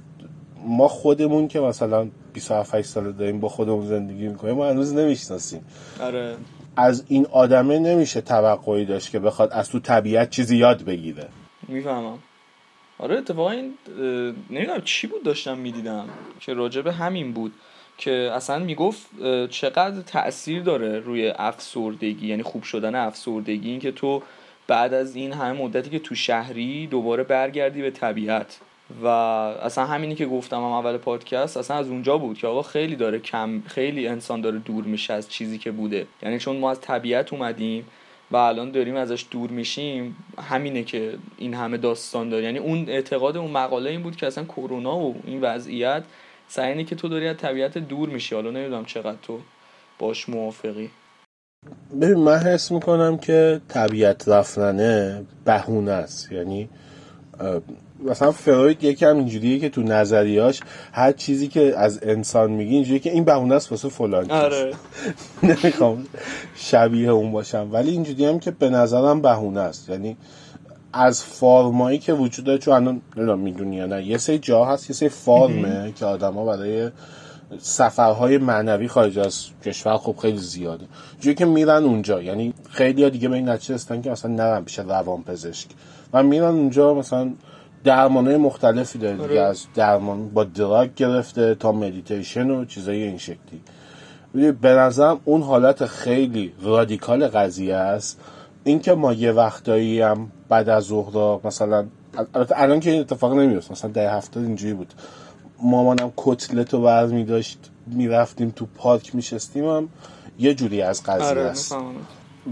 ما 0.68 0.88
خودمون 0.88 1.48
که 1.48 1.60
مثلا 1.60 2.08
27 2.38 2.82
ساله 2.82 3.12
داریم 3.12 3.40
با 3.40 3.50
خودمون 3.50 3.86
زندگی 3.86 4.28
می‌کنیم 4.28 4.56
ما 4.56 4.70
هنوز 4.70 4.94
نمی‌شناسیم. 4.94 5.66
آره. 6.02 6.36
از 6.76 7.04
این 7.08 7.26
آدمه 7.32 7.80
نمیشه 7.80 8.22
توقعی 8.22 8.86
داشت 8.86 9.12
که 9.12 9.20
بخواد 9.20 9.54
از 9.54 9.70
تو 9.70 9.80
طبیعت 9.80 10.30
چیزی 10.30 10.58
یاد 10.58 10.84
بگیره. 10.84 11.28
می‌فهمم. 11.68 12.20
آره 13.00 13.18
اتفاقا 13.18 13.52
این 13.52 13.74
نمی‌دونم 14.50 14.82
چی 14.82 15.08
بود 15.08 15.24
داشتم 15.24 15.58
می‌دیدم 15.58 16.06
که 16.40 16.54
راجب 16.54 16.88
همین 16.88 17.34
بود 17.34 17.54
که 17.98 18.32
اصلا 18.34 18.60
می‌گفت 18.60 19.08
چقدر 19.50 20.02
تاثیر 20.02 20.64
داره 20.64 21.00
روی 21.00 21.30
افسردگی 21.30 22.28
یعنی 22.28 22.44
خوب 22.44 22.64
شدن 22.64 22.96
افسردگی 22.96 23.70
این 23.70 23.80
که 23.80 23.92
تو 23.92 24.24
بعد 24.68 24.94
از 24.94 25.16
این 25.16 25.34
همه 25.34 25.62
مدتی 25.62 25.90
که 25.90 26.00
تو 26.00 26.16
شهری 26.16 26.88
دوباره 26.88 27.24
برگردی 27.24 27.82
به 27.82 27.92
طبیعت. 27.92 28.60
و 29.04 29.08
اصلا 29.08 29.86
همینی 29.86 30.16
که 30.16 30.26
گفتم 30.26 30.58
هم 30.58 30.64
اول 30.64 30.98
پادکست 30.98 31.58
اصلا 31.58 31.78
از 31.78 31.88
اونجا 31.88 32.18
بود 32.18 32.38
که 32.38 32.48
آقا 32.48 32.62
خیلی 32.62 32.96
داره 32.96 33.20
کم 33.20 33.62
خیلی 33.66 34.08
انسان 34.08 34.42
داره 34.42 34.60
دور 34.60 34.84
میشه 34.84 35.14
از 35.14 35.30
چیزی 35.30 35.58
که 35.58 35.72
بوده. 35.72 36.08
یعنی 36.24 36.40
چون 36.40 36.58
ما 36.58 36.72
از 36.72 36.82
طبیعت 36.82 37.34
اومدیم 37.34 37.86
و 38.32 38.36
الان 38.36 38.72
داریم 38.72 38.96
ازش 38.96 39.26
دور 39.32 39.50
میشیم 39.50 40.16
همینه 40.50 40.84
که 40.84 41.14
این 41.38 41.54
همه 41.54 41.78
داستان 41.78 42.30
داره. 42.30 42.44
یعنی 42.44 42.58
اون 42.58 42.86
اعتقاد 42.90 43.38
اون 43.38 43.52
مقاله 43.52 43.90
این 43.90 44.04
بود 44.04 44.16
که 44.16 44.28
اصلا 44.28 44.44
کرونا 44.44 44.98
و 44.98 45.16
این 45.26 45.42
وضعیت 45.42 46.04
سعی 46.48 46.84
که 46.84 46.96
تو 46.96 47.08
داری 47.08 47.28
از 47.28 47.38
طبیعت 47.38 47.78
دور 47.78 48.10
میشی. 48.10 48.36
حالا 48.36 48.52
نمی‌دونم 48.52 48.86
چقدر 48.86 49.18
تو 49.22 49.40
باش 50.00 50.30
موافقی. 50.30 50.90
ببین 52.02 52.18
من 52.18 52.38
حس 52.38 52.72
می‌کنم 52.72 53.18
که 53.18 53.62
طبیعت 53.68 54.28
رفتنه 54.28 55.26
بهونه 55.46 55.92
است. 55.92 56.32
یعنی 56.32 56.70
مثلا 58.04 58.32
فروید 58.32 58.84
یکم 58.84 59.18
اینجوریه 59.18 59.60
که 59.60 59.70
تو 59.70 59.82
نظریاش 59.82 60.60
هر 60.92 61.12
چیزی 61.12 61.48
که 61.48 61.74
از 61.78 62.00
انسان 62.04 62.52
میگی 62.52 62.76
اینجوریه 62.76 63.00
که 63.00 63.12
این 63.12 63.24
بهونه 63.24 63.56
است 63.56 63.72
واسه 63.72 63.90
فلان 63.90 64.32
آره. 64.32 64.72
نمی‌خوام 65.44 66.06
شبیه 66.56 67.10
اون 67.10 67.32
باشم. 67.32 67.70
ولی 67.72 67.92
اینجوری 67.92 68.26
هم 68.26 68.40
که 68.40 68.52
به 68.52 68.70
نظرم 68.70 69.22
بهونه 69.22 69.60
است. 69.60 69.90
یعنی 69.90 70.18
از 70.94 71.24
فارمایی 71.24 72.00
که 72.00 72.14
وجود 72.14 72.46
داره 72.46 72.58
چون 72.58 72.74
الان 72.74 73.02
نمی‌دونم 73.18 73.40
می‌دونی 73.40 73.76
یا 73.76 73.86
نه 73.86 74.06
یه 74.08 74.18
سری 74.18 74.40
جا 74.40 74.66
هست 74.66 74.90
یه 74.90 74.96
سری 74.96 75.10
فارمه 75.10 75.94
که 75.96 76.06
آدما 76.06 76.46
برای 76.46 76.90
سفرهای 77.60 78.38
معنوی 78.38 78.88
خارج 78.88 79.20
از 79.20 79.46
کشور 79.66 79.98
خب 79.98 80.16
خیلی 80.22 80.38
زیاده. 80.38 80.86
جوری 81.20 81.36
که 81.36 81.46
میرن 81.46 81.84
اونجا 81.84 82.22
یعنی 82.22 82.54
خیلی 82.70 83.04
ها 83.04 83.10
دیگه 83.10 83.30
به 83.30 83.36
این 83.36 83.50
نتیجه 83.50 83.76
هستن 83.76 84.02
که 84.02 84.12
مثلا 84.12 84.32
نرن 84.32 84.64
پیش 84.64 84.80
روان 84.80 85.24
پزشک 85.24 85.68
و 86.14 86.24
میرن 86.24 86.46
اونجا 86.46 86.94
مثلا 86.94 87.32
درمانهای 87.84 88.38
مختلفی 88.38 89.00
داره 89.00 89.14
دیگه 89.14 89.24
آره. 89.24 89.42
از 89.42 89.66
درمان 89.76 90.30
با 90.30 90.44
drug 90.44 90.96
گرفته 90.96 91.56
تا 91.56 91.72
مدیتیشن 91.72 92.50
و 92.50 92.66
چیزای 92.66 93.04
این 93.04 93.18
شکلی. 93.18 93.62
به 94.52 94.70
نظرم 94.74 95.20
اون 95.26 95.42
حالت 95.42 95.86
خیلی 95.86 96.54
رادیکال 96.62 97.28
قضیه 97.28 97.76
است. 97.76 98.20
اینکه 98.64 98.94
ما 98.94 99.14
یه 99.14 99.32
وقتایی 99.32 100.02
هم 100.02 100.32
بعد 100.50 100.70
از 100.70 100.84
ظهر 100.84 101.40
مثلا 101.44 101.86
البته 102.34 102.62
الان 102.62 102.80
که 102.80 102.92
این 102.92 103.00
اتفاق 103.00 103.34
نمیفته 103.34 103.72
مثلا 103.72 103.92
ده 103.92 104.12
هفته 104.12 104.40
اینجوری 104.40 104.74
بود. 104.74 104.94
مامانم 105.64 106.14
کتلت 106.18 106.74
رو 106.74 106.82
برمی 106.82 107.24
داشت 107.24 107.60
می‌رفتیم 107.88 108.54
تو 108.56 108.68
پارک 108.76 109.16
میشستیم 109.16 109.66
هم 109.66 109.90
یه 110.40 110.54
جوری 110.54 110.82
از 110.82 111.04
قضیه 111.04 111.26
آره 111.26 111.42
است. 111.42 111.76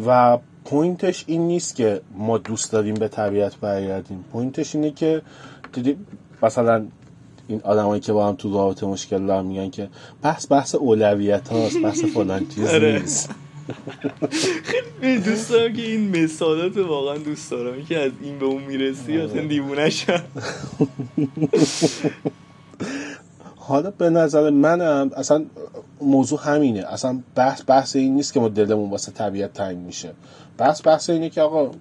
و 0.07 0.37
point 0.65 1.07
ش 1.07 1.23
این 1.27 1.47
نیست 1.47 1.75
که 1.75 2.01
ما 2.17 2.37
دوست 2.37 2.71
داریم 2.71 2.95
به 2.95 3.07
طبیعت 3.07 3.55
برگردیم. 3.55 4.25
point 4.31 4.63
ش 4.63 4.75
اینه 4.75 4.91
که 4.91 5.21
دیدی 5.73 5.97
مثلا 6.43 6.85
این 7.47 7.61
آدمایی 7.63 8.01
که 8.01 8.13
با 8.13 8.27
هم 8.27 8.35
تو 8.35 8.53
رابطه 8.53 8.85
مشکل 8.85 9.25
دارن 9.25 9.45
میگن 9.45 9.69
که 9.69 9.89
بحث 10.21 10.51
بحث 10.51 10.75
اولویت 10.75 11.49
هاست 11.49 11.77
بحث 11.77 12.05
فلان 12.05 12.47
چیز 12.47 12.67
آره. 12.67 12.99
نیست. 12.99 13.29
خیلی 15.01 15.19
دوست 15.19 15.49
دارم 15.49 15.73
که 15.73 15.81
این 15.81 16.23
مثالات 16.23 16.77
واقعا 16.77 17.17
دوست 17.17 17.51
دارم. 17.51 17.85
که 17.85 17.99
از 17.99 18.11
این 18.21 18.39
به 18.39 18.45
اون 18.45 18.63
می‌رسی 18.63 19.17
آره. 19.17 19.31
اصلا 19.31 19.47
دیوونه 19.47 19.89
شم. 19.89 20.23
حالا 23.55 23.91
به 23.91 24.09
نظر 24.09 24.49
منم 24.49 25.11
اصلا 25.15 25.45
موضوع 26.01 26.39
همینه. 26.43 26.79
اصلا 26.79 27.19
بحث 27.35 27.61
بحث 27.67 27.95
این 27.95 28.15
نیست 28.15 28.33
که 28.33 28.39
ما 28.39 28.47
دلمون 28.47 28.89
واسه 28.89 29.11
طبیعت 29.11 29.53
تنگ 29.53 29.77
میشه. 29.77 30.11
بحث 30.57 30.87
بحث 30.87 31.09
اینه 31.09 31.29
که 31.29 31.41
آقا 31.41 31.71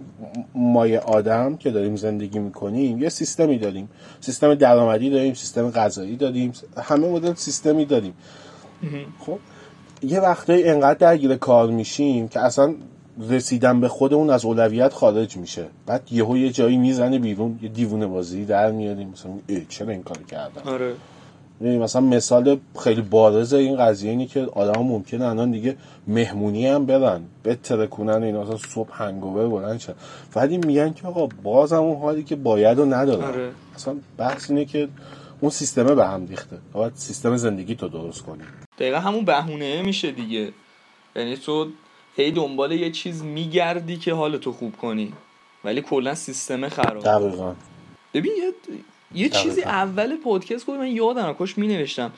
ما 0.55 0.87
یه 0.87 0.99
آدم 0.99 1.57
که 1.57 1.71
داریم 1.71 1.97
زندگی 1.97 2.39
می‌کنیم 2.39 3.03
یه 3.03 3.09
سیستمی 3.09 3.59
داریم. 3.59 3.89
سیستم 4.21 4.55
درآمدی 4.55 5.11
داریم 5.11 5.35
سیستم 5.35 5.71
غذایی 5.71 6.17
داریم 6.17 6.53
همه 6.83 7.09
مدل 7.09 7.35
سیستمی 7.35 7.85
داریم. 7.85 8.15
خب 9.19 9.39
یه 10.03 10.21
وقتایی 10.21 10.69
انقدر 10.69 10.99
درگیر 10.99 11.37
کار 11.37 11.71
میشیم 11.71 12.29
که 12.29 12.41
اصلا 12.41 12.75
رسیدن 13.31 13.81
به 13.81 13.89
خودمون 13.89 14.31
از 14.31 14.45
اولویت 14.45 14.93
خارج 14.93 15.37
میشه. 15.37 15.67
بعد 15.87 16.03
یهو 16.11 16.37
یه 16.37 16.51
جایی 16.51 16.77
می‌زنه 16.77 17.19
بیرون 17.19 17.59
یه 17.63 17.69
دیوونه 17.69 18.07
بازی 18.07 18.45
در 18.45 18.71
میاریم 18.71 19.09
مثلا 19.09 19.33
ای 19.47 19.67
چرا 19.69 19.91
این 19.91 20.03
کار 20.03 20.19
کردم؟ 20.23 20.73
آره. 20.73 20.95
مثلا 21.61 22.03
مثال 22.03 22.61
خیلی 22.79 23.03
بارز 23.03 23.53
این 23.53 23.77
قضیه 23.77 24.11
اینه 24.11 24.27
که 24.27 24.41
آدم 24.41 24.83
ممکنه 24.83 25.25
الان 25.25 25.51
دیگه 25.51 25.77
مهمونی 26.07 26.67
هم 26.67 26.87
برن 26.87 27.21
بتره 27.45 27.87
کنن 27.87 28.23
این 28.23 28.37
مثلا 28.37 28.57
صبح 28.57 29.03
هنگوور 29.03 29.49
بلند 29.49 29.81
شن. 29.81 29.95
ولی 30.37 30.59
میگن 30.59 30.93
که 30.93 31.07
آقا 31.07 31.27
بازم 31.43 31.83
اون 31.83 32.01
حالی 32.01 32.25
که 32.25 32.37
باید 32.37 32.79
و 32.79 32.85
ندارن 32.85 33.25
آره. 33.25 33.51
اصلا 33.75 33.97
بحث 34.19 34.51
اینه 34.51 34.65
که 34.65 34.89
اون 35.41 35.51
سیستمه 35.51 35.95
به 35.95 36.07
هم 36.07 36.27
ریخته. 36.27 36.59
باید 36.73 36.93
سیستم 36.95 37.37
زندگی 37.37 37.75
تو 37.75 37.89
درست 37.89 38.23
کنی. 38.23 38.43
دقیقا 38.79 38.99
همون 38.99 39.25
بهونه 39.25 39.83
میشه 39.83 40.13
دیگه. 40.13 40.53
یعنی 41.17 41.37
تو 41.37 41.67
هی 42.17 42.31
دنبال 42.31 42.73
یه 42.73 42.91
چیز 42.91 43.23
میگردی 43.23 43.97
که 43.97 44.15
حال 44.15 44.37
تو 44.37 44.53
خوب 44.53 44.77
کنی. 44.77 45.13
ولی 45.65 45.81
کلا 45.81 46.15
سیستم 46.15 46.69
خراب. 46.69 47.05
دقیقا. 47.05 47.55
ببین 48.15 48.33
یه, 48.33 48.45
یه 49.15 49.29
دقیقاً. 49.29 49.43
چیزی 49.43 49.63
اول 49.63 50.17
پادکست 50.17 50.67
بود 50.67 50.79
من 50.79 50.87
یادم 50.87 51.33
کاش 51.33 51.59
می 51.59 51.67
نوشتم 51.67 52.13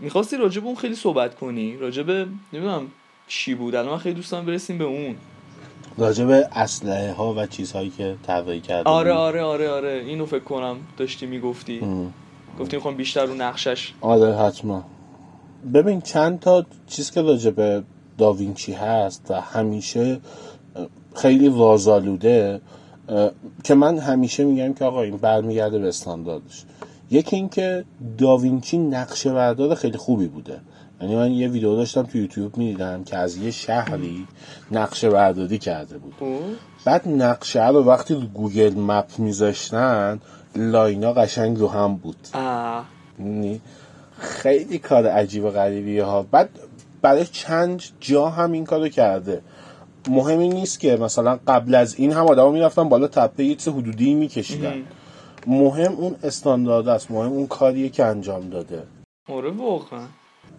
می‌خواستی 0.00 0.36
راجع 0.36 0.60
به 0.60 0.66
اون 0.66 0.76
خیلی 0.76 0.94
صحبت 0.94 1.34
کنی؟ 1.34 1.76
راجع 1.76 2.02
به 2.02 2.26
نمی‌دونم 2.52 2.86
چی 3.28 3.54
بود. 3.54 3.74
الان 3.74 3.92
من 3.92 3.98
خیلی 3.98 4.14
دوستم 4.14 4.46
برسیم 4.46 4.78
به 4.78 4.84
اون. 4.84 5.16
راجع 5.98 6.24
به 6.24 6.48
اسلحه 6.52 7.12
ها 7.12 7.34
و 7.34 7.46
چیزهایی 7.46 7.90
که 7.90 8.16
طراحی 8.26 8.60
کرده 8.60 8.90
آره. 8.90 9.12
آره 9.12 9.42
آره 9.42 9.70
آره. 9.70 10.04
اینو 10.06 10.26
فکر 10.26 10.44
کنم 10.44 10.76
داشتی 10.96 11.26
می‌گفتی. 11.26 11.80
گفتی 12.60 12.76
می‌خوام 12.76 12.96
بیشتر 12.96 13.24
رو 13.26 13.34
نقشش 13.34 13.92
آره 14.00 14.36
حتما. 14.36 14.84
ببین 15.74 16.00
چند 16.00 16.40
تا 16.40 16.66
چیز 16.86 17.10
که 17.10 17.22
راجع 17.22 17.50
به 17.50 17.82
داوینچی 18.20 18.72
هست 18.72 19.30
و 19.30 19.34
همیشه 19.34 20.20
خیلی 21.14 21.48
رازآلوده 21.48 22.60
اه، 23.08 23.30
که 23.64 23.74
من 23.74 23.98
همیشه 23.98 24.44
میگم 24.44 24.74
که 24.74 24.84
آقا 24.84 25.02
این 25.02 25.16
برمیگرده 25.16 25.78
به 25.78 25.88
استانداردش. 25.88 26.64
یکی 27.10 27.36
این 27.36 27.48
که 27.48 27.84
داوینچی 28.18 28.78
نقشه 28.78 29.32
بردار 29.32 29.74
خیلی 29.74 29.98
خوبی 29.98 30.26
بوده. 30.26 30.60
یعنی 31.00 31.16
من 31.16 31.32
یه 31.32 31.48
ویدیو 31.48 31.76
داشتم 31.76 32.02
تو 32.02 32.18
یوتیوب 32.18 32.56
می‌دیدم 32.56 33.04
که 33.04 33.16
از 33.16 33.36
یه 33.36 33.50
شهری 33.50 34.26
نقشه 34.72 35.10
برداری 35.10 35.58
کرده 35.58 35.98
بود. 35.98 36.14
خب. 36.20 36.38
بعد 36.84 37.08
نقشه 37.08 37.68
رو 37.68 37.84
وقتی 37.84 38.14
رو 38.14 38.20
گوگل 38.20 38.74
مپ 38.74 39.18
میذاشتن 39.18 40.20
line 40.56 41.01
ا 41.01 41.12
قشنگ 41.12 41.58
رو 41.58 41.68
هم 41.68 41.94
بود. 41.96 42.16
آه. 42.34 42.84
می‌دونی؟ 43.18 43.60
خیلی 44.18 44.78
کار 44.78 45.06
عجیب 45.06 45.44
و 45.44 45.50
غریبیه 45.50 46.04
ها. 46.04 46.22
بعد 46.22 46.48
برای 47.02 47.24
چند 47.24 47.82
جا 48.00 48.28
هم 48.28 48.52
این 48.52 48.64
کارو 48.64 48.88
کرده. 48.88 49.40
مهم 50.08 50.38
این 50.38 50.52
نیست 50.52 50.80
که 50.80 50.96
مثلا 50.96 51.38
قبل 51.46 51.74
از 51.74 51.94
این 51.94 52.12
هم 52.12 52.26
آدم 52.26 52.52
می‌رفتن 52.52 52.88
بالا 52.88 53.08
تپه 53.08 53.44
یه 53.44 53.54
چیز 53.54 53.68
حدودی 53.68 54.14
میکشیدن. 54.14 54.82
مهم. 55.46 55.92
اون 55.92 56.14
استاندارد 56.22 56.88
است 56.88 57.10
مهم 57.10 57.32
اون 57.32 57.46
کاریه 57.46 57.88
که 57.88 58.04
انجام 58.04 58.48
داده. 58.48 58.82
آره 59.28 59.50
واقعا. 59.50 60.06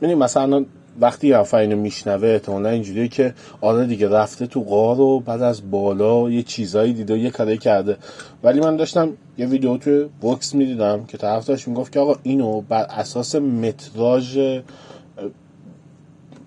ببین 0.01 0.17
مثلا 0.17 0.65
وقتی 0.99 1.27
یه 1.27 1.37
نفر 1.37 1.57
اینو 1.57 1.75
میشنوه 1.75 2.27
احتمالا 2.27 2.69
اینجوریه 2.69 3.07
که 3.07 3.33
آره 3.61 3.85
دیگه 3.85 4.09
رفته 4.09 4.47
تو 4.47 4.61
غار 4.63 4.99
و 4.99 5.19
بعد 5.19 5.41
از 5.41 5.71
بالا 5.71 6.29
یه 6.29 6.43
چیزایی 6.43 6.93
دیده 6.93 7.13
و 7.13 7.17
یه 7.17 7.29
کاری 7.29 7.57
کرده. 7.57 7.97
ولی 8.43 8.59
من 8.59 8.75
داشتم 8.75 9.09
یه 9.37 9.45
ویدیو 9.45 9.77
تو 9.77 10.07
بوکس 10.21 10.55
می‌دیدم 10.55 11.05
که 11.05 11.17
طرف 11.17 11.45
داشت 11.45 11.67
می‌گفت 11.67 11.91
که 11.91 11.99
آقا 11.99 12.15
اینو 12.23 12.61
بر 12.61 12.83
اساس 12.83 13.35
متراژ 13.35 14.39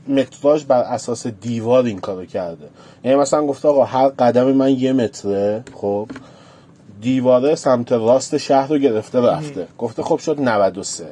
متراژ 0.09 0.65
بر 0.65 0.81
اساس 0.83 1.27
دیوار 1.27 1.85
این 1.85 1.99
کارو 2.01 2.27
کرده. 2.27 2.69
یعنی 3.05 3.17
مثلا 3.17 3.47
گفته 3.47 3.69
آقا 3.69 3.85
هر 3.85 4.09
قدم 4.09 4.53
من 4.53 4.71
یه 4.71 4.93
متره 4.93 5.65
خب 5.75 6.09
دیواره 7.01 7.55
سمت 7.55 7.93
راست 7.93 8.37
شهر 8.37 8.69
رو 8.69 8.79
گرفته 8.79 9.21
رفته. 9.21 9.67
گفته 9.79 10.03
خب 10.03 10.19
شد 10.19 10.41
93 10.41 11.05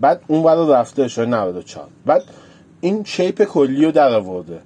بعد 0.00 0.20
اون 0.26 0.42
ور 0.42 0.78
رفته 0.80 1.08
شد 1.08 1.28
94 1.28 1.86
بعد 2.06 2.22
این 2.80 3.04
شیپ 3.04 3.44
کلی 3.44 3.84
رو 3.84 3.92
در 3.92 4.12
آورده. 4.12 4.58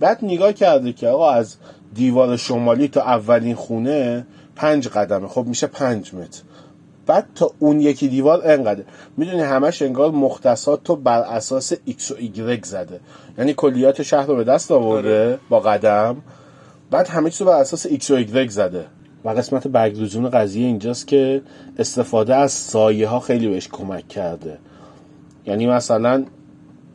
بعد 0.00 0.18
نگاه 0.22 0.52
کرده 0.52 0.92
که 0.92 1.08
آقا 1.08 1.30
از 1.30 1.56
دیوار 1.94 2.36
شمالی 2.36 2.88
تا 2.88 3.00
اولین 3.00 3.54
خونه 3.54 4.26
پنج 4.56 4.88
قدمه. 4.88 5.28
خب 5.28 5.44
میشه 5.46 5.66
پنج 5.66 6.14
متر. 6.14 6.42
بعد 7.06 7.26
تا 7.34 7.50
اون 7.58 7.80
یکی 7.80 8.08
دیوار 8.08 8.42
انقدر. 8.44 8.82
می‌دونی 9.16 9.40
همش 9.40 9.82
انگار 9.82 10.10
مختصات 10.10 10.84
تو 10.84 10.96
بر 10.96 11.20
اساس 11.20 11.74
x 11.74 12.10
و 12.10 12.14
y 12.56 12.66
زده. 12.66 13.00
یعنی 13.38 13.54
کلیات 13.54 14.02
شهر 14.02 14.26
رو 14.26 14.36
به 14.36 14.44
دست 14.44 14.72
آورده 14.72 15.38
با 15.48 15.60
قدم. 15.60 16.16
بعد 16.90 17.08
همه 17.08 17.30
چیز 17.30 17.40
رو 17.40 17.46
بر 17.46 17.60
اساس 17.60 17.86
x 17.86 18.10
و 18.10 18.24
y 18.24 18.48
زده. 18.48 18.84
و 19.24 19.28
قسمت 19.28 19.68
برگزون 19.68 20.30
قضیه 20.30 20.66
اینجاست 20.66 21.06
که 21.06 21.42
استفاده 21.78 22.34
از 22.34 22.52
سایه 22.52 23.08
ها 23.08 23.20
خیلی 23.20 23.48
بهش 23.48 23.68
کمک 23.68 24.08
کرده. 24.08 24.58
یعنی 25.46 25.66
مثلا 25.66 26.24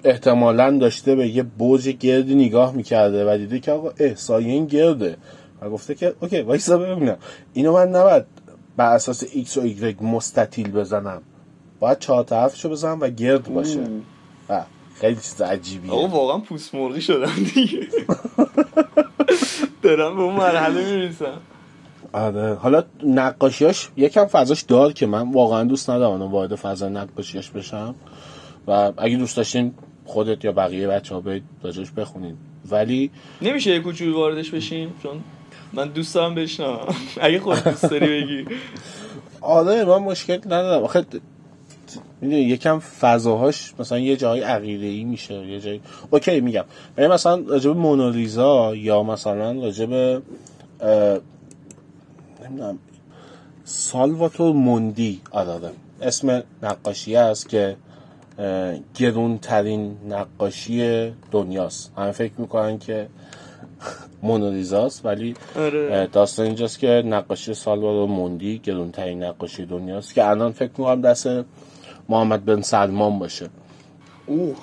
احتمالا 0.03 0.77
داشته 0.77 1.15
به 1.15 1.27
یه 1.27 1.43
برج 1.43 1.89
گردی 1.89 2.35
نگاه 2.35 2.75
می‌کرده 2.75 3.33
و 3.33 3.37
دیده 3.37 3.59
که 3.59 3.71
آقا 3.71 3.91
اه 3.99 4.15
سایه 4.15 4.47
این 4.47 4.65
گرده. 4.65 5.17
و 5.61 5.69
گفته 5.69 5.95
که 5.95 6.13
اوکی 6.21 6.41
وایسا 6.41 6.77
ببینم. 6.77 7.17
اینو 7.53 7.73
من 7.73 7.89
نباید 7.89 8.25
بر 8.79 8.95
اساس 8.95 9.23
x 9.23 9.57
و 9.57 9.67
y 9.67 10.01
مستطیل 10.01 10.71
بزنم. 10.71 11.21
باید 11.79 11.99
چهار 11.99 12.23
طرفشو 12.23 12.69
بزنم 12.69 12.99
و 13.01 13.09
گرد 13.09 13.53
باشه. 13.53 13.87
و 14.49 14.63
خیلی 14.93 15.15
چیز 15.15 15.41
عجیبیه. 15.41 15.91
آقا 15.91 16.07
واقعا 16.07 16.37
پوست 16.37 16.75
مرغی 16.75 17.01
شدم 17.01 17.31
دیگه. 17.53 17.87
دارم 19.81 20.15
به 20.15 20.21
اون 20.21 20.35
مرحله 20.35 20.95
می‌رسم. 20.95 21.37
آره. 22.13 22.53
حالا 22.53 22.83
نقاشیاش 23.03 23.89
یکم 23.97 24.25
فضاش 24.25 24.61
دار 24.61 24.93
که 24.93 25.05
من 25.05 25.31
واقعا 25.31 25.63
دوست 25.63 25.89
ندارم 25.89 26.21
وارد 26.21 26.55
فضا 26.55 26.89
نقاشیاش 26.89 27.49
بشم. 27.49 27.95
و 28.67 28.91
اگه 28.97 29.17
دوست 29.17 29.37
داشتین 29.37 29.73
خودت 30.05 30.45
یا 30.45 30.51
بقیه 30.51 30.87
بچه 30.87 31.15
ها 31.15 31.21
برید 31.21 31.43
راجعش 31.63 31.91
بخونین. 31.91 32.37
ولی 32.71 33.11
نمیشه 33.41 33.71
یه 33.71 33.79
کوچولو 33.79 34.17
واردش 34.17 34.49
بشیم 34.49 34.93
چون 35.03 35.23
من 35.73 35.87
دوست 35.87 36.15
دارم 36.15 36.35
بشنوم 36.35 36.95
اگه 37.21 37.39
خود 37.39 37.63
دوست 37.63 37.85
داری 37.85 38.21
بگی. 38.21 38.45
آره 39.41 39.85
من 39.85 39.97
مشکل 39.97 40.37
ندارم. 40.45 40.83
آخه 40.83 41.05
می‌دونی 42.21 42.41
یکم 42.41 42.79
فضاهاش 42.79 43.73
مثلا 43.79 43.99
یه 43.99 44.15
جای 44.15 44.41
عقیده 44.41 44.85
ای 44.85 45.03
میشه 45.03 45.33
یه 45.33 45.59
جای 45.59 45.79
اوکی 46.11 46.41
میگم. 46.41 46.65
ولی 46.97 47.07
مثلا 47.07 47.43
راجب 47.47 47.69
مونالیزا 47.69 48.75
یا 48.75 49.03
مثلا 49.03 49.51
راجب 49.51 49.93
اه، 49.93 51.19
نمی‌دونم 52.45 52.79
سالواتور 53.63 54.53
موندی 54.53 55.21
آره. 55.31 55.71
اسم 56.01 56.43
نقاشی 56.63 57.15
است 57.15 57.49
که 57.49 57.75
گرونترین 58.95 59.97
نقاشی 60.09 61.11
دنیاست. 61.31 61.93
همه 61.97 62.11
فکر 62.11 62.33
می‌کنن 62.37 62.79
که 62.79 63.07
مونولیزاست 64.23 65.05
ولی 65.05 65.35
آره. 65.55 66.07
داستان 66.07 66.45
اینجاست 66.45 66.79
که 66.79 66.87
نقاشی 67.05 67.53
سالوادور 67.53 68.09
موندی 68.09 68.59
گرونترین 68.59 69.23
نقاشی 69.23 69.65
دنیاست 69.65 70.13
که 70.13 70.29
الان 70.29 70.51
فکر 70.51 70.71
می‌کنم 70.77 71.01
دست 71.01 71.29
محمد 72.09 72.45
بن 72.45 72.61
سلمان 72.61 73.19
باشه 73.19 73.49
اوه 74.25 74.55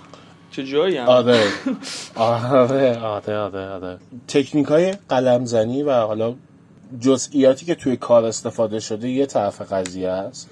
چه 0.51 0.65
جایی 0.65 0.97
هم 0.97 1.09
آره 1.09 1.43
آره 2.17 2.99
آره 2.99 3.37
آره, 3.39 3.69
آره. 3.69 3.99
تکنیک 4.29 4.67
های 4.67 4.95
قلمزنی 5.09 5.83
و 5.83 5.93
حالا 5.93 6.35
جزئیاتی 7.01 7.67
که 7.67 7.75
توی 7.75 7.97
کار 7.97 8.25
استفاده 8.25 8.81
شده 8.81 9.09
یه 9.09 9.27
طرف 9.27 9.73
قضیه 9.73 10.11
است 10.11 10.51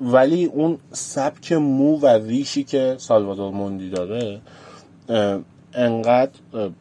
ولی 0.00 0.44
اون 0.44 0.78
سبک 0.92 1.52
مو 1.52 1.96
و 1.96 2.06
ریشی 2.06 2.64
که 2.64 2.94
سالوادور 2.98 3.52
موندی 3.52 3.90
داره 3.90 4.40
انقدر 5.74 6.30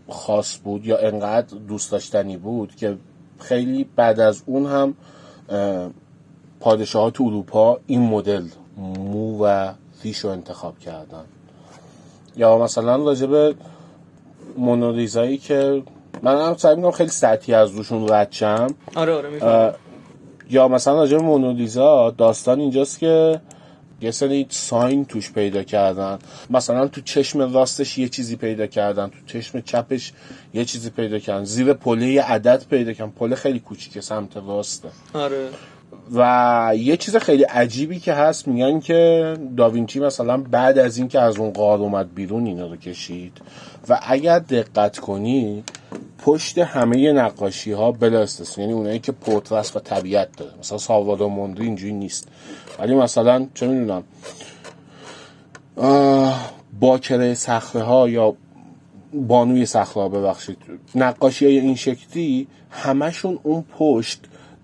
خاص 0.10 0.58
بود 0.64 0.86
یا 0.86 0.98
انقدر 0.98 1.58
دوست 1.58 1.92
داشتنی 1.92 2.38
بود 2.38 2.76
که 2.76 2.98
خیلی 3.40 3.90
بعد 3.96 4.20
از 4.20 4.44
اون 4.46 4.66
هم 4.66 4.94
پادشاهات 6.60 7.22
اروپا 7.22 7.80
این 7.88 8.02
مدل 8.02 8.44
مو 8.78 9.46
و 9.46 9.74
ریش 10.04 10.20
رو 10.20 10.30
انتخاب 10.30 10.80
کردن. 10.80 11.24
یا 12.36 12.58
مثلا 12.58 12.96
راجب 12.96 13.56
مونولیزایی 14.58 15.38
که 15.38 15.84
من 16.22 16.48
هم 16.48 16.56
سعی 16.58 16.76
می‌کنم 16.76 16.92
خیلی 16.92 17.10
سطحی 17.10 17.54
از 17.54 17.72
روشون 17.72 18.10
رد 18.10 18.32
شم. 18.32 18.68
آره 18.96 19.14
آره 19.14 19.76
یا 20.50 20.68
مثلا 20.68 20.96
راجب 20.96 21.22
مونولیزا 21.22 22.10
داستان 22.18 22.60
اینجاست 22.60 23.00
که 23.00 23.42
یه 24.02 24.12
سری 24.12 24.46
ساین 24.50 25.06
توش 25.06 25.32
پیدا 25.32 25.64
کردن. 25.64 26.20
مثلا 26.50 26.88
تو 26.88 27.02
چشم 27.02 27.54
راستش 27.54 27.98
یه 27.98 28.10
چیزی 28.10 28.36
پیدا 28.36 28.68
کردن. 28.68 29.08
تو 29.08 29.18
چشم 29.26 29.62
چپش 29.62 30.14
یه 30.54 30.66
چیزی 30.66 30.90
پیدا 30.90 31.20
کردن. 31.20 31.44
زیر 31.44 31.74
پله 31.74 32.08
یه 32.08 32.24
عدد 32.24 32.66
پیدا 32.70 32.94
کردن. 32.94 33.12
پله 33.12 33.36
خیلی 33.36 33.60
کوچیکه 33.60 34.02
سمت 34.02 34.38
راسته. 34.38 34.90
آره. 35.14 35.50
و 36.16 36.74
یه 36.78 36.98
چیز 36.98 37.16
خیلی 37.16 37.44
عجیبی 37.44 38.00
که 38.00 38.14
هست 38.14 38.48
میگن 38.48 38.80
که 38.80 39.34
داوینچی 39.58 40.00
مثلا 40.00 40.38
بعد 40.38 40.78
از 40.78 40.98
اینکه 40.98 41.20
از 41.20 41.38
اون 41.38 41.52
غار 41.52 41.80
اومد 41.80 42.16
بیرون 42.16 42.46
اینا 42.46 42.68
رو 42.68 42.76
کشید. 42.76 43.42
و 43.90 44.00
اگر 44.04 44.40
دقت 44.40 45.00
کنی 45.00 45.64
پشت 46.26 46.58
همه 46.58 47.12
نقاشی 47.12 47.72
ها 47.72 47.92
بلا 47.92 48.28
یعنی 48.58 48.74
اونایی 48.74 49.00
که 49.00 49.12
پورترس 49.12 49.76
و 49.76 49.80
طبیعت 49.80 50.38
داره. 50.38 50.52
مثلا 50.60 50.78
ساوادو 50.78 51.28
موندو 51.28 51.64
اینجوری 51.64 51.94
نیست. 51.94 52.28
ولی 52.80 52.96
مثلا 52.96 53.48
چه 53.54 53.68
می‌دونم 53.68 54.04
باکره 56.80 57.34
صخره 57.34 57.82
ها 57.82 58.10
یا 58.10 58.34
بانوی 59.14 59.66
صخره 59.66 60.04
ها 60.04 60.10
ببخشید. 60.10 60.58
نقاشی 60.96 61.46
های 61.46 61.60
این 61.60 61.76
شکلی 61.76 62.48
همشون 62.70 63.40
اون 63.44 63.66
پشت 63.78 64.20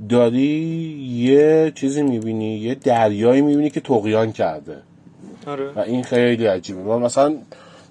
داری 0.10 1.00
یه 1.10 1.72
چیزی 1.76 2.02
می‌بینی 2.02 2.58
یه 2.58 2.76
دریایی 2.76 3.42
می‌بینی 3.42 3.70
که 3.70 3.80
تقیان 3.80 4.32
کرده. 4.32 4.78
آره. 5.48 5.72
و 5.72 5.80
این 5.80 6.04
خیلی 6.04 6.46
عجیبه. 6.46 6.82
مثلا 6.82 7.36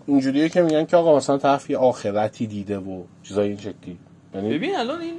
اینجوریه 0.07 0.49
که 0.49 0.63
میگن 0.63 0.85
که 0.85 0.97
آقا 0.97 1.17
مثلا 1.17 1.39
طرف 1.39 1.71
یه 1.71 1.79
آخرتی 1.79 2.47
دیده 2.47 2.79
و 2.79 3.03
چیزای 3.23 3.49
این 3.49 3.57
شکلی. 3.57 3.99
یعنی 4.35 4.55
ببین 4.55 4.77
الان 4.77 5.01
این 5.01 5.15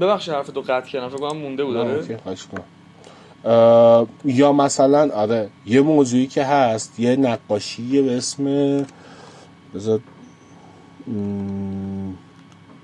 ببخش 0.00 0.28
حرف 0.28 0.46
تو 0.46 0.60
قطع 0.60 0.90
کردم 0.90 1.08
فکر 1.08 1.18
کنم 1.18 1.36
مونده 1.36 1.64
بود 1.64 1.76
آره؟ 1.76 2.20
یا 4.24 4.52
مثلا 4.52 5.10
آره 5.14 5.48
یه 5.66 5.80
موضوعی 5.80 6.26
که 6.26 6.44
هست 6.44 7.00
یه 7.00 7.16
نقاشی 7.16 8.02
به 8.02 8.16
اسم 8.16 8.44
بذار 9.74 10.00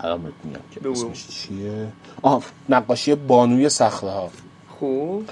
الان 0.01 0.33
میگم 0.45 0.61
که 0.71 0.91
اسمش 0.91 1.29
چیه. 1.29 1.89
آه 2.23 2.43
نقاشی 2.69 3.15
بانوی 3.15 3.69
صخره 3.69 4.11
ها 4.11 4.31
خوب 4.79 5.31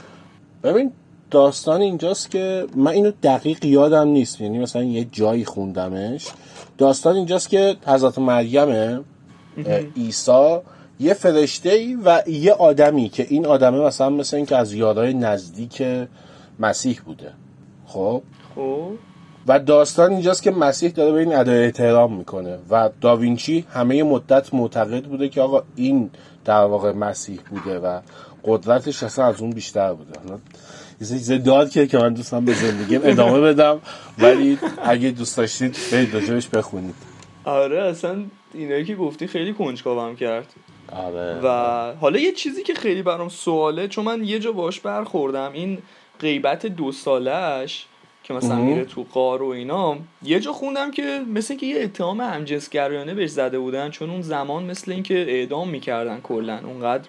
ببین 0.62 0.92
داستان 1.30 1.80
اینجاست 1.80 2.30
که 2.30 2.66
من 2.76 2.92
اینو 2.92 3.12
دقیق 3.22 3.64
یادم 3.64 4.08
نیست. 4.08 4.40
یعنی 4.40 4.58
مثلا 4.58 4.82
یه 4.82 5.04
جایی 5.12 5.44
خوندمش. 5.44 6.26
داستان 6.78 7.16
اینجاست 7.16 7.48
که 7.48 7.76
حضرت 7.86 8.18
مریم 8.18 9.04
عیسی 9.96 10.56
یه 11.00 11.14
فرشته 11.14 11.70
ای 11.70 11.94
و 12.04 12.22
یه 12.26 12.52
آدمی 12.52 13.08
که 13.08 13.26
این 13.28 13.46
آدمه 13.46 13.78
مثلا 13.78 14.10
مثل 14.10 14.36
این 14.36 14.46
که 14.46 14.56
از 14.56 14.72
یادهای 14.72 15.14
نزدیک 15.14 15.82
مسیح 16.58 17.00
بوده. 17.04 17.32
خب؟ 17.86 18.22
خب. 18.54 18.90
و 19.46 19.58
داستان 19.58 20.12
اینجاست 20.12 20.42
که 20.42 20.50
مسیح 20.50 20.90
داره 20.90 21.12
به 21.12 21.18
این 21.18 21.34
ادای 21.34 21.64
احترام 21.64 22.16
می‌کنه 22.16 22.58
و 22.70 22.90
داوینچی 23.00 23.66
همه 23.70 24.02
مدت 24.02 24.54
معتقد 24.54 25.04
بوده 25.04 25.28
که 25.28 25.40
آقا 25.40 25.62
این 25.76 26.10
در 26.44 26.64
واقع 26.64 26.92
مسیح 26.92 27.40
بوده 27.50 27.78
و 27.78 28.00
قدرتش 28.44 29.02
اصلا 29.02 29.24
از 29.24 29.40
اون 29.40 29.50
بیشتر 29.50 29.92
بوده. 29.94 30.12
یه 31.00 31.38
داد 31.38 31.70
که 31.70 31.86
که 31.86 31.98
من 31.98 32.14
دوستم 32.14 32.44
به 32.44 32.54
زندگیم 32.54 33.00
ادامه 33.04 33.40
بدم. 33.40 33.80
ولی 34.18 34.58
اگه 34.84 35.10
دوست 35.10 35.36
داشتید 35.36 35.76
برید 35.92 36.14
راجبش 36.14 36.48
بخونید. 36.48 36.94
آره 37.44 37.82
اصلا 37.82 38.24
اینایی 38.54 38.84
که 38.84 38.94
گفتی 38.94 39.26
خیلی 39.26 39.52
کنجکاوم 39.52 40.16
کرد. 40.16 40.46
آره. 40.92 41.40
و 41.42 41.48
حالا 42.00 42.18
یه 42.18 42.32
چیزی 42.32 42.62
که 42.62 42.74
خیلی 42.74 43.02
برام 43.02 43.28
سواله 43.28 43.88
چون 43.88 44.04
من 44.04 44.24
یه 44.24 44.38
جا 44.38 44.52
باش 44.52 44.80
برخوردم 44.80 45.50
این 45.52 45.78
غیبت 46.20 46.66
دو 46.66 46.92
سالش 46.92 47.86
که 48.22 48.34
مثلا 48.34 48.56
میره 48.56 48.84
تو 48.84 49.06
قار 49.12 49.42
و 49.42 49.48
اینا 49.48 49.96
یه 50.22 50.40
جا 50.40 50.52
خوندم 50.52 50.90
که 50.90 51.20
مثل 51.34 51.52
اینکه 51.52 51.66
یه 51.66 51.82
اتهام 51.82 52.20
همجنسگرایانه 52.20 53.14
بهش 53.14 53.30
زده 53.30 53.58
بودن 53.58 53.90
چون 53.90 54.10
اون 54.10 54.22
زمان 54.22 54.64
مثل 54.64 54.92
اینکه 54.92 55.14
اعدام 55.14 55.68
می‌کردن 55.68 56.20
کلا 56.20 56.60
اونقدر 56.64 57.08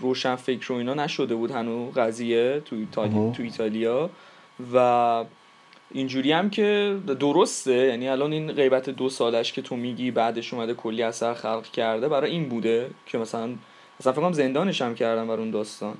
روشن 0.00 0.36
فکر 0.36 0.72
و 0.72 0.76
اینا 0.76 0.94
نشده 0.94 1.34
بود 1.34 1.50
هنو 1.50 1.90
قضیه 1.90 2.62
تو, 2.64 2.76
ایتالیا, 2.76 3.30
تو 3.30 3.42
ایتالیا. 3.42 4.10
و 4.74 5.24
اینجوری 5.90 6.32
هم 6.32 6.50
که 6.50 6.96
درسته 7.20 7.72
یعنی 7.72 8.08
الان 8.08 8.32
این 8.32 8.52
غیبت 8.52 8.90
دو 8.90 9.08
سالش 9.08 9.52
که 9.52 9.62
تو 9.62 9.76
میگی 9.76 10.10
بعدش 10.10 10.54
اومده 10.54 10.74
کلی 10.74 11.02
اثر 11.02 11.34
خلق 11.34 11.62
کرده 11.62 12.08
برای 12.08 12.30
این 12.30 12.48
بوده 12.48 12.90
که 13.06 13.18
مثلا 13.18 13.48
مثلا 14.00 14.12
فکرم 14.12 14.32
زندانش 14.32 14.82
هم 14.82 14.94
کردن 14.94 15.28
بر 15.28 15.40
اون 15.40 15.50
داستان. 15.50 15.94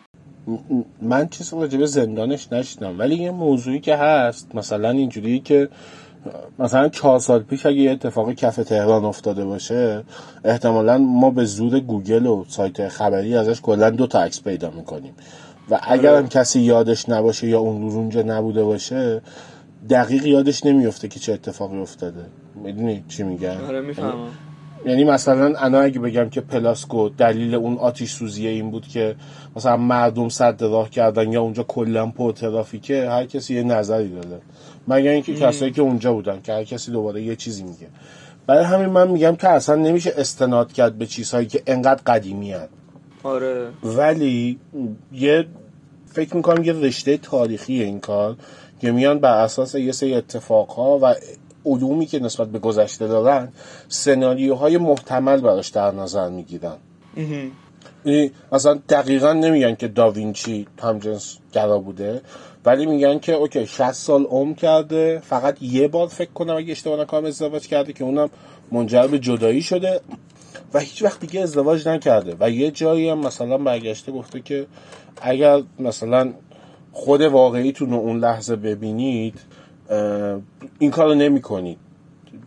من 1.02 1.28
چیز 1.28 1.54
راجبه 1.54 1.86
زندانش 1.86 2.52
نشیدم 2.52 2.98
ولی 2.98 3.14
یه 3.14 3.30
موضوعی 3.30 3.80
که 3.80 3.96
هست 3.96 4.54
مثلا 4.54 4.90
اینجوری 4.90 5.40
که 5.40 5.68
مثلا 6.58 6.88
چهار 6.88 7.18
سال 7.18 7.42
پیش 7.42 7.66
اگه 7.66 7.76
یه 7.76 7.90
اتفاق 7.90 8.32
کف 8.32 8.56
تهران 8.56 9.04
افتاده 9.04 9.44
باشه 9.44 10.04
احتمالا 10.44 10.98
ما 10.98 11.30
به 11.30 11.44
زور 11.44 11.80
گوگل 11.80 12.26
و 12.26 12.44
سایت 12.48 12.88
خبری 12.88 13.36
ازش 13.36 13.60
کلا 13.60 13.90
دو 13.90 14.06
تا 14.06 14.22
عکس 14.22 14.42
پیدا 14.42 14.70
می‌کنیم. 14.70 15.14
و 15.70 15.80
اگر 15.82 16.10
هم 16.10 16.16
آره. 16.16 16.28
کسی 16.28 16.60
یادش 16.60 17.08
نباشه 17.08 17.48
یا 17.48 17.60
اون 17.60 17.82
روز 17.82 17.94
اونجا 17.94 18.22
نبوده 18.22 18.64
باشه 18.64 19.22
دقیق 19.90 20.26
یادش 20.26 20.66
نمیفته 20.66 21.08
که 21.08 21.20
چه 21.20 21.32
اتفاقی 21.32 21.78
افتاده. 21.78 22.24
می‌دونی 22.54 23.04
چی 23.08 23.22
میگم؟ 23.22 23.64
آره 23.68 23.80
می‌فهمم. 23.80 24.28
یعنی 24.86 25.04
مثلا 25.04 25.58
الان 25.58 25.80
اگه 25.80 26.00
بگم 26.00 26.28
که 26.28 26.40
پلاسکو 26.40 27.08
دلیل 27.08 27.54
اون 27.54 27.78
آتیش 27.78 28.12
سوزیه 28.12 28.50
این 28.50 28.70
بود 28.70 28.88
که 28.88 29.16
مثلا 29.56 29.76
مردم 29.76 30.28
سد 30.28 30.62
راه 30.62 30.90
کردن 30.90 31.32
یا 31.32 31.42
اونجا 31.42 31.62
کلا 31.62 32.06
پر 32.06 32.32
ترافیکه 32.32 33.10
هر 33.10 33.26
کسی 33.26 33.54
یه 33.54 33.62
نظری 33.62 34.08
داره 34.08 34.40
مگر 34.88 35.10
اینکه 35.10 35.34
کسایی 35.34 35.72
که 35.72 35.82
اونجا 35.82 36.12
بودن 36.12 36.40
که 36.42 36.52
هر 36.52 36.64
کسی 36.64 36.92
دوباره 36.92 37.22
یه 37.22 37.36
چیزی 37.36 37.62
میگه. 37.62 37.86
برای 38.46 38.64
همین 38.64 38.86
من 38.86 39.08
میگم 39.08 39.36
که 39.36 39.48
اصلا 39.48 39.74
نمیشه 39.74 40.12
استناد 40.16 40.72
کرد 40.72 40.98
به 40.98 41.06
چیزهایی 41.06 41.46
که 41.46 41.62
انقدر 41.66 42.02
قدیمی 42.06 42.52
هست 42.52 42.72
آره. 43.22 43.68
ولی 43.82 44.58
یه 45.12 45.46
فکر 46.06 46.36
می‌کنم 46.36 46.64
یه 46.64 46.72
رشته 46.72 47.16
تاریخی 47.16 47.82
این 47.82 48.00
کار 48.00 48.36
که 48.80 48.92
میان 48.92 49.18
بر 49.18 49.44
اساس 49.44 49.74
یه 49.74 49.92
سری 49.92 50.14
اتفاقها 50.14 50.98
و 51.02 51.14
علومی 51.66 52.06
که 52.06 52.18
نسبت 52.18 52.48
به 52.48 52.58
گذشته 52.58 53.08
دارن 53.08 53.48
سناریوهای 53.88 54.78
محتمل 54.78 55.40
براش 55.40 55.68
در 55.68 55.90
نظر 55.90 56.28
می‌گیرن. 56.28 56.76
مثلا 58.52 58.78
دقیقا 58.88 59.32
نمیگن 59.32 59.74
که 59.74 59.88
داوینچی 59.88 60.66
همجنس 60.82 61.38
گرا 61.52 61.78
بوده. 61.78 62.20
ولی 62.64 62.86
میگن 62.86 63.18
که 63.18 63.32
اوکی 63.32 63.66
60 63.66 63.92
سال 63.92 64.24
عمر 64.24 64.54
کرده 64.54 65.22
فقط 65.24 65.62
یه 65.62 65.88
بار 65.88 66.08
فکر 66.08 66.30
کنم 66.30 66.56
اگه 66.56 66.72
اشتباه 66.72 67.00
نکنم 67.00 67.24
ازدواج 67.24 67.66
کرده 67.66 67.92
که 67.92 68.04
اونم 68.04 68.30
منجر 68.72 69.06
به 69.06 69.18
جدایی 69.18 69.62
شده 69.62 70.00
و 70.74 70.78
هیچ 70.78 71.02
وقت 71.02 71.20
دیگه 71.20 71.40
ازدواج 71.40 71.88
نکرده. 71.88 72.36
و 72.40 72.50
یه 72.50 72.70
جایی 72.70 73.08
هم 73.08 73.18
مثلا 73.18 73.58
برگشته 73.58 74.12
گفته 74.12 74.40
که 74.40 74.66
اگر 75.22 75.62
مثلا 75.78 76.32
خود 76.92 77.20
واقعیتون 77.20 77.90
رو 77.90 77.96
اون 77.96 78.18
لحظه 78.18 78.56
ببینید 78.56 79.40
این 80.78 80.90
کار 80.90 81.06
رو 81.06 81.14
نمی 81.14 81.40
کنید 81.40 81.78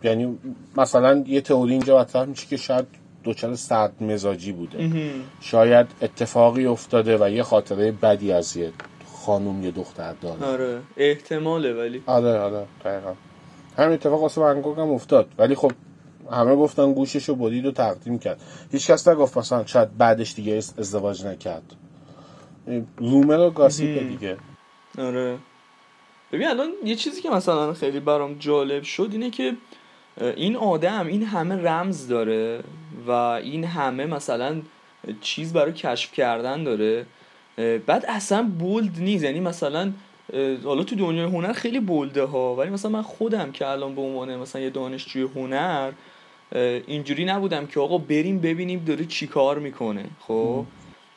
یعنی 0.04 0.38
مثلا 0.76 1.24
یه 1.26 1.40
تئوری 1.40 1.72
اینجا 1.72 1.98
مطرح 1.98 2.24
میشه 2.24 2.46
که 2.46 2.56
شاید 2.56 2.86
دوچار 3.24 3.54
سرد 3.54 4.02
مزاجی 4.02 4.52
بوده 4.52 5.10
شاید 5.40 5.86
اتفاقی 6.02 6.66
افتاده 6.66 7.18
و 7.20 7.30
یه 7.30 7.42
خاطره 7.42 7.92
بدی 7.92 8.32
از 8.32 8.56
یه 8.56 8.72
خانوم 9.26 9.64
یه 9.64 9.70
دختر 9.70 10.12
داره. 10.12 10.44
آره 10.44 10.82
احتماله 10.96 11.74
ولی. 11.74 12.02
آره 12.06 12.38
آره 12.38 12.66
دقیقا. 12.84 13.14
همین 13.78 13.92
اتفاق 13.92 14.22
واسه 14.22 14.40
من 14.40 14.62
هم 14.62 14.90
افتاد. 14.90 15.28
ولی 15.38 15.54
خب 15.54 15.72
همه 16.32 16.56
گفتن 16.56 16.92
گوششو 16.92 17.34
برید 17.34 17.66
و 17.66 17.72
تقدیم 17.72 18.18
کرد. 18.18 18.40
هیچ 18.72 18.90
کس 18.90 19.08
نگفت 19.08 19.38
مثلا 19.38 19.66
شاید 19.66 19.96
بعدش 19.98 20.34
دیگه 20.34 20.54
ازدواج 20.54 21.24
نکرد. 21.26 21.76
رومر 22.96 23.38
و 23.38 23.50
گاسیپه 23.50 24.04
دیگه. 24.04 24.36
آره. 24.98 25.38
ببین 26.32 26.48
الان 26.48 26.70
یه 26.84 26.94
چیزی 26.94 27.22
که 27.22 27.30
مثلا 27.30 27.74
خیلی 27.74 28.00
برام 28.00 28.34
جالب 28.38 28.82
شد 28.82 29.08
اینه 29.12 29.30
که 29.30 29.56
این 30.20 30.56
آدم 30.56 31.06
این 31.06 31.22
همه 31.22 31.54
رمز 31.54 32.08
داره 32.08 32.60
و 33.06 33.10
این 33.10 33.64
همه 33.64 34.06
مثلا 34.06 34.62
چیز 35.20 35.52
برای 35.52 35.72
کشف 35.72 36.12
کردن 36.12 36.64
داره. 36.64 37.06
بعد 37.86 38.04
اصلا 38.08 38.42
بولد 38.58 38.98
نیست. 38.98 39.24
یعنی 39.24 39.40
مثلا 39.40 39.92
حالا 40.64 40.84
تو 40.84 40.96
دنیای 40.96 41.24
هنر 41.24 41.52
خیلی 41.52 41.80
بولده 41.80 42.24
ها. 42.24 42.54
ولی 42.54 42.70
مثلا 42.70 42.90
من 42.90 43.02
خودم 43.02 43.52
که 43.52 43.66
الان 43.66 43.94
به 43.94 44.00
عنوان 44.00 44.36
مثلا 44.36 44.62
یه 44.62 44.70
دانشجوی 44.70 45.28
هنر 45.36 45.92
اینجوری 46.86 47.24
نبودم 47.24 47.66
که 47.66 47.80
آقا 47.80 47.98
بریم 47.98 48.38
ببینیم 48.38 48.84
داره 48.86 49.04
چی 49.04 49.26
کار 49.26 49.58
می‌کنه. 49.58 50.04
خب؟ 50.20 50.64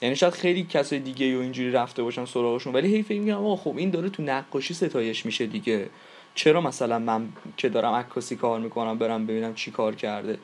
یعنی 0.01 0.15
شاید 0.15 0.33
خیلی 0.33 0.63
کسای 0.63 0.99
دیگه 0.99 1.37
و 1.37 1.41
اینجوری 1.41 1.71
رفته 1.71 2.03
باشن 2.03 2.25
سراغشون. 2.25 2.73
ولی 2.73 2.95
هی 2.95 3.03
فکر 3.03 3.31
آقا 3.31 3.55
خب 3.55 3.73
این 3.77 3.89
داره 3.89 4.09
تو 4.09 4.23
نقاشی 4.23 4.73
ستایش 4.73 5.25
میشه 5.25 5.45
دیگه. 5.45 5.89
چرا 6.35 6.61
مثلا 6.61 6.99
من 6.99 7.27
که 7.57 7.69
دارم 7.69 7.93
عکاسی 7.93 8.35
کار 8.35 8.59
می‌کنم 8.59 8.97
برم 8.97 9.25
ببینم 9.25 9.53
چی 9.53 9.71
کار 9.71 9.95
کرده؟ 9.95 10.37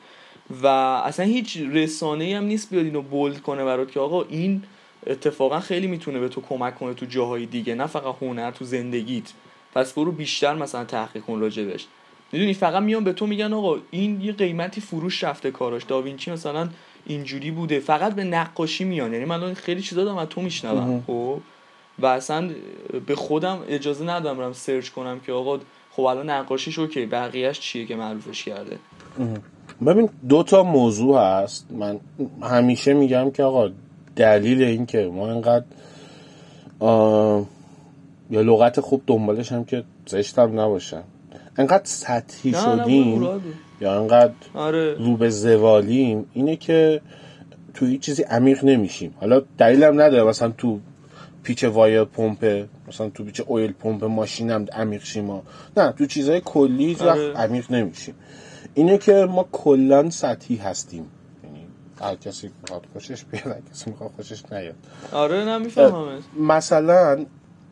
و 0.62 0.66
اصلا 0.66 1.26
هیچ 1.26 1.58
رسانه 1.72 2.36
هم 2.36 2.44
نیست 2.44 2.70
بیاد 2.70 2.84
اینو 2.84 3.02
بولد 3.02 3.40
کنه 3.40 3.64
برات 3.64 3.92
که 3.92 4.00
آقا 4.00 4.22
این 4.22 4.62
اتفاقا 5.06 5.60
خیلی 5.60 5.86
می‌تونه 5.86 6.18
به 6.18 6.28
تو 6.28 6.40
کمک 6.40 6.78
کنه 6.78 6.94
تو 6.94 7.06
جاهای 7.06 7.46
دیگه 7.46 7.74
نه 7.74 7.86
فقط 7.86 8.14
هنر 8.22 8.50
تو 8.50 8.64
زندگیت. 8.64 9.32
پس 9.74 9.92
برو 9.92 10.12
بیشتر 10.12 10.54
مثلا 10.54 10.84
تحقیق 10.84 11.22
کن 11.22 11.40
راجبش 11.40 11.86
می‌دونی 12.32 12.54
فقط 12.54 12.82
میان 12.82 13.04
به 13.04 13.12
تو 13.12 13.26
میگن 13.26 13.52
آقا 13.52 13.76
این 13.90 14.20
یه 14.20 14.32
قیمتی 14.32 14.80
فروش 14.80 15.24
رفته 15.24 15.50
کاراش. 15.50 15.84
داوینچی 15.84 16.30
مثلا 16.30 16.68
اینجوری 17.06 17.50
بوده. 17.50 17.80
فقط 17.80 18.14
به 18.14 18.24
نقاشی 18.24 18.84
میان. 18.84 19.12
یعنی 19.12 19.24
من 19.24 19.54
خیلی 19.54 19.82
چیزا 19.82 20.04
دارم 20.04 20.18
از 20.18 20.28
تو 20.28 20.40
میشنوم 20.40 21.04
خب؟ 21.06 21.40
و 21.98 22.06
اصلا 22.06 22.50
به 23.06 23.14
خودم 23.14 23.58
اجازه 23.68 24.04
ندارم 24.04 24.38
برم 24.38 24.52
سرچ 24.52 24.88
کنم 24.88 25.20
که 25.20 25.32
آقا 25.32 25.58
خب 25.90 26.02
الان 26.02 26.30
نقاشیش 26.30 26.78
اوکی 26.78 27.06
بقیهش 27.06 27.60
چیه 27.60 27.86
که 27.86 27.96
معروفش 27.96 28.44
کرده؟ 28.44 28.78
ببین 29.86 30.08
دو 30.28 30.42
تا 30.42 30.62
موضوع 30.62 31.20
هست. 31.20 31.66
من 31.70 32.00
همیشه 32.42 32.94
میگم 32.94 33.30
که 33.30 33.42
آقا 33.42 33.70
دلیل 34.16 34.62
این 34.62 34.86
که 34.86 35.10
ما 35.14 35.32
اینقدر 35.32 35.64
یا 38.30 38.40
لغت 38.40 38.80
خوب 38.80 39.02
دنبالش 39.06 39.52
هم 39.52 39.64
که 39.64 39.84
زشتم 40.06 40.60
نباشم 40.60 41.02
انقدر 41.58 41.84
سطحی 41.84 42.52
شدیم 42.52 43.28
یا 43.80 44.00
انقدر 44.00 44.32
آره. 44.54 44.94
رو 44.94 45.16
به 45.16 45.30
زوالیم 45.30 46.26
اینه 46.32 46.56
که 46.56 47.00
توی 47.74 47.98
چیزی 47.98 48.22
عمیق 48.22 48.64
نمیشیم. 48.64 49.14
حالا 49.20 49.42
دلیلم 49.58 50.00
نداره 50.00 50.24
مثلا 50.24 50.48
تو 50.58 50.80
پیچ 51.42 51.64
وایر 51.64 52.04
پمپ 52.04 52.64
مثلا 52.88 53.08
تو 53.08 53.24
پیچ 53.24 53.40
اویل 53.46 53.72
پمپ 53.72 54.04
ماشینم 54.04 54.66
عمیق 54.72 55.04
شیم 55.04 55.42
نه 55.76 55.92
تو 55.92 56.06
چیزهای 56.06 56.40
کلی 56.44 56.96
آره. 57.00 57.32
عمیق 57.32 57.72
نمیشیم. 57.72 58.14
اینه 58.74 58.98
که 58.98 59.12
ما 59.30 59.48
کلا 59.52 60.10
سطحی 60.10 60.56
هستیم. 60.56 61.04
هر 62.00 62.14
کسی 62.14 62.50
می‌خواد 62.62 62.86
خوشش 62.92 63.24
بیاد 63.24 63.46
هر 63.46 63.60
کسی 63.72 63.90
می‌خواد 63.90 64.10
خوشش 64.16 64.42
نیاد. 64.52 64.74
آره 65.12 65.44
نمی‌فهمم 65.44 66.18
مثلا 66.40 67.26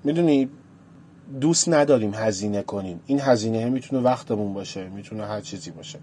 می‌دونی 0.05 0.49
دوست 1.41 1.69
نداریم 1.69 2.15
هزینه 2.15 2.63
کنیم. 2.63 3.01
این 3.07 3.21
هزینه 3.21 3.71
می‌تونه 3.71 4.03
وقتمون 4.03 4.55
باشه 4.55 4.89
می‌تونه 4.89 5.27
هر 5.27 5.41
چیزی 5.41 5.71
باشه. 5.71 5.99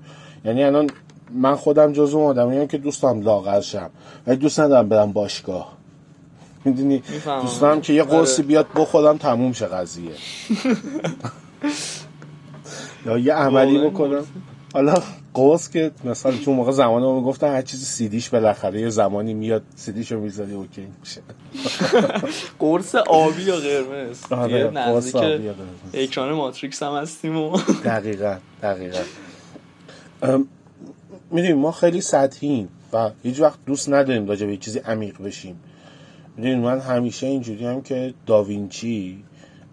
یعنی 0.45 0.63
الان 0.63 0.89
من 1.33 1.55
خودم 1.55 1.93
جزو 1.93 2.19
آدمیم 2.19 2.67
که 2.67 2.77
دوستم 2.77 3.21
لاغر 3.21 3.61
شم 3.61 3.89
ولی 4.27 4.37
دوست 4.37 4.59
ندارم 4.59 4.89
برم 4.89 5.11
باشگاه. 5.11 5.77
می‌دونی؟ 6.65 7.03
دوست 7.41 7.61
دارم 7.61 7.81
که 7.81 7.93
یه 7.93 8.03
قرصی 8.03 8.41
آره. 8.41 8.47
بیاد 8.47 8.67
بخورم 8.75 9.17
تموم 9.17 9.53
شه 9.53 9.65
قضیه. 9.65 10.11
یا 13.05 13.17
یه 13.17 13.33
عملی 13.33 13.89
بکنم. 13.89 14.23
حالا 14.73 14.95
قوس 15.33 15.69
که 15.69 15.91
مثلا 16.03 16.31
تو 16.45 16.53
موقع 16.53 16.71
زمان 16.71 17.01
رو 17.01 17.15
می‌گفتن 17.15 17.47
هر 17.47 17.61
چیزی 17.61 17.85
سیدیش 17.85 18.29
بالاخره 18.29 18.81
یه 18.81 18.89
زمانی 18.89 19.33
میاد 19.33 19.63
سیدیشو 19.75 20.19
می‌ذاری 20.19 20.53
اوکی 20.53 20.87
میشه. 20.99 21.21
قرص 22.59 22.95
آبی 22.95 23.41
یا 23.41 23.55
قرمز. 23.55 24.19
آره 24.31 24.71
نزدیک 24.71 25.15
اکران 25.93 26.33
ماتریکس 26.33 26.83
هم 26.83 26.93
هستیم 26.93 27.37
و 27.37 27.57
دقیقا 27.85 28.37
دقیقا. 28.61 28.99
می‌دونیم 31.31 31.57
ما 31.57 31.71
خیلی 31.71 32.01
سطحیم 32.01 32.69
و 32.93 33.11
هیچ 33.23 33.39
وقت 33.39 33.59
دوست 33.65 33.89
نداریم 33.89 34.27
راجع 34.27 34.47
به 34.47 34.57
چیزی 34.57 34.79
عمیق 34.79 35.21
بشیم. 35.21 35.59
می‌دونیم 36.37 36.59
من 36.59 36.79
همیشه 36.79 37.27
اینجوری 37.27 37.65
هم 37.65 37.81
که 37.81 38.13
داوینچی 38.25 39.23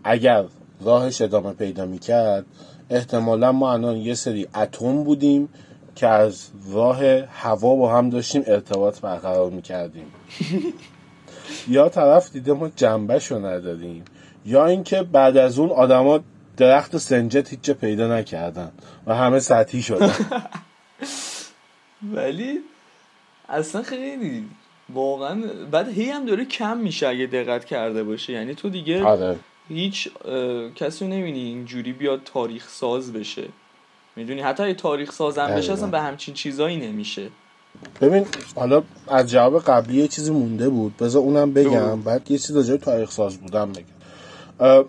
اگر 0.04 0.44
راهش 0.80 1.22
ادامه 1.22 1.52
پیدا 1.52 1.86
می‌کرد 1.86 2.44
احتمالا 2.90 3.52
ما 3.52 3.72
الان 3.72 3.96
یه 3.96 4.14
سری 4.14 4.48
اتم 4.54 5.04
بودیم 5.04 5.48
که 5.94 6.06
از 6.06 6.48
راه 6.72 7.04
هوا 7.26 7.74
با 7.74 7.96
هم 7.96 8.10
داشتیم 8.10 8.42
ارتباط 8.46 9.00
برقرار 9.00 9.50
می‌کردیم. 9.50 10.06
یا 11.68 11.88
طرف 11.88 12.32
دیده 12.32 12.52
ما 12.52 12.68
جنبه 12.68 13.20
نداریم 13.30 14.04
یا 14.46 14.66
اینکه 14.66 15.02
بعد 15.02 15.36
از 15.36 15.58
اون 15.58 15.70
آدما 15.70 16.20
درخت 16.56 16.96
سنجت 16.96 17.50
هیچ 17.50 17.70
پیدا 17.70 18.18
نکردن 18.18 18.72
و 19.06 19.14
همه 19.14 19.38
سطحی 19.38 19.82
شدن. 19.82 20.12
ولی 22.14 22.58
اصلا 23.48 23.82
خیلی 23.82 24.44
واقعا 24.94 25.42
بعد 25.70 25.88
هی 25.88 26.10
هم 26.10 26.26
داره 26.26 26.44
کم 26.44 26.76
میشه 26.76 27.08
اگه 27.08 27.26
دقت 27.26 27.64
کرده 27.64 28.04
باشه. 28.04 28.32
یعنی 28.32 28.54
تو 28.54 28.68
دیگه 28.68 29.04
آره. 29.04 29.36
هیچ 29.68 30.08
کسی 30.74 31.04
رو 31.04 31.10
نبینی 31.10 31.38
اینجوری 31.38 31.92
بیاد 31.92 32.20
تاریخ 32.24 32.68
ساز 32.68 33.12
بشه. 33.12 33.44
می‌دونی؟ 34.16 34.40
حتی 34.40 34.62
اگه 34.62 34.74
تاریخ 34.74 35.12
سازم 35.12 35.46
بشه 35.46 35.72
اصلا 35.72 35.88
به 35.88 36.00
همچین 36.00 36.34
چیزایی 36.34 36.76
نمیشه. 36.76 37.28
ببین 38.00 38.26
حالا 38.54 38.82
از 39.08 39.30
جواب 39.30 39.62
قبلی 39.62 39.96
یه 39.96 40.08
چیزی 40.08 40.30
مونده 40.30 40.68
بود. 40.68 40.96
بذار 40.96 41.22
اونم 41.22 41.52
بگم. 41.52 42.02
بعد 42.02 42.30
یه 42.30 42.38
چیز 42.38 42.56
راجع 42.56 42.76
تاریخ 42.76 43.10
ساز 43.10 43.36
بودم 43.36 43.72
بگم. 43.72 44.84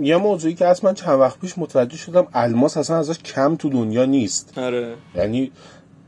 یه 0.00 0.16
موضوعی 0.16 0.54
که 0.54 0.66
اصلا 0.66 0.92
چند 0.92 1.20
وقت 1.20 1.40
پیش 1.40 1.58
متوجه 1.58 1.96
شدم 1.96 2.26
الماس 2.34 2.76
اصلا 2.76 2.98
ازش 2.98 3.18
کم 3.18 3.56
تو 3.56 3.68
دنیا 3.68 4.04
نیست. 4.04 4.58
آره. 4.58 4.94
یعنی 5.14 5.50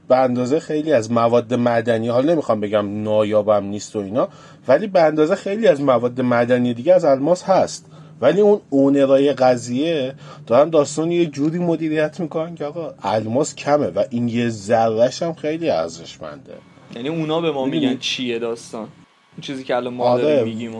به 0.09 0.17
اندازه 0.17 0.61
خیلی 0.61 0.93
از 0.93 1.13
مواد 1.13 1.55
معدنی 1.55 2.09
حالا 2.09 2.33
نمی‌خوام 2.33 2.61
بگم 2.61 3.03
نایابم 3.03 3.65
نیست 3.65 3.97
و 3.97 3.99
اینا 3.99 4.29
ولی 4.69 4.87
به 4.87 5.03
اندازه 5.03 5.35
خیلی 5.35 5.67
از 5.67 5.81
مواد 5.81 6.21
معدنی 6.21 6.75
دیگه 6.75 6.95
از 6.95 7.05
الماس 7.05 7.43
هست. 7.43 7.87
ولی 8.21 8.41
اون 8.41 8.61
اونرای 8.71 9.33
قضیه 9.33 10.15
دارن 10.47 10.71
داستان 10.71 11.13
یه 11.13 11.27
جوری 11.27 11.59
مدیریت 11.59 12.21
می‌کنن 12.21 12.55
که 12.55 12.65
آقا 12.65 12.95
الماس 13.03 13.55
کمه 13.55 13.87
و 13.87 14.05
این 14.11 14.29
یه 14.29 14.49
ذرهش 14.49 15.23
هم 15.23 15.35
خیلی 15.35 15.71
ارزشمنده. 15.71 16.53
یعنی 16.95 17.09
اونا 17.09 17.41
به 17.41 17.53
ما 17.53 17.67
میگن 17.67 17.99
چیه 17.99 18.39
داستان؟ 18.39 18.81
اون 18.81 19.41
چیزی 19.41 19.65
که 19.65 19.77
الان 19.77 19.95
ما 19.95 20.05
آره. 20.05 20.45
میگیم 20.45 20.73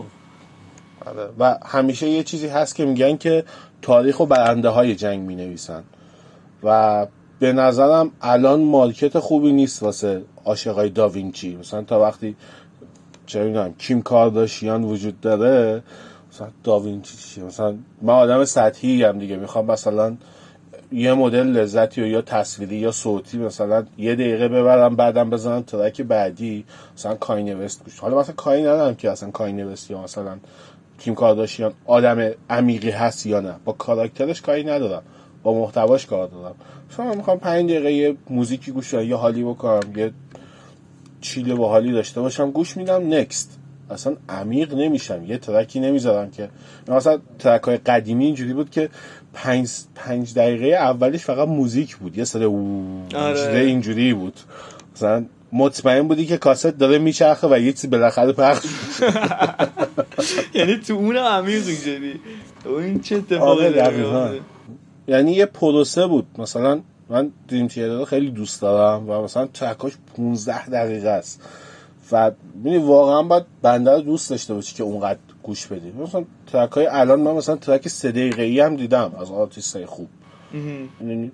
آره. 1.05 1.29
و 1.39 1.57
همیشه 1.65 2.09
یه 2.09 2.23
چیزی 2.23 2.47
هست 2.47 2.75
که 2.75 2.85
میگن 2.85 3.17
که 3.17 3.43
تاریخ 3.81 4.19
و 4.19 4.25
برنده 4.25 4.69
های 4.69 4.95
جنگ 4.95 5.19
می‌نویسن. 5.19 5.83
و 6.63 7.07
به 7.39 7.53
نظرم 7.53 8.11
الان 8.21 8.61
مارکت 8.61 9.19
خوبی 9.19 9.51
نیست 9.51 9.83
واسه 9.83 10.21
عاشقای 10.45 10.89
داوینچی. 10.89 11.55
مثلا 11.55 11.81
تا 11.81 12.01
وقتی 12.01 12.35
چه 13.25 13.43
می‌دونم 13.43 13.73
کیم 13.73 14.01
کارداشیان 14.01 14.83
وجود 14.83 15.21
داره 15.21 15.83
مثلا 16.35 16.47
داوینچی 16.63 17.17
چیه 17.17 17.43
مثلا 17.43 17.75
من 18.01 18.13
آدم 18.13 18.45
سطحی 18.45 19.03
هم 19.03 19.19
دیگه. 19.19 19.37
می‌خوام 19.37 19.65
مثلا 19.65 20.17
یه 20.91 21.13
مدل 21.13 21.47
لذتی 21.47 22.01
و 22.01 22.07
یا 22.07 22.21
تصویری 22.21 22.75
یا 22.75 22.91
صوتی 22.91 23.37
مثلا 23.37 23.85
یه 23.97 24.15
دقیقه 24.15 24.47
ببرم 24.47 24.95
بعدم 24.95 25.29
بزنم 25.29 25.61
ترک 25.61 26.01
بعدی. 26.01 26.65
مثلا 26.97 27.15
کای 27.15 27.43
نوست 27.43 27.83
گوش 27.83 27.99
حالا 27.99 28.19
مثلا 28.19 28.35
کای 28.35 28.61
ندارم 28.61 28.95
که 28.95 29.11
اصلا 29.11 29.31
کای 29.31 29.53
نوست 29.53 29.91
یا 29.91 30.01
مثلا 30.01 30.37
کیم 30.99 31.15
کارداشیان 31.15 31.73
آدم 31.85 32.31
عمیقی 32.49 32.89
هست 32.89 33.25
یا 33.25 33.39
نه. 33.39 33.55
با 33.65 33.73
کاراکترش 33.73 34.41
کاری 34.41 34.63
ندارم. 34.63 35.03
با 35.43 35.53
محتواش 35.53 36.05
کار 36.05 36.27
دارم. 36.27 36.55
مثلا 36.91 37.13
می‌خوام 37.13 37.39
پنج 37.39 37.71
دقیقه 37.71 37.91
یه 37.93 38.17
موزیکی 38.29 38.71
گوش 38.71 38.93
یه 38.93 39.15
حالی 39.15 39.43
بکنم 39.43 39.79
یه 39.95 40.11
چیل 41.21 41.55
با 41.55 41.69
حالی 41.69 41.91
داشته 41.91 42.21
باشم 42.21 42.51
گوش 42.51 42.77
میدم 42.77 43.13
نکست 43.13 43.59
اصلا 43.89 44.15
عمیق 44.29 44.73
نمیشم. 44.73 45.23
یه 45.23 45.37
ترکی 45.37 45.79
نمی‌ذارم 45.79 46.31
که. 46.31 46.49
مثلا 46.87 47.19
ترک 47.39 47.63
های 47.63 47.77
قدیمی 47.77 48.25
اینجوری 48.25 48.53
بود 48.53 48.69
که 48.69 48.89
پنج, 49.33 49.69
پنج 49.95 50.33
دقیقه 50.33 50.65
اولش 50.65 51.25
فقط 51.25 51.47
موزیک 51.47 51.95
بود. 51.95 52.17
یه 52.17 52.23
سر 52.23 52.43
آره. 53.15 53.59
اینجوری 53.59 54.13
بود. 54.13 54.39
مثلا 54.95 55.25
مطمئن 55.53 56.07
بودی 56.07 56.25
که 56.25 56.37
کاست 56.37 56.67
داره 56.67 56.97
میچرخه 56.97 57.47
و 57.47 57.59
یه 57.59 57.71
چیزی 57.71 57.87
بالاخره 57.87 58.31
پخش 58.31 58.65
یعنی 60.53 60.77
تو 60.77 60.93
اون 60.93 61.17
عمیق 61.17 61.67
اینجوری. 61.67 62.19
این 62.65 62.99
چه 62.99 63.15
اتفاقی 63.15 63.79
آره 63.79 64.39
یعنی 65.07 65.31
یه 65.31 65.45
پروسه 65.45 66.07
بود. 66.07 66.25
مثلا 66.37 66.81
من 67.09 67.31
Dream 67.47 67.67
Theater 67.67 68.05
خیلی 68.05 68.31
دوست 68.31 68.61
دارم 68.61 69.09
و 69.09 69.21
مثلا 69.21 69.47
track 69.47 69.80
اش 69.80 69.93
15 70.17 70.69
دقیقه 70.69 71.09
است. 71.09 71.41
و 72.11 72.31
ببین 72.65 72.83
واقعا 72.83 73.23
باید 73.23 73.43
band 73.61 73.85
ه 73.85 73.91
رو 73.91 74.01
دوست 74.01 74.29
داشته 74.29 74.53
باشی 74.53 74.75
که 74.75 74.83
اونقدر 74.83 75.19
گوش 75.43 75.67
بدی. 75.67 75.91
مثلا 75.91 76.25
track 76.47 76.71
های 76.71 76.85
الان 76.85 77.19
من 77.19 77.31
مثلا 77.31 77.55
track 77.55 77.87
سه 77.87 78.11
دقیقه 78.11 78.43
ای 78.43 78.59
هم 78.59 78.75
دیدم 78.75 79.11
از 79.19 79.31
آرتیست 79.31 79.75
های 79.75 79.85
خوب. 79.85 80.07
یعنی 81.01 81.31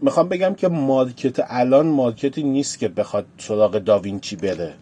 می‌خوام 0.00 0.28
بگم 0.28 0.54
که 0.54 0.68
market 0.68 1.44
الان 1.48 1.86
market 1.86 2.34
ی 2.34 2.42
نیست 2.42 2.78
که 2.78 2.88
بخواد 2.88 3.26
سراغ 3.38 3.78
داوینچی 3.78 4.36
بره. 4.36 4.74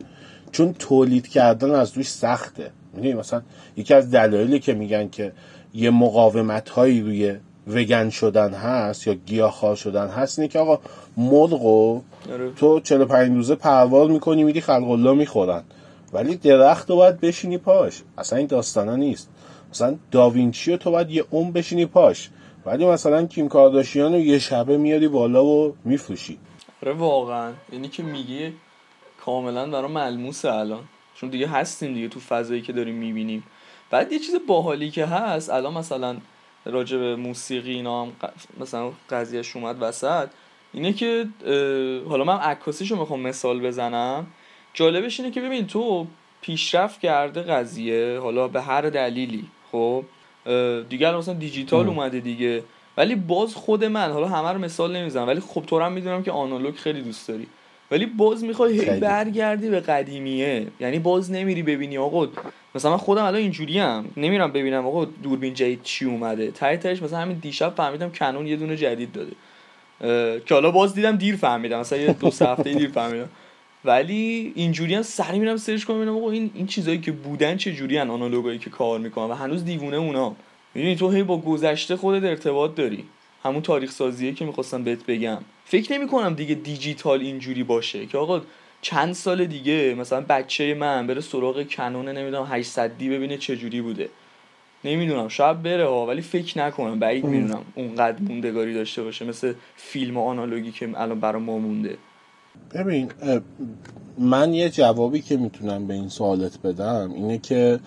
چون 0.52 0.74
تولید 0.78 1.28
کردن 1.28 1.70
از 1.70 1.92
دوش 1.92 2.10
سخته. 2.10 2.70
می‌دونی 2.94 3.14
مثلا 3.14 3.42
یکی 3.76 3.94
از 3.94 4.10
دلایلی 4.10 4.58
که 4.58 4.74
میگن 4.74 5.08
که 5.08 5.32
یه 5.74 5.90
مقاومت 5.90 6.68
هایی 6.68 7.00
روی 7.00 7.36
وگن 7.66 8.10
شدن 8.10 8.54
هست 8.54 9.06
یا 9.06 9.14
گیاهخوار 9.14 9.76
شدن 9.76 10.08
هست 10.08 10.38
اینه 10.38 10.48
که 10.48 10.58
آقا 10.58 10.80
مرغو 11.16 12.02
آره. 12.32 12.52
تو 12.52 12.80
45 12.80 13.36
روزه 13.36 13.54
پرواز 13.54 14.10
می‌کنی 14.10 14.44
میری 14.44 14.60
خلق 14.60 14.90
الله 14.90 15.12
می‌خورن. 15.12 15.62
ولی 16.12 16.36
درخت 16.36 16.90
رو 16.90 16.96
باید 16.96 17.20
بشینی 17.20 17.58
پاش. 17.58 18.02
اصلا 18.18 18.38
این 18.38 18.46
داستانا 18.46 18.96
نیست. 18.96 19.28
مثلا 19.70 19.96
داوینچی 20.10 20.70
رو 20.70 20.76
تو 20.76 20.90
باید 20.90 21.10
یه 21.10 21.24
اون 21.30 21.52
بشینی 21.52 21.86
پاش. 21.86 22.30
ولی 22.66 22.86
مثلا 22.86 23.26
کیم 23.26 23.48
کارداشیان 23.48 24.12
رو 24.12 24.18
یه 24.18 24.38
شبه 24.38 24.76
میاری 24.76 25.08
بالا 25.08 25.44
و 25.44 25.74
میفروشی. 25.84 26.38
آره 26.82 26.92
واقعا. 26.92 27.52
یعنی 27.72 27.88
که 27.88 28.02
میگی 28.02 28.52
کاملا 29.24 29.70
برای 29.70 29.92
ملموسه 29.92 30.52
الان. 30.52 30.80
چون 31.14 31.30
دیگه 31.30 31.48
هستیم 31.48 31.94
دیگه 31.94 32.08
تو 32.08 32.20
فضایی 32.20 32.62
که 32.62 32.72
داریم 32.72 32.94
می‌بینیم. 32.94 33.44
بعد 33.90 34.12
یه 34.12 34.18
چیز 34.18 34.34
باحالی 34.48 34.90
که 34.90 35.06
هست 35.06 35.50
الان 35.50 35.74
مثلا 35.74 36.16
راجع 36.64 36.98
به 36.98 37.16
موسیقی 37.16 37.72
اینا 37.72 38.02
هم 38.02 38.12
مثلا 38.60 38.92
قضیهش 39.10 39.56
اومد 39.56 39.76
وسط. 39.80 40.28
اینه 40.72 40.92
که 40.92 41.26
حالا 42.08 42.24
من 42.24 42.36
عکاسیشو 42.36 42.96
می‌خوام 42.96 43.20
مثال 43.20 43.60
بزنم. 43.60 44.26
جالبش 44.74 45.20
اینه 45.20 45.32
که 45.32 45.40
ببین 45.40 45.66
تو 45.66 46.06
پیشرفت 46.40 47.00
کرده 47.00 47.42
قضیه 47.42 48.18
حالا 48.22 48.48
به 48.48 48.62
هر 48.62 48.82
دلیلی 48.82 49.44
خب؟ 49.72 50.04
دیگه 50.88 51.16
مثلا 51.16 51.34
دیجیتال 51.34 51.88
اومده 51.88 52.20
دیگه. 52.20 52.62
ولی 52.96 53.14
باز 53.14 53.54
خود 53.54 53.84
من 53.84 54.12
حالا 54.12 54.28
همه 54.28 54.48
رو 54.52 54.58
مثال 54.58 54.96
نمی‌زنم 54.96 55.26
ولی 55.26 55.40
خب 55.40 55.64
تو 55.66 55.80
هم 55.80 55.92
می‌دونم 55.92 56.22
که 56.22 56.32
آنالوگ 56.32 56.74
خیلی 56.74 57.02
دوست 57.02 57.28
داری. 57.28 57.46
ولی 57.92 58.06
باز 58.06 58.44
می‌خوای 58.44 58.80
هی 58.80 59.00
برگردی 59.00 59.70
به 59.70 59.80
قدیمیه. 59.80 60.66
یعنی 60.80 60.98
باز 60.98 61.30
نمیری 61.30 61.62
ببینی 61.62 61.98
آقا. 61.98 62.28
مثلا 62.74 62.90
من 62.90 62.96
خودم 62.96 63.24
الان 63.24 63.40
اینجوری 63.40 63.78
هم 63.78 64.04
نمیرم 64.16 64.52
ببینم 64.52 64.86
آقا 64.86 65.04
دوربین 65.04 65.54
جدید 65.54 65.82
چی 65.82 66.04
اومده. 66.04 66.50
ته 66.50 66.76
تهش 66.76 67.02
مثلا 67.02 67.18
همین 67.18 67.38
دیشب 67.38 67.74
فهمیدم 67.76 68.10
کنون 68.10 68.46
یه 68.46 68.56
دونه 68.56 68.76
جدید 68.76 69.12
داده. 69.12 69.32
که 70.46 70.54
حالا 70.54 70.70
باز 70.70 70.94
دیدم 70.94 71.16
دیر 71.16 71.36
فهمیدم. 71.36 71.80
مثلا 71.80 71.98
یه 71.98 72.12
دو 72.12 72.30
سه 72.30 72.48
هفته 72.48 72.74
دیر 72.74 72.90
فهمیدم. 72.90 73.28
ولی 73.84 74.52
اینجوری 74.54 74.94
هم 74.94 75.02
سری 75.02 75.38
میرم 75.38 75.56
سرچ 75.56 75.84
کنم 75.84 75.96
ببینم 75.96 76.16
آقا 76.16 76.30
این 76.30 76.50
این 76.54 76.66
چیزایی 76.66 76.98
که 76.98 77.12
بودن 77.12 77.56
چه 77.56 77.72
جوری 77.72 77.98
ان 77.98 78.10
آنالوگایی 78.10 78.58
که 78.58 78.70
کار 78.70 78.98
می‌کنن 78.98 79.30
و 79.30 79.34
هنوز 79.34 79.64
دیوونه 79.64 79.96
اونا. 79.96 80.36
می‌دونی 80.74 80.96
تو 80.96 81.10
هی 81.10 81.22
با 81.22 81.38
گذشته 81.38 81.96
خودت 81.96 82.24
ارتباط 82.24 82.74
داری. 82.74 83.04
همون 83.42 83.62
تاریخ 83.62 83.90
سازیه 83.90 84.32
که 84.32 84.44
می‌خواستم 84.44 84.84
بهت 84.84 85.06
بگم. 85.06 85.38
فکر 85.64 85.92
نمی 85.92 86.08
کنم 86.08 86.34
دیگه 86.34 86.54
دیجیتال 86.54 87.20
اینجوری 87.20 87.62
باشه 87.62 88.06
که 88.06 88.18
آقا 88.18 88.40
چند 88.82 89.14
سال 89.14 89.44
دیگه 89.44 89.94
مثلا 89.98 90.20
بچه 90.28 90.74
من 90.74 91.06
بره 91.06 91.20
سراغ 91.20 91.68
کنون 91.68 92.08
نمی‌دونم 92.08 92.46
800 92.50 92.98
دی 92.98 93.08
ببینه 93.08 93.36
چه 93.38 93.56
جوری 93.56 93.80
بوده. 93.80 94.08
نمی‌دونم 94.84 95.28
شاید 95.28 95.62
بره 95.62 95.86
ها 95.86 96.06
ولی 96.06 96.20
فکر 96.20 96.58
نکنم 96.58 96.98
بعید 96.98 97.24
می‌دونم 97.24 97.62
اونقدر 97.74 98.22
موندگاری 98.22 98.74
داشته 98.74 99.02
باشه 99.02 99.24
مثل 99.24 99.54
فیلم 99.76 100.16
آنالوگی 100.16 100.72
که 100.72 100.90
الان 100.94 101.20
برای 101.20 101.42
ما 101.42 101.58
مونده. 101.58 101.96
ببین 102.74 103.10
من 104.18 104.54
یه 104.54 104.70
جوابی 104.70 105.20
که 105.20 105.36
می‌تونم 105.36 105.86
به 105.86 105.94
این 105.94 106.08
سوالت 106.08 106.62
بدم 106.62 107.12
اینه 107.14 107.38
که 107.38 107.80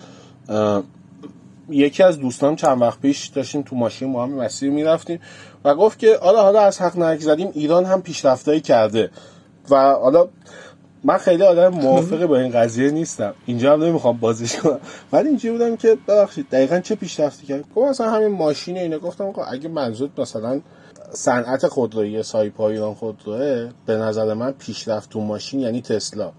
یکی 1.70 2.02
از 2.02 2.18
دوستان 2.18 2.56
چند 2.56 2.82
وقت 2.82 3.00
پیش 3.00 3.26
داشتیم 3.26 3.62
تو 3.62 3.76
ماشین 3.76 4.12
با 4.12 4.22
هم 4.22 4.32
مسیر 4.32 4.70
می‌رفتیم 4.70 5.20
و 5.64 5.74
گفت 5.74 5.98
که 5.98 6.18
حالا 6.22 6.42
حالا 6.42 6.60
از 6.60 6.80
حق 6.80 6.98
نرک 6.98 7.20
زدیم 7.20 7.50
ایران 7.54 7.84
هم 7.84 8.02
پیشرفتایی 8.02 8.60
کرده. 8.60 9.10
و 9.70 9.76
حالا 9.76 10.28
من 11.04 11.18
خیلی 11.18 11.42
آدم 11.42 11.68
موافق 11.68 12.26
با 12.26 12.38
این 12.38 12.52
قضیه 12.52 12.90
نیستم. 12.90 13.34
اینجا 13.46 13.72
هم 13.72 13.84
نمی‌خوام 13.84 14.16
بازش 14.16 14.56
کنم. 14.56 14.80
ولی 15.12 15.28
اینجوری 15.28 15.58
بودم 15.58 15.76
که 15.76 15.98
ببخشید 16.08 16.48
دقیقا 16.48 16.80
چه 16.80 16.94
پیشرفتی 16.94 17.46
کرد 17.46 17.64
گفت 17.74 17.88
مثلا 17.88 18.10
همین 18.10 18.28
ماشین 18.28 18.78
اینه 18.78 18.98
گفتم 18.98 19.32
اگه 19.52 19.68
منظور 19.68 20.10
مثلا 20.18 20.60
صنعت 21.10 21.66
خودرویی 21.66 22.22
سایپا 22.22 22.68
ایران 22.68 22.94
خودروه 22.94 23.68
به 23.86 23.96
نظر 23.96 24.34
من 24.34 24.52
پیشرفت 24.52 25.10
تو 25.10 25.20
ماشین 25.20 25.60
یعنی 25.60 25.82
تسلا. 25.82 26.32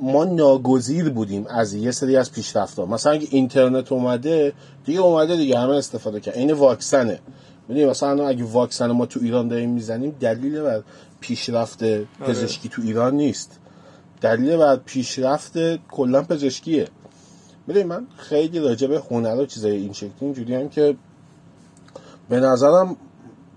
ما 0.00 0.24
ناگزیر 0.24 1.08
بودیم 1.10 1.46
از 1.46 1.74
یه 1.74 1.90
سری 1.90 2.16
از 2.16 2.32
پیشرفت‌ها. 2.32 2.86
مثلا 2.86 3.12
اگه 3.12 3.26
اینترنت 3.30 3.92
اومده 3.92 4.52
دیگه 4.84 5.00
اومده 5.00 5.36
دیگه 5.36 5.58
همه 5.58 5.74
استفاده 5.74 6.20
کرد. 6.20 6.36
این 6.36 6.52
واکسنه. 6.52 7.18
می‌دونی 7.68 7.86
مثلا 7.86 8.28
اگه 8.28 8.44
واکسن 8.44 8.90
ما 8.90 9.06
تو 9.06 9.20
ایران 9.22 9.48
داریم 9.48 9.70
می‌زنیم 9.70 10.16
دلیل 10.20 10.60
بر 10.60 10.82
پیشرفت 11.20 11.82
آره. 11.82 12.06
پزشکی 12.20 12.68
تو 12.68 12.82
ایران 12.82 13.14
نیست. 13.14 13.58
دلیل 14.20 14.56
بر 14.56 14.76
پیشرفت 14.76 15.76
کلا 15.76 16.22
پزشکیه. 16.22 16.88
می‌دونی 17.66 17.86
من 17.86 18.06
خیلی 18.16 18.58
راجع 18.58 18.86
به 18.86 19.02
هنر 19.10 19.36
و 19.36 19.46
چیزای 19.46 19.76
این 19.76 19.92
شکلی 19.92 20.12
اینجوری 20.20 20.54
هم 20.54 20.68
که 20.68 20.96
به 22.28 22.40
نظرم 22.40 22.96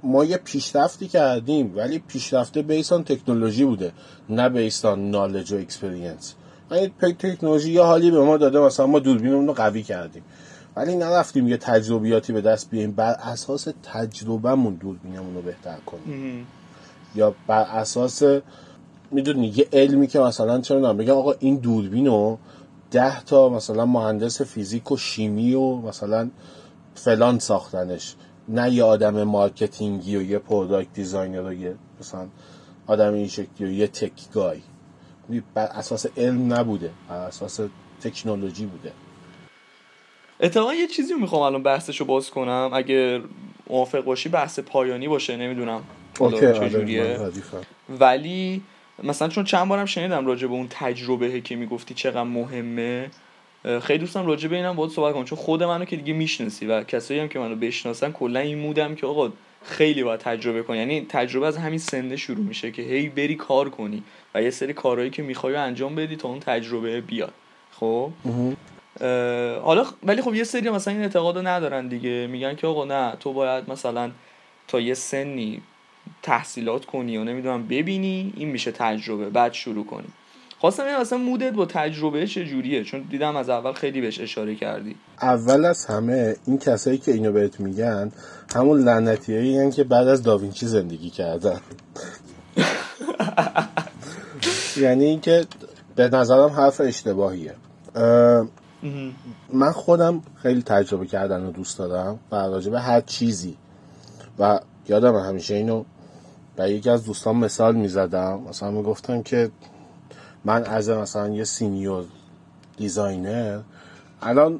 ما 0.05 0.25
یه 0.25 0.37
پیشرفتی 0.37 1.07
کردیم 1.07 1.73
ولی 1.75 1.99
پیشرفته 1.99 2.61
بیسان 2.61 3.03
تکنولوژی 3.03 3.65
بوده 3.65 3.91
نه 4.29 4.49
based 4.49 4.94
on 4.94 5.11
knowledge 5.11 5.53
و 5.53 5.57
experience 5.57 6.33
یعنی 6.71 6.93
تکنولوژی 7.19 7.71
یه 7.71 7.81
حالی 7.81 8.11
به 8.11 8.23
ما 8.23 8.37
داده 8.37 8.59
مثلا 8.59 8.87
ما 8.87 8.99
دوربینمون 8.99 9.47
رو 9.47 9.53
قوی 9.53 9.83
کردیم. 9.83 10.23
ولی 10.75 10.95
نرفتیم 10.95 11.47
یه 11.47 11.57
تجربیاتی 11.57 12.33
به 12.33 12.41
دست 12.41 12.69
بیاریم 12.69 12.91
بر 12.91 13.11
اساس 13.11 13.67
تجربهمون 13.83 14.73
دوربینمون 14.73 15.35
رو 15.35 15.41
بهتر 15.41 15.77
کنیم. 15.85 16.47
یا 17.15 17.35
بر 17.47 17.61
اساس 17.61 18.23
می‌دونی 19.11 19.53
یه 19.55 19.67
علمی 19.73 20.07
که 20.07 20.19
مثلا 20.19 20.61
چرا 20.61 20.93
بگم 20.93 21.13
آقا 21.13 21.33
این 21.39 21.55
دوربین 21.55 22.05
رو 22.05 22.37
ده 22.91 23.23
تا 23.23 23.49
مثلا 23.49 23.85
مهندس 23.85 24.41
فیزیک 24.41 24.91
و 24.91 24.97
شیمی 24.97 25.53
و 25.53 25.75
مثلا 25.75 26.29
فلان 26.95 27.39
ساختنش. 27.39 28.15
نه 28.49 28.73
یه 28.73 28.83
آدم 28.83 29.23
marketing 29.23 30.06
ی 30.06 30.15
و 30.17 30.21
یه 30.21 30.39
product 30.39 30.93
designer 30.93 31.43
و 31.43 31.53
یه 31.53 31.75
مثلا 31.99 32.27
آدم 32.87 33.13
این 33.13 33.27
شکلی 33.27 33.67
و 33.67 33.71
یه 33.71 33.87
تک 33.87 34.31
گای 34.33 34.59
بر 35.53 35.65
اساس 35.65 36.05
علم 36.17 36.53
نبوده 36.53 36.91
بر 37.09 37.15
اساس 37.15 37.59
تکنولوژی 38.01 38.65
بوده. 38.65 38.91
اتفاقا 40.39 40.73
یه 40.73 40.87
چیزی 40.87 41.13
می‌خوام 41.13 41.41
الان 41.41 41.63
بحثشو 41.63 42.05
باز 42.05 42.29
کنم. 42.29 42.69
اگه 42.73 43.21
موافق 43.69 44.03
باشی 44.03 44.29
بحث 44.29 44.59
پایانی 44.59 45.07
باشه 45.07 45.37
نمی‌دونم. 45.37 45.81
آره، 46.19 46.53
چجوریه. 46.53 47.19
ولی 47.99 48.61
مثلا 49.03 49.27
چون 49.27 49.43
چند 49.43 49.67
بارم 49.67 49.85
شنیدم 49.85 50.25
راجع 50.25 50.47
به 50.47 50.53
اون 50.53 50.67
تجربه 50.69 51.41
که 51.41 51.55
می‌گفتی 51.55 51.93
چقدر 51.93 52.23
مهمه. 52.23 53.09
خیلی 53.83 53.99
دوستم 53.99 54.25
راجع 54.25 54.47
به 54.47 54.55
اینم 54.55 54.75
باید 54.75 54.91
صحبت 54.91 55.13
کنم. 55.13 55.25
چون 55.25 55.37
خود 55.37 55.63
منو 55.63 55.85
که 55.85 55.95
دیگه 55.95 56.13
می‌شناسی 56.13 56.65
و 56.65 56.83
کسایی 56.83 57.19
هم 57.19 57.27
که 57.27 57.39
منو 57.39 57.55
بشناسن 57.55 58.11
کلا 58.11 58.39
این 58.39 58.57
مودم 58.57 58.95
که 58.95 59.07
آقا 59.07 59.31
خیلی 59.63 60.03
باید 60.03 60.19
تجربه 60.19 60.63
کنی. 60.63 60.77
یعنی 60.77 61.05
تجربه 61.09 61.47
از 61.47 61.57
همین 61.57 61.79
سنده 61.79 62.17
شروع 62.17 62.45
میشه 62.45 62.71
که 62.71 62.81
هی 62.81 63.09
بری 63.09 63.35
کار 63.35 63.69
کنی 63.69 64.03
و 64.35 64.41
یه 64.41 64.49
سری 64.49 64.73
کارهایی 64.73 65.09
که 65.09 65.23
می‌خوای 65.23 65.55
انجام 65.55 65.95
بدی 65.95 66.15
تا 66.15 66.27
اون 66.27 66.39
تجربه 66.39 67.01
بیاد. 67.01 67.33
خب؟ 67.71 68.11
حالا 69.63 69.85
ولی 70.03 70.21
خب 70.21 70.35
یه 70.35 70.43
سری 70.43 70.69
مثلا 70.69 70.93
این 70.93 71.03
اعتقادو 71.03 71.41
ندارن 71.41 71.87
دیگه. 71.87 72.27
میگن 72.27 72.55
که 72.55 72.67
آقا 72.67 72.85
نه 72.85 73.15
تو 73.19 73.33
باید 73.33 73.69
مثلا 73.71 74.11
تا 74.67 74.79
یه 74.79 74.93
سنی 74.93 75.61
تحصیلات 76.23 76.85
کنی 76.85 77.17
و 77.17 77.23
نمی‌دونم 77.23 77.67
ببینی 77.67 78.33
این 78.37 78.49
میشه 78.49 78.71
تجربه 78.71 79.29
بعد 79.29 79.53
شروع 79.53 79.85
کنی. 79.85 80.07
خواستم 80.59 80.85
این 80.85 80.95
اصلا 80.95 81.17
مودت 81.17 81.53
با 81.53 81.65
تجربه 81.65 82.27
چجوریه 82.27 82.83
چون 82.83 83.05
دیدم 83.09 83.35
از 83.35 83.49
اول 83.49 83.73
خیلی 83.73 84.01
بهش 84.01 84.21
اشاره 84.21 84.55
کردی. 84.55 84.95
اول 85.21 85.65
از 85.65 85.85
همه 85.85 86.35
این 86.45 86.57
کسایی 86.57 86.97
که 86.97 87.11
اینو 87.11 87.31
بهت 87.31 87.59
میگن 87.59 88.11
همون 88.55 88.79
لعنتی 88.79 89.35
هایی 89.35 89.71
که 89.71 89.83
بعد 89.83 90.07
از 90.07 90.23
داوینچی 90.23 90.65
زندگی 90.65 91.09
کردن. 91.09 91.59
یعنی 94.77 95.05
اینکه 95.05 95.45
به 95.95 96.09
نظرم 96.09 96.49
حرف 96.49 96.81
اشتباهیه. 96.81 97.53
من 99.53 99.71
خودم 99.71 100.21
خیلی 100.35 100.61
تجربه 100.61 101.05
کردن 101.05 101.45
رو 101.45 101.51
دوست 101.51 101.77
دارم 101.77 102.19
و 102.31 102.61
به 102.61 102.79
هر 102.79 103.01
چیزی. 103.01 103.57
و 104.39 104.59
یادم 104.87 105.15
همیشه 105.15 105.55
اینو 105.55 105.83
به 106.55 106.71
یکی 106.71 106.89
از 106.89 107.05
دوستان 107.05 107.35
مثال 107.35 107.75
می‌زدم. 107.75 108.41
مثلا 108.49 108.71
می‌گفتن 108.71 109.21
که 109.21 109.51
من 110.45 110.63
از 110.63 110.89
مثلا 110.89 111.29
یه 111.29 111.43
senior 111.43 112.05
designer 112.77 113.59
الان 114.21 114.59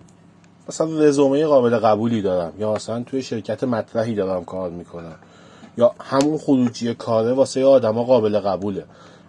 مثلا 0.69 0.87
رزومه 0.87 1.45
قابل 1.45 1.77
قبولی 1.77 2.21
دارم 2.21 2.53
یا 2.59 2.73
مثلا 2.73 3.03
توی 3.03 3.21
شرکت 3.21 3.63
مطرحی 3.63 4.15
دارم 4.15 4.45
کار 4.45 4.69
می‌کنم 4.69 5.15
یا 5.77 5.95
همون 5.99 6.37
خروجی 6.37 6.93
کاره 6.93 7.33
واسه 7.33 7.65
آدما 7.65 8.03
قابل 8.03 8.39
قبوله. 8.39 8.85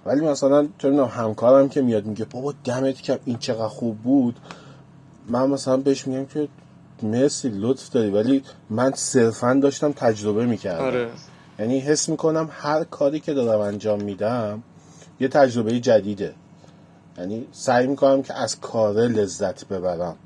ولی 0.06 0.20
مثلا 0.20 0.68
چون 0.78 0.98
همکارم 0.98 1.68
که 1.68 1.82
میاد 1.82 2.06
میگه 2.06 2.24
بابا 2.24 2.54
دمت 2.64 3.02
گرم 3.02 3.18
این 3.24 3.38
چقدر 3.38 3.68
خوب 3.68 3.98
بود. 3.98 4.36
من 5.28 5.50
مثلا 5.50 5.76
بهش 5.76 6.06
میگم 6.06 6.26
که 6.26 6.48
مرسی 7.02 7.48
لطف 7.48 7.90
داری. 7.90 8.10
ولی 8.10 8.42
من 8.70 8.92
صرفا 8.94 9.54
داشتم 9.62 9.92
تجربه 9.92 10.46
می‌کردم. 10.46 10.84
آره. 10.84 11.08
یعنی 11.58 11.80
حس 11.80 12.08
می‌کنم 12.08 12.48
هر 12.52 12.84
کاری 12.84 13.20
که 13.20 13.34
دارم 13.34 13.60
انجام 13.60 14.02
میدم 14.02 14.62
یه 15.20 15.28
تجربه 15.28 15.80
جدیده. 15.80 16.34
یعنی 17.18 17.46
سعی 17.52 17.86
می‌کنم 17.86 18.22
که 18.22 18.34
از 18.34 18.60
کاره 18.60 19.08
لذت 19.08 19.68
ببرم. 19.68 20.16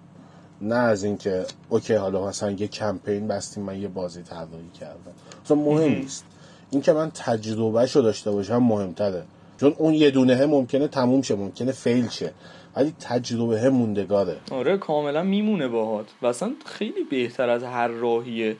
نه 0.60 0.74
از 0.74 1.04
اینکه 1.04 1.44
اوکی 1.68 1.94
حالا 1.94 2.26
مثلا 2.26 2.50
یه 2.50 2.68
کمپین 2.68 3.28
بستیم 3.28 3.64
من 3.64 3.80
یه 3.80 3.88
بازی 3.88 4.22
طراحی 4.22 4.70
کردم. 4.80 5.12
اصلا 5.44 5.56
مهم 5.56 5.92
نیست. 5.92 6.24
اینکه 6.70 6.92
من 6.92 7.10
تجربهش 7.10 7.96
رو 7.96 8.02
داشته 8.02 8.30
باشم 8.30 8.56
مهمتره. 8.56 9.22
چون 9.60 9.74
اون 9.78 9.94
یه 9.94 10.10
دونه 10.10 10.46
ممکنه 10.46 10.88
تموم 10.88 11.22
شه 11.22 11.34
ممکنه 11.34 11.72
فیل 11.72 12.08
شه. 12.08 12.32
ولی 12.76 12.94
تجربه 13.00 13.70
موندگاره. 13.70 14.36
آره 14.50 14.78
کاملا 14.78 15.22
میمونه 15.22 15.68
باهات. 15.68 16.06
و 16.22 16.26
اصلا 16.26 16.52
خیلی 16.66 17.04
بهتر 17.10 17.48
از 17.48 17.62
هر 17.62 17.88
راهیه. 17.88 18.56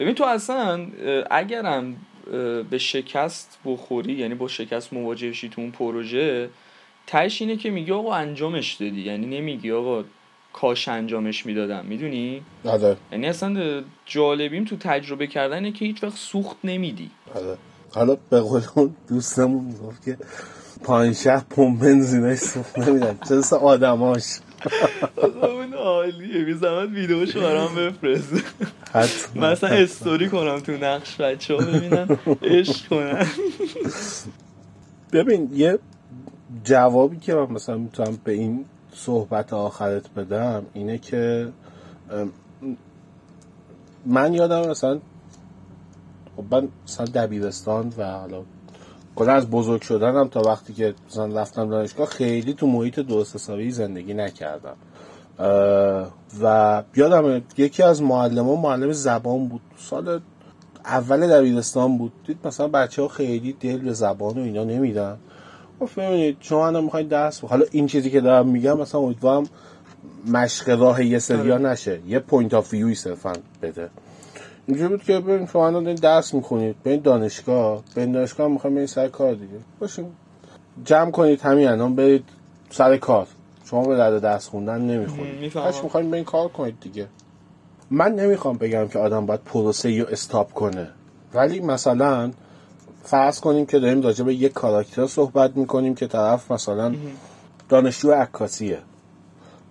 ببین 0.00 0.14
تو 0.14 0.24
اصلا 0.24 0.86
اگرم 1.30 1.96
به 2.70 2.78
شکست 2.78 3.58
بخوری 3.64 4.12
یعنی 4.12 4.34
با 4.34 4.48
شکست 4.48 4.92
مواجه 4.92 5.32
شی 5.32 5.48
تو 5.48 5.60
اون 5.60 5.70
پروژه 5.70 6.48
تهش 7.06 7.42
اینه 7.42 7.56
که 7.56 7.70
میگی 7.70 7.92
آقا 7.92 8.14
انجامش 8.14 8.74
دادی. 8.74 9.00
یعنی 9.00 9.26
نمیگی 9.26 9.72
آقا 9.72 10.04
کاش 10.52 10.88
انجامش 10.88 11.46
می‌دادم. 11.46 11.86
می‌دونی؟ 11.86 12.42
آره. 12.64 12.96
یعنی 13.12 13.26
اصلا 13.26 13.82
جالبیم 14.06 14.64
تو 14.64 14.76
تجربه 14.76 15.26
کردنه 15.26 15.72
که 15.72 15.84
هیچ 15.84 16.04
وقت 16.04 16.16
سوخت 16.16 16.56
نمیدی. 16.64 17.10
آره. 17.34 17.56
حالا 17.94 18.16
به 18.30 18.40
قول 18.40 18.62
اون 18.74 18.94
دوستمون 19.08 19.64
می‌گفت 19.64 20.04
که 20.04 20.16
پایین 20.84 21.12
شهر 21.12 21.44
پمپ 21.50 21.80
بنزینش 21.80 22.38
سوخت 22.38 22.78
نمیدن. 22.78 23.18
چه 23.28 23.56
آدماش. 23.56 24.24
اون 25.42 25.74
عالیه. 25.74 26.44
بی 26.44 26.54
زحمت 26.54 26.90
ویدیوشو 26.90 27.40
برام 27.40 27.74
بفرست. 27.74 28.32
حتما. 28.92 29.42
من 29.42 29.48
اصلا 29.48 29.70
استوری 29.70 30.28
کنم 30.28 30.60
تو 30.60 30.72
نقش 30.72 31.20
بچه 31.20 31.54
ها 31.54 31.60
ببینن. 31.60 32.18
عشق 32.42 32.88
کنن. 32.88 33.26
ببین 35.12 35.50
یه 35.52 35.78
جوابی 36.64 37.16
که 37.16 37.34
من 37.34 37.52
مثلا 37.52 37.76
می‌تونم 37.76 38.18
به 38.24 38.32
این 38.32 38.64
صحبت 38.94 39.52
آخرت 39.52 40.14
بدم 40.14 40.66
اینه 40.72 40.98
که 40.98 41.52
من 44.06 44.34
یادم 44.34 44.70
مثلا 44.70 45.00
خب 46.36 46.54
من 46.54 46.68
مثلا 46.84 47.06
دبیرستان 47.06 47.92
و 47.98 48.10
حالا 48.10 48.42
کلا 49.16 49.32
از 49.32 49.50
بزرگ 49.50 49.82
شدنم 49.82 50.28
تا 50.28 50.42
وقتی 50.42 50.72
که 50.72 50.94
مثلا 51.10 51.40
رفتم 51.40 51.70
دانشگاه 51.70 52.06
خیلی 52.06 52.54
تو 52.54 52.66
محیط 52.66 53.00
درست 53.00 53.34
حسابی 53.34 53.70
زندگی 53.70 54.14
نکردم. 54.14 54.76
و 56.42 56.82
یادم 56.96 57.42
یکی 57.56 57.82
از 57.82 58.02
معلمان 58.02 58.58
معلم 58.58 58.92
زبان 58.92 59.48
بود. 59.48 59.60
سال 59.78 60.20
اول 60.84 61.28
دبیرستان 61.28 61.98
بود. 61.98 62.12
دید 62.26 62.38
مثلا 62.44 62.68
بچه 62.68 63.02
ها 63.02 63.08
خیلی 63.08 63.52
دل 63.52 63.78
به 63.78 63.92
زبان 63.92 64.38
و 64.38 64.42
اینا 64.42 64.64
نمیدن. 64.64 65.18
گفت 65.80 65.98
ببینید 65.98 66.36
شما 66.40 66.66
الان 66.66 66.84
می‌خواید 66.84 67.08
درس 67.08 67.44
حالا 67.44 67.64
این 67.70 67.86
چیزی 67.86 68.10
که 68.10 68.20
دارم 68.20 68.48
میگم 68.48 68.78
مثلا 68.80 69.00
امیدوارم 69.00 69.44
مشق 70.26 70.80
راه 70.80 71.04
یه 71.04 71.18
سریا 71.18 71.58
نشه. 71.58 72.00
یه 72.06 72.18
point 72.18 72.54
of 72.54 72.60
view 72.60 72.72
ی 72.72 72.94
صرفا 72.94 73.32
بده. 73.62 73.90
اینجوری 74.66 74.88
بود 74.88 75.02
که 75.02 75.20
ببین 75.20 75.46
شما 75.46 75.66
الان 75.66 75.94
درس 75.94 76.34
می‌خونید. 76.34 76.76
به 76.82 76.90
این 76.90 77.00
دانشگاه. 77.00 77.82
به 77.94 78.00
این 78.00 78.12
دانشگاه 78.12 78.48
می‌خواید 78.48 78.76
برید 78.76 78.88
سر 78.88 79.08
کار 79.08 79.34
دیگه. 79.34 79.58
پاشید 79.80 80.16
جمع 80.84 81.10
کنید 81.10 81.40
همین 81.40 81.68
الان 81.68 81.94
برید 81.94 82.24
سر 82.70 82.96
کار. 82.96 83.26
شما 83.64 83.84
به 83.84 83.96
درد 83.96 84.22
درس 84.22 84.48
خوندن 84.48 84.80
نمی‌خونید 84.80 85.40
می‌فهمم. 85.40 85.68
هش 85.68 85.82
می‌خوایم 85.82 86.10
به 86.10 86.16
این 86.16 86.24
کار 86.24 86.48
کنید 86.48 86.80
دیگه. 86.80 87.06
من 87.90 88.14
نمی‌خوام 88.14 88.56
بگم 88.56 88.88
که 88.88 88.98
آدم 88.98 89.26
باید 89.26 89.40
پروسه 89.40 90.00
رو 90.00 90.06
استاپ 90.10 90.52
کنه. 90.52 90.88
ولی 91.34 91.60
مثلا 91.60 92.30
فرض 93.02 93.40
کنیم 93.40 93.66
که 93.66 93.78
داریم 93.78 94.02
راجع 94.02 94.24
به 94.24 94.34
یک 94.34 94.52
کاراکتر 94.52 95.06
صحبت 95.06 95.56
می‌کنیم 95.56 95.94
که 95.94 96.06
طرف 96.06 96.50
مثلا 96.50 96.94
دانشجو 97.68 98.12
عکاسیه. 98.12 98.78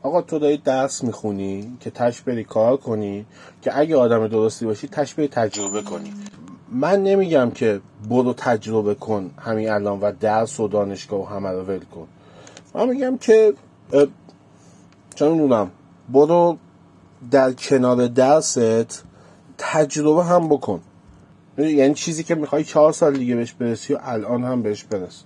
آقا 0.02 0.22
تو 0.22 0.40
داری 0.40 0.58
درس 0.58 1.04
می‌خونی 1.04 1.78
که 1.80 1.90
تش 1.90 2.22
بری 2.22 2.44
کار 2.44 2.78
کنی 2.78 3.26
که 3.62 3.80
اگه 3.80 3.96
آدم 3.96 4.28
درستی 4.28 4.66
باشی 4.66 4.88
تش 4.88 5.14
بری 5.14 5.28
تجربه 5.28 5.82
کنی. 5.82 6.14
من 6.72 7.04
نمیگم 7.04 7.52
که 7.52 7.82
برو 8.10 8.34
تجربه 8.34 8.96
کن 8.96 9.32
همین 9.38 9.70
الان 9.70 10.00
و 10.00 10.12
درس 10.20 10.60
و 10.60 10.68
دانشگاه 10.68 11.22
و 11.22 11.26
همه 11.26 11.50
رو 11.50 11.62
ول 11.62 11.80
کن. 11.80 12.08
من 12.74 12.90
میگم 12.90 13.18
که 13.18 13.54
چه 15.16 15.30
می‌دونم 15.30 15.72
برو 16.10 16.58
در 17.32 17.52
کنار 17.54 18.08
درست 18.08 19.06
تجربه 19.58 20.24
هم 20.24 20.50
بکن. 20.50 20.82
یعنی 21.60 21.94
چیزی 21.94 22.24
که 22.24 22.36
می‌خوای 22.36 22.64
چهار 22.64 22.92
سال 22.92 23.18
دیگه 23.18 23.36
بهش 23.36 23.54
برسی 23.54 23.94
و 23.94 24.00
الان 24.02 24.44
هم 24.44 24.62
بهش 24.62 24.84
برس. 24.84 25.24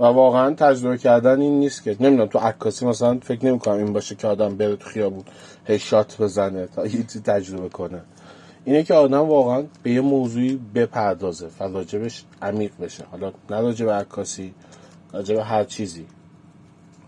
و 0.00 0.04
واقعا 0.04 0.54
تجربه 0.54 0.98
کردن 0.98 1.40
این 1.40 1.58
نیست 1.58 1.82
که 1.82 1.96
نمی‌دونم 2.00 2.28
تو 2.28 2.38
عکاسی 2.38 2.86
مثلا 2.86 3.18
فکر 3.22 3.46
نمی‌کنم 3.46 3.76
این 3.76 3.92
باشه 3.92 4.14
که 4.14 4.26
آدم 4.26 4.56
بره 4.56 4.76
تو 4.76 4.88
خیابون 4.88 5.24
هی 5.64 5.78
شات 5.78 6.22
بزنه 6.22 6.66
تا 6.66 6.86
یه 6.86 7.02
تجربه 7.02 7.68
کنه. 7.68 8.00
اینه 8.64 8.82
که 8.82 8.94
آدم 8.94 9.28
واقعا 9.28 9.64
به 9.82 9.90
یه 9.90 10.00
موضوعی 10.00 10.60
بپردازه 10.74 11.48
و 11.60 11.64
راجبش 11.64 12.24
عمیق 12.42 12.72
بشه. 12.80 13.04
حالا 13.10 13.32
نه 13.50 13.60
راجب 13.60 13.90
عکاسی 13.90 14.54
راجب 15.12 15.36
هر 15.36 15.64
چیزی. 15.64 16.06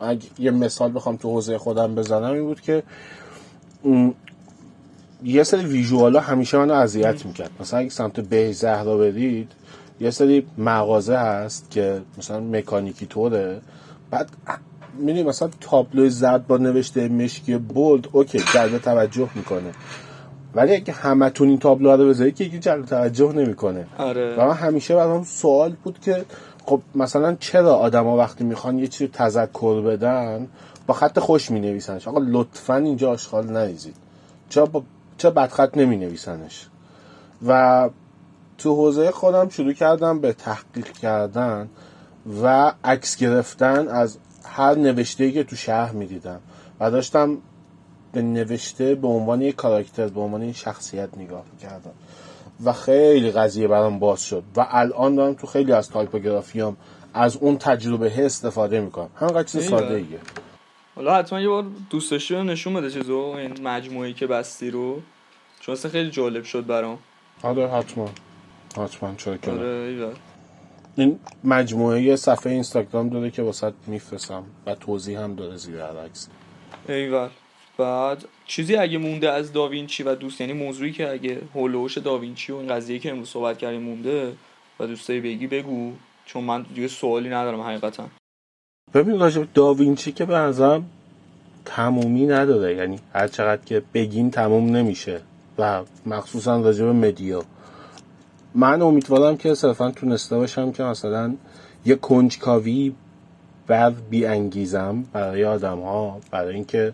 اگه 0.01 0.27
یه 0.39 0.51
مثال 0.51 0.95
بخوام 0.95 1.17
تو 1.17 1.31
حوزه 1.31 1.59
خودم 1.59 1.95
بزنم 1.95 2.33
این 2.33 2.43
بود 2.43 2.61
که 2.61 2.83
یه 5.25 5.43
سری 5.43 5.67
ویژوالا 5.67 6.21
همیشه 6.21 6.59
منو 6.59 6.75
اذیت 6.75 7.27
می‌کرد. 7.27 7.51
مثلا 7.61 7.81
اگه 7.81 7.91
سمت 7.91 8.21
به 8.21 8.53
زهرا 8.53 8.97
برید 8.97 9.53
یه 10.01 10.11
سری 10.11 10.47
مغازه 10.59 11.17
هست 11.17 11.71
که 11.71 12.03
مثلا 12.19 12.41
مکانیکی 12.41 13.07
طوره. 13.07 13.61
بعد 14.11 14.29
می‌دونی 14.99 15.23
مثلا 15.23 15.51
تابلو 15.61 16.09
زرد 16.09 16.47
با 16.47 16.57
نوشته 16.57 17.09
مشکی 17.09 17.57
بولد 17.57 18.09
اوکی 18.13 18.39
جلب 18.55 18.79
توجه 18.79 19.29
می‌کنه. 19.35 19.73
ولی 20.55 20.75
اگه 20.75 20.93
همتون 20.93 21.49
این 21.49 21.59
تابلو 21.59 21.91
رو 21.91 22.09
بذارید 22.09 22.37
که 22.37 22.45
یکی 22.45 22.59
جلب 22.59 22.87
توجه 22.87 23.33
نمی‌کنه. 23.33 23.87
آره. 23.99 24.37
و 24.39 24.47
من 24.47 24.55
همیشه 24.55 24.95
برام 24.95 25.25
سوال 25.25 25.77
بود 25.85 25.99
که 26.01 26.25
خب 26.67 26.83
مثلا 26.95 27.37
چرا 27.41 27.75
آدما 27.75 28.17
وقتی 28.17 28.45
می‌خوان 28.45 28.79
یه 28.79 28.87
چیزی 28.87 29.11
تذکر 29.13 29.81
بدن 29.81 30.49
با 30.87 30.95
خط 30.95 31.19
خوش 31.19 31.51
می 31.51 31.61
نویسنش 31.61 32.09
آقا 32.09 32.21
لطفا 32.29 32.77
اینجا 32.77 33.11
آشغال 33.11 33.47
نریزید. 33.47 33.95
چرا 34.49 34.67
با 34.67 34.83
چرا 35.23 35.31
بدخط 35.31 35.77
نمی 35.77 35.97
نویسنش 35.97 36.67
و 37.47 37.91
تو 38.59 38.75
حوزه 38.75 39.11
خودم 39.11 39.49
شروع 39.49 39.73
کردم 39.73 40.21
به 40.21 40.33
تحقیق 40.33 40.93
کردن 40.93 41.69
و 42.43 42.73
عکس 42.85 43.17
گرفتن 43.17 43.89
از 43.89 44.19
هر 44.45 44.75
نوشته 44.75 45.33
که 45.33 45.45
تو 45.45 45.57
شهر 45.57 45.93
می‌دیدم. 45.93 46.41
و 46.81 46.91
داشتم 46.91 47.39
به 48.13 48.23
نوشته 48.23 48.95
به 48.95 49.09
عنوان 49.09 49.43
یک 49.43 49.57
کاراکتر 49.57 50.09
به 50.09 50.21
عنوان 50.21 50.43
یک 50.43 50.57
شخصیت 50.57 51.09
نگاه 51.19 51.45
می‌کردم. 51.53 51.93
و 52.65 52.73
خیلی 52.73 53.31
قضیه 53.31 53.69
برام 53.69 53.99
باز 53.99 54.23
شد. 54.23 54.43
و 54.57 54.67
الان 54.71 55.15
دارم 55.15 55.35
تو 55.35 55.47
خیلی 55.47 55.73
از 55.73 55.91
تایپوگرافیام 55.91 56.77
از 57.15 57.37
اون 57.37 57.59
تجربه 57.59 58.27
استفاده 58.27 58.81
می‌کنم. 58.81 59.11
همینقدر 59.17 59.43
چیز. 59.43 59.69
ساده 59.69 59.95
ایه 59.95 60.21
حالا 60.97 61.15
حتما 61.15 61.41
یه 61.41 61.49
بار 61.49 61.65
دوست 61.91 62.11
داشتی 62.11 62.35
رو 62.35 62.43
نشون 62.43 62.75
بده 62.75 62.91
چیزو 62.91 63.17
این 63.17 63.69
مجموعه 63.69 64.13
که 64.13 64.27
بستی 64.27 64.71
رو. 64.71 65.03
چون 65.63 65.73
اصلا 65.73 65.91
خیلی 65.91 66.11
جالب 66.11 66.45
شد 66.45 66.67
برام. 66.67 66.99
آره 67.43 67.69
حتما. 67.69 68.09
حتما 68.77 69.15
چرا 69.15 69.37
که. 69.37 69.51
آره. 69.51 70.13
این 70.97 71.19
مجموعه 71.45 72.03
یه 72.03 72.17
صفحه 72.17 72.53
اینستاگرام 72.53 73.09
داره 73.09 73.31
که 73.31 73.43
واسه 73.43 73.73
میفرستم 73.87 74.45
و 74.67 74.75
توضیح 74.75 75.21
هم 75.21 75.35
داره 75.35 75.57
زیر 75.57 75.83
عکس. 75.83 76.29
ایول 76.89 77.29
بعد 77.79 78.25
چیزی 78.47 78.77
اگه 78.77 78.99
مونده 78.99 79.31
از 79.31 79.53
داوینچی 79.53 80.03
و 80.03 80.15
دوست 80.15 80.41
یعنی 80.41 80.53
موضوعی 80.53 80.93
که 80.93 81.11
اگه 81.11 81.41
هولوش 81.55 81.99
داوینچی 81.99 82.53
و 82.53 82.57
این 82.57 82.69
قضیه 82.69 82.99
که 82.99 83.11
امروز 83.11 83.29
صحبت 83.29 83.59
کردیم 83.59 83.83
مونده 83.83 84.33
و 84.81 84.87
دوستایی 84.87 85.21
بگی 85.21 85.47
بگو 85.47 85.93
چون 86.27 86.45
من 86.45 86.63
دیگه 86.75 86.89
سوالی 86.89 87.29
ندارم 87.29 87.61
حقیقتا. 87.61 88.09
ببین 88.95 89.19
راجع 89.19 89.41
به 89.41 89.49
داوینچی 89.55 90.13
که 90.13 90.25
به 90.25 90.35
نظرم 90.35 90.91
تمومی 91.65 92.27
نداره. 92.27 92.77
یعنی 92.77 92.99
هر 93.15 93.29
چقدر 93.29 93.65
که 93.65 93.83
بگیم 93.95 94.31
تموم 94.31 94.77
نمیشه. 94.77 95.21
مخصوصا 96.07 96.61
راجع 96.61 96.85
به 96.85 96.93
مدیا. 96.93 97.43
من 98.55 98.83
امیدوارم 98.83 99.37
که 99.37 99.55
صرفا 99.55 99.91
تونسته 99.91 100.37
باشم 100.37 100.73
که 100.73 100.83
مثلا 100.83 101.35
یه 101.85 101.95
کنجکاوی 101.95 102.95
بر 103.67 103.91
بیانگیزم 103.91 105.05
برای 105.13 105.45
آدم 105.45 105.81
ها 105.81 106.21
برای 106.31 106.55
اینکه 106.55 106.93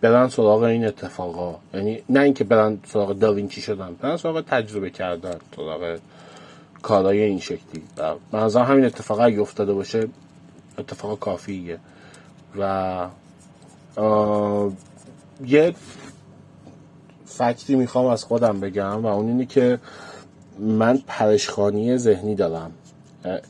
برن 0.00 0.28
سراغ 0.28 0.62
این 0.62 0.86
اتفاقا. 0.86 1.58
یعنی 1.74 2.02
نه 2.08 2.20
اینکه 2.20 2.44
برن 2.44 2.78
سراغ 2.86 3.12
داوینچی 3.12 3.60
شدن 3.60 3.94
برن 4.00 4.16
سراغ 4.16 4.40
تجربه 4.40 4.90
کردن 4.90 5.36
سراغ 5.56 5.98
کارهای 6.82 7.22
این 7.22 7.40
شکلی. 7.40 7.82
و 7.98 8.14
من 8.32 8.64
همین 8.64 8.84
اتفاق 8.84 9.20
اگه 9.20 9.40
افتاده 9.40 9.72
باشه 9.72 10.08
اتفاق 10.78 11.18
کافیه. 11.18 11.78
و 12.58 13.06
یه 15.46 15.74
فکتی 17.30 17.74
می‌خوام 17.74 18.06
از 18.06 18.24
خودم 18.24 18.60
بگم 18.60 19.02
و 19.02 19.06
اون 19.06 19.26
اینه 19.26 19.46
که 19.46 19.78
من 20.58 20.98
پرشخانی 21.06 21.96
ذهنی 21.96 22.34
دارم. 22.34 22.72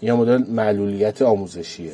یه 0.02 0.12
مدل 0.12 0.44
معلولیت 0.50 1.22
آموزشیه. 1.22 1.92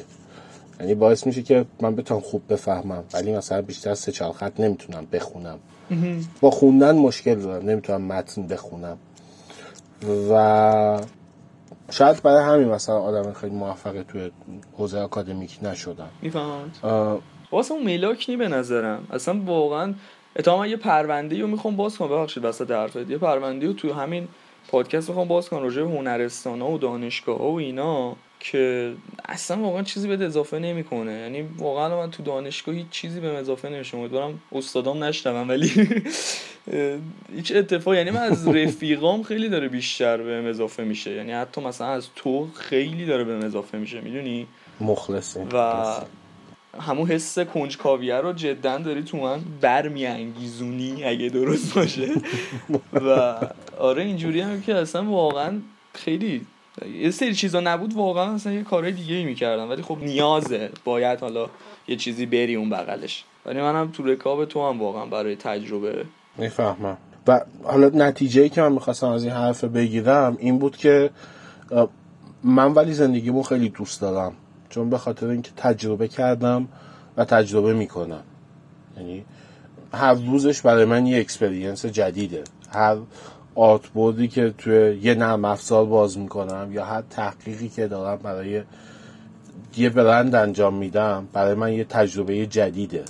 یعنی 0.80 0.95
باعث 0.95 1.26
میشه 1.26 1.43
که 1.43 1.64
من 1.80 1.97
بتونم 1.97 2.20
خوب 2.20 2.43
بفهمم 2.49 3.05
ولی 3.14 3.37
مثلا 3.37 3.62
بیشتر 3.62 3.95
سه 3.95 4.12
چهار 4.12 4.32
خط 4.32 4.61
نمی‌تونم 4.61 5.07
بخونم. 5.12 5.59
با 6.41 6.51
خوندن 6.51 6.97
مشکل 6.97 7.34
دارم 7.34 7.70
نمی‌تونم 7.70 8.03
متن 8.03 8.47
بخونم. 8.47 8.99
و 10.30 11.01
شاید 11.91 12.22
برای 12.22 12.45
همین 12.45 12.68
مثلا 12.68 12.99
آدم 12.99 13.32
خیلی 13.32 13.55
موفقه 13.55 14.03
توی 14.03 14.30
حوزه 14.78 14.99
اکادمیک 14.99 15.59
نشدم. 15.62 16.09
می‌فهمم. 16.22 17.18
واسه 17.53 17.74
اون 17.74 17.84
میلاک 17.84 18.26
نی 18.28 18.37
به 18.37 18.49
نظرم. 18.49 19.07
اصلا 19.11 19.41
واقعا 19.47 19.95
اتهام 20.37 20.64
یه 20.64 20.76
پرونده 20.76 21.41
رو 21.41 21.47
می‌خوام 21.47 21.76
باز 21.76 21.97
کنم. 21.97 22.09
ببخشید 22.09 22.45
وسط 22.45 22.70
حرفت. 22.70 23.11
یه 23.11 23.18
پرونده 23.18 23.66
رو 23.66 23.72
تو 23.72 23.93
همین 23.93 24.28
پادکست 24.68 25.09
می‌خوام 25.09 25.28
باز 25.28 25.49
کنم 25.49 25.62
راجع 25.62 25.82
هنرستان 25.82 26.61
ها 26.61 26.70
و 26.70 26.78
دانشگاه 26.78 27.39
ها 27.39 27.51
و 27.51 27.59
اینا 27.59 28.16
که 28.41 28.93
اصلا 29.28 29.62
واقعا 29.62 29.82
چیزی 29.82 30.09
به 30.09 30.24
اضافه 30.24 30.59
نمی‌کنه. 30.59 31.12
یعنی 31.12 31.43
واقعا 31.59 31.97
من 31.97 32.11
تو 32.11 32.22
دانشگاه 32.22 32.74
هیچ 32.74 32.87
چیزی 32.91 33.20
به 33.20 33.28
اضافه 33.28 33.68
نمیشه. 33.68 33.97
امیدوارم 33.97 34.41
استادام 34.53 35.05
نشنون 35.05 35.49
ولی 35.49 35.72
هیچ 37.37 37.53
اتفاق 37.57 37.95
یعنی 37.95 38.11
من 38.11 38.20
از 38.20 38.49
رفیقام 38.49 39.22
خیلی 39.22 39.49
داره 39.49 39.68
بیشتر 39.68 40.16
به 40.16 40.32
اضافه 40.32 40.84
میشه. 40.84 41.11
یعنی 41.11 41.32
حتی 41.32 41.61
مثلا 41.61 41.87
از 41.87 42.09
تو 42.16 42.49
خیلی 42.55 43.07
داره 43.07 43.24
به 43.24 43.32
اضافه 43.32 43.78
میشه. 43.78 44.01
می‌دونی؟ 44.01 44.47
مخلصی 44.80 45.41
و 45.53 45.84
همون 46.81 47.07
حس 47.07 47.39
کنجکاویه 47.39 48.17
رو 48.17 48.33
جدا 48.33 48.79
داری 48.79 49.03
تو 49.03 49.17
من 49.17 49.41
برمیانگیزونی 49.61 51.05
اگه 51.05 51.29
درست 51.29 51.75
باشه. 51.75 52.09
و 52.93 53.37
آره 53.79 54.03
اینجوری 54.03 54.41
هم 54.41 54.61
که 54.61 54.75
اصلا 54.75 55.05
واقعا 55.05 55.59
خیلی 55.93 56.47
یه 57.01 57.11
سری 57.11 57.35
چیزا 57.35 57.61
نبود 57.61 57.95
واقعا 57.95 58.35
اصلا 58.35 58.53
یه 58.53 58.62
کارهای 58.62 58.93
دیگه 58.93 59.14
ای 59.14 59.25
می‌کردم. 59.25 59.71
ولی 59.71 59.83
خب 59.83 59.99
نیازه. 60.03 60.71
باید 60.85 61.21
حالا 61.21 61.49
یه 61.89 61.97
چیزی 61.97 62.27
بری 62.27 62.55
اون 62.55 62.71
بغلش. 62.71 63.25
ولی 63.47 63.61
منم 63.61 63.91
تو 63.91 64.03
رکاب 64.03 64.45
تو 64.45 64.69
هم 64.69 64.81
واقعا 64.81 65.07
برای 65.07 65.37
تجربه 65.37 66.05
می‌فهمم. 66.39 66.97
و 67.27 67.41
حالا 67.64 67.91
نتیجه 67.95 68.49
که 68.49 68.61
من 68.61 68.73
می‌خواستم 68.73 69.09
از 69.09 69.25
این 69.25 69.33
حرف 69.33 69.64
بگیرم 69.64 70.37
این 70.41 70.59
بود 70.59 70.77
که 70.77 71.11
من 72.45 72.73
ولی 72.73 72.93
زندگیمو 72.93 73.43
خیلی 73.43 73.69
دوست 73.69 74.01
دارم. 74.01 74.33
چون 74.71 74.91
به 74.91 74.99
خاطر 74.99 75.27
اینکه 75.27 75.51
تجربه 75.57 76.09
کردم 76.09 76.69
و 77.17 77.25
تجربه 77.25 77.75
می‌کنم. 77.75 78.23
یعنی 78.97 79.25
هر 79.93 80.14
روزش 80.14 80.61
برای 80.61 80.85
من 80.85 81.07
یه 81.07 81.21
experience 81.20 81.87
جدیده. 81.87 82.45
هر 82.71 82.97
art 83.55 83.83
که 84.31 84.55
توی 84.59 84.99
یه 85.03 85.14
نرم 85.14 85.45
افزار 85.45 85.85
باز 85.85 86.19
می‌کنم 86.19 86.69
یا 86.73 86.85
هر 86.85 87.03
تحقیقی 87.11 87.69
که 87.69 87.89
دارم 87.89 88.17
برای 88.23 88.62
یه 89.77 89.91
برند 89.91 90.35
انجام 90.35 90.75
میدم 90.75 91.29
برای 91.33 91.55
من 91.55 91.73
یه 91.73 91.85
تجربه 91.85 92.47
جدیده. 92.47 93.05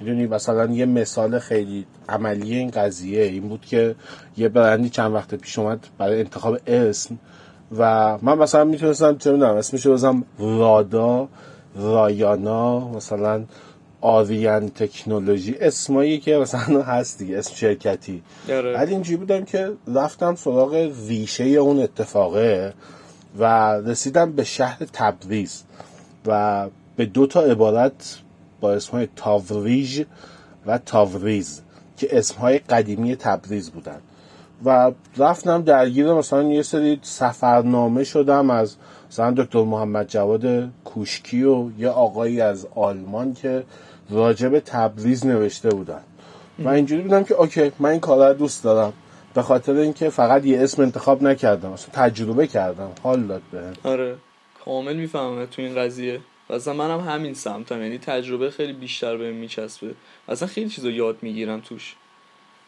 می‌دونی 0.00 0.26
مثلا 0.26 0.72
یه 0.72 0.86
مثال 0.86 1.38
خیلی 1.38 1.86
عملی 2.08 2.56
این 2.56 2.70
قضیه 2.70 3.22
این 3.22 3.48
بود 3.48 3.64
که 3.64 3.94
یه 4.36 4.48
برندی 4.48 4.88
چند 4.88 5.14
وقت 5.14 5.34
پیش 5.34 5.58
اومد 5.58 5.86
برای 5.98 6.20
انتخاب 6.20 6.58
اسم 6.66 7.18
و 7.78 8.18
من 8.22 8.38
مثلا 8.38 8.64
می‌تونستم 8.64 9.16
چه 9.16 9.32
می‌دونم 9.32 9.54
اسمش 9.54 9.86
بزنم 9.86 10.24
رادا 10.38 11.28
رایانا 11.76 12.88
مثلا 12.88 13.44
آویان 14.00 14.68
تکنولوژی 14.68 15.56
اسمایی 15.60 16.18
که 16.18 16.36
مثلا 16.36 16.82
هست 16.82 17.18
دیگه 17.18 17.38
اسم 17.38 17.54
شرکتی 17.54 18.22
آره. 18.48 18.74
ولی 18.74 18.92
اینجوری 18.92 19.16
بودم 19.16 19.44
که 19.44 19.72
رفتم 19.94 20.34
سراغ 20.34 20.92
ریشه 21.08 21.44
اون 21.44 21.80
اتفاقه 21.80 22.74
و 23.38 23.44
رسیدم 23.80 24.32
به 24.32 24.44
شهر 24.44 24.78
تبریز 24.92 25.62
و 26.26 26.66
به 26.96 27.06
دو 27.06 27.26
تا 27.26 27.40
عبارت 27.40 28.18
با 28.60 28.72
اسمهای 28.72 29.08
تاوریژ 29.16 30.02
و 30.66 30.78
تاوریز 30.78 31.62
که 31.96 32.18
اسمهای 32.18 32.58
قدیمی 32.58 33.16
تبریز 33.16 33.70
بودن 33.70 34.00
و 34.64 34.92
رفتم 35.16 35.62
درگیر 35.62 36.12
مثلا 36.12 36.42
یه 36.42 36.62
سری 36.62 36.98
سفرنامه 37.02 38.04
شدم 38.04 38.50
از 38.50 38.76
مثلا 39.10 39.30
دکتر 39.30 39.64
محمد 39.64 40.08
جواد 40.08 40.68
کوشکی 40.84 41.42
و 41.42 41.70
یه 41.78 41.88
آقایی 41.88 42.40
از 42.40 42.66
آلمان 42.74 43.34
که 43.34 43.64
راجب 44.10 44.58
تبریز 44.58 45.26
نوشته 45.26 45.70
بودن. 45.70 46.00
و 46.58 46.68
اینجوری 46.68 47.02
بودم 47.02 47.24
که 47.24 47.34
اوکی 47.34 47.72
من 47.78 47.90
این 47.90 48.00
کار 48.00 48.28
رو 48.28 48.34
دوست 48.34 48.64
دارم. 48.64 48.92
به 49.34 49.42
خاطر 49.42 49.72
اینکه 49.74 50.10
فقط 50.10 50.44
یه 50.46 50.62
اسم 50.62 50.82
انتخاب 50.82 51.22
نکردم 51.22 51.72
اصلا 51.72 51.88
تجربه 51.92 52.46
کردم. 52.46 52.90
حال 53.02 53.22
داد 53.22 53.42
به 53.52 53.62
آره. 53.84 54.16
کامل 54.64 54.96
می‌فهمم 54.96 55.46
تو 55.46 55.62
این 55.62 55.74
قضیه. 55.74 56.20
اصلا 56.50 56.74
منم 56.74 57.00
همین 57.00 57.34
سمتم. 57.34 57.82
یعنی 57.82 57.98
تجربه 57.98 58.50
خیلی 58.50 58.72
بیشتر 58.72 59.16
بهم 59.16 59.34
میچسبه. 59.34 59.94
اصلا 60.28 60.48
خیلی 60.48 60.68
چیزا 60.68 60.90
یاد 60.90 61.16
می‌گیرم 61.22 61.60
توش. 61.60 61.96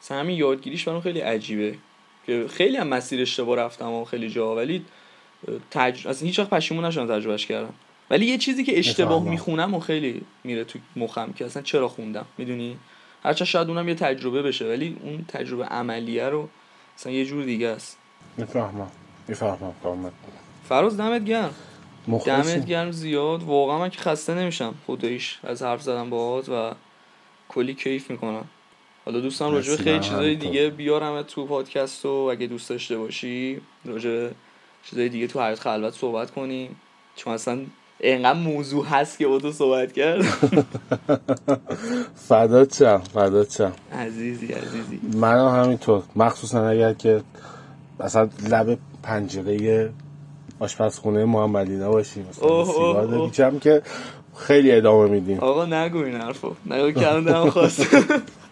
اصلا 0.02 0.18
همین 0.18 0.36
یادگیریش 0.36 0.88
برام 0.88 1.00
خیلی 1.00 1.20
عجیبه. 1.20 1.74
که 2.26 2.46
خیلی 2.50 2.76
هم 2.76 2.88
مسیر 2.88 3.22
اشتباه 3.22 3.56
رفتم 3.56 3.92
و 3.92 4.04
خیلی 4.04 4.30
جا 4.30 4.56
ولی 4.56 4.84
تج... 5.70 6.06
اصلا 6.06 6.26
هیچ 6.26 6.38
وقت 6.38 6.50
پشیمون 6.50 6.84
نشدم 6.84 7.18
تجربهش 7.18 7.46
کردم. 7.46 7.74
ولی 8.10 8.26
یه 8.26 8.38
چیزی 8.38 8.64
که 8.64 8.78
اشتباه 8.78 9.24
می‌خونم 9.24 9.74
و 9.74 9.80
خیلی 9.80 10.22
میره 10.44 10.64
تو 10.64 10.78
مخم 10.96 11.32
که 11.32 11.44
اصلا 11.44 11.62
چرا 11.62 11.88
خوندم 11.88 12.26
می‌دونی؟ 12.38 12.76
هرچه 13.24 13.44
شاید 13.44 13.68
اونم 13.68 13.88
یه 13.88 13.94
تجربه 13.94 14.42
بشه 14.42 14.68
ولی 14.68 14.96
اون 15.02 15.24
تجربه 15.28 15.64
عملیه 15.64 16.28
رو 16.28 16.48
اصلا 16.98 17.12
یه 17.12 17.24
جور 17.24 17.44
دیگه 17.44 17.68
است. 17.68 17.98
می‌فهمم. 18.36 18.90
می‌فهمم 19.28 19.74
کامل. 19.82 20.10
فراز 20.68 20.96
دمت 20.96 21.24
گرم. 21.24 21.54
دمت 22.26 22.66
گرم 22.66 22.90
زیاد. 22.90 23.42
واقعا 23.42 23.78
من 23.78 23.90
که 23.90 23.98
خسته 23.98 24.34
نمیشم. 24.34 24.74
خودش 24.86 25.38
از 25.44 25.62
حرف 25.62 25.82
زدم 25.82 26.10
باهات 26.10 26.48
و 26.48 26.72
کلی 27.48 27.74
کیف 27.74 28.10
می‌کنم. 28.10 28.44
حالا 29.06 29.20
دوستان 29.20 29.52
راجع 29.52 29.76
خیلی 29.76 30.00
چیزای 30.00 30.34
دیگه 30.34 30.70
بیارم 30.70 31.22
تو 31.22 31.46
پادکست 31.46 32.06
و 32.06 32.08
اگه 32.08 32.46
دوست 32.46 32.70
داشته 32.70 32.98
باشی 32.98 33.60
راجع 33.84 34.28
چیزای 34.82 35.08
دیگه 35.08 35.26
تو 35.26 35.40
حیات 35.40 35.60
خلوت 35.60 35.94
صحبت 35.94 36.30
کنیم 36.30 36.76
چون 37.16 37.34
اصلا 37.34 37.58
اینقدر 38.00 38.38
موضوع 38.38 38.86
هست 38.86 39.18
که 39.18 39.26
با 39.26 39.38
تو 39.38 39.52
صحبت 39.52 39.92
کرد. 39.92 40.22
فدات 42.28 42.78
چم 42.78 42.98
فدات 42.98 43.48
چم. 43.48 43.72
عزیزی 43.92 44.46
عزیزی. 44.46 45.00
من 45.14 45.62
همینطور. 45.62 46.02
مخصوصا 46.16 46.68
اگر 46.68 46.92
که 46.92 47.22
مثلا 48.00 48.28
لب 48.50 48.78
پنجره 49.02 49.90
آشپزخونه 50.58 51.24
محمدی 51.24 51.76
نباشیم 51.76 52.26
مثلا 52.30 52.64
سیگار 52.64 53.58
که 53.60 53.82
خیلی 54.36 54.72
ادامه 54.72 55.08
میدیم. 55.08 55.40
آقا 55.40 55.64
نگو 55.64 55.98
این 55.98 56.14
حرفو. 56.14 56.54
نگو 56.66 57.00
کردم 57.00 57.50
خواست. 57.50 57.86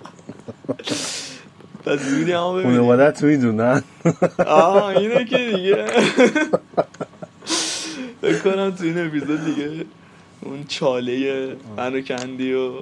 پس 1.86 1.98
زودی 1.98 2.32
هم 2.32 2.54
ببینیم. 2.54 2.76
خانوادت 2.76 3.22
می‌دونن. 3.22 3.82
آه 4.46 4.84
اینه 4.86 5.24
که 5.24 5.36
دیگه. 5.38 5.86
بکنم 8.22 8.70
تو 8.70 8.84
این 8.84 9.06
اپیزود 9.06 9.44
دیگه 9.44 9.84
اون 10.42 10.64
چاله 10.68 11.56
منو 11.76 12.00
کندی 12.00 12.52
و 12.54 12.72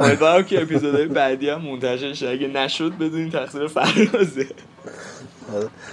امیدوارم 0.00 0.42
که 0.44 0.62
اپیزودهای 0.62 1.06
بعدی 1.06 1.48
هم 1.48 1.60
منتشر 1.60 2.12
شه. 2.12 2.28
اگه 2.28 2.48
نشد 2.48 2.92
بدونین 2.92 3.30
تقصیر 3.30 3.66
فرازه. 3.66 4.46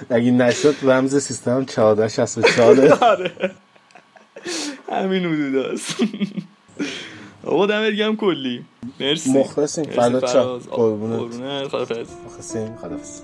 اگه 0.09 0.31
نشد 0.31 0.75
رمز 0.81 1.23
سیستم 1.23 1.65
1464 1.77 2.87
آره. 3.11 3.31
همین 4.91 5.25
حدود 5.25 5.65
هست. 5.73 5.95
آقا 7.45 7.65
دمت 7.65 7.93
گم 7.93 8.15
کلی. 8.15 8.65
مرسی. 8.99 9.29
مخلصیم. 9.39 9.83
فدات 9.83 10.33
شم 10.33 10.57
قربونت. 10.71 11.67
خدافظ. 11.67 12.07
مخلصیم 12.25 12.75
خدافظ. 12.75 13.21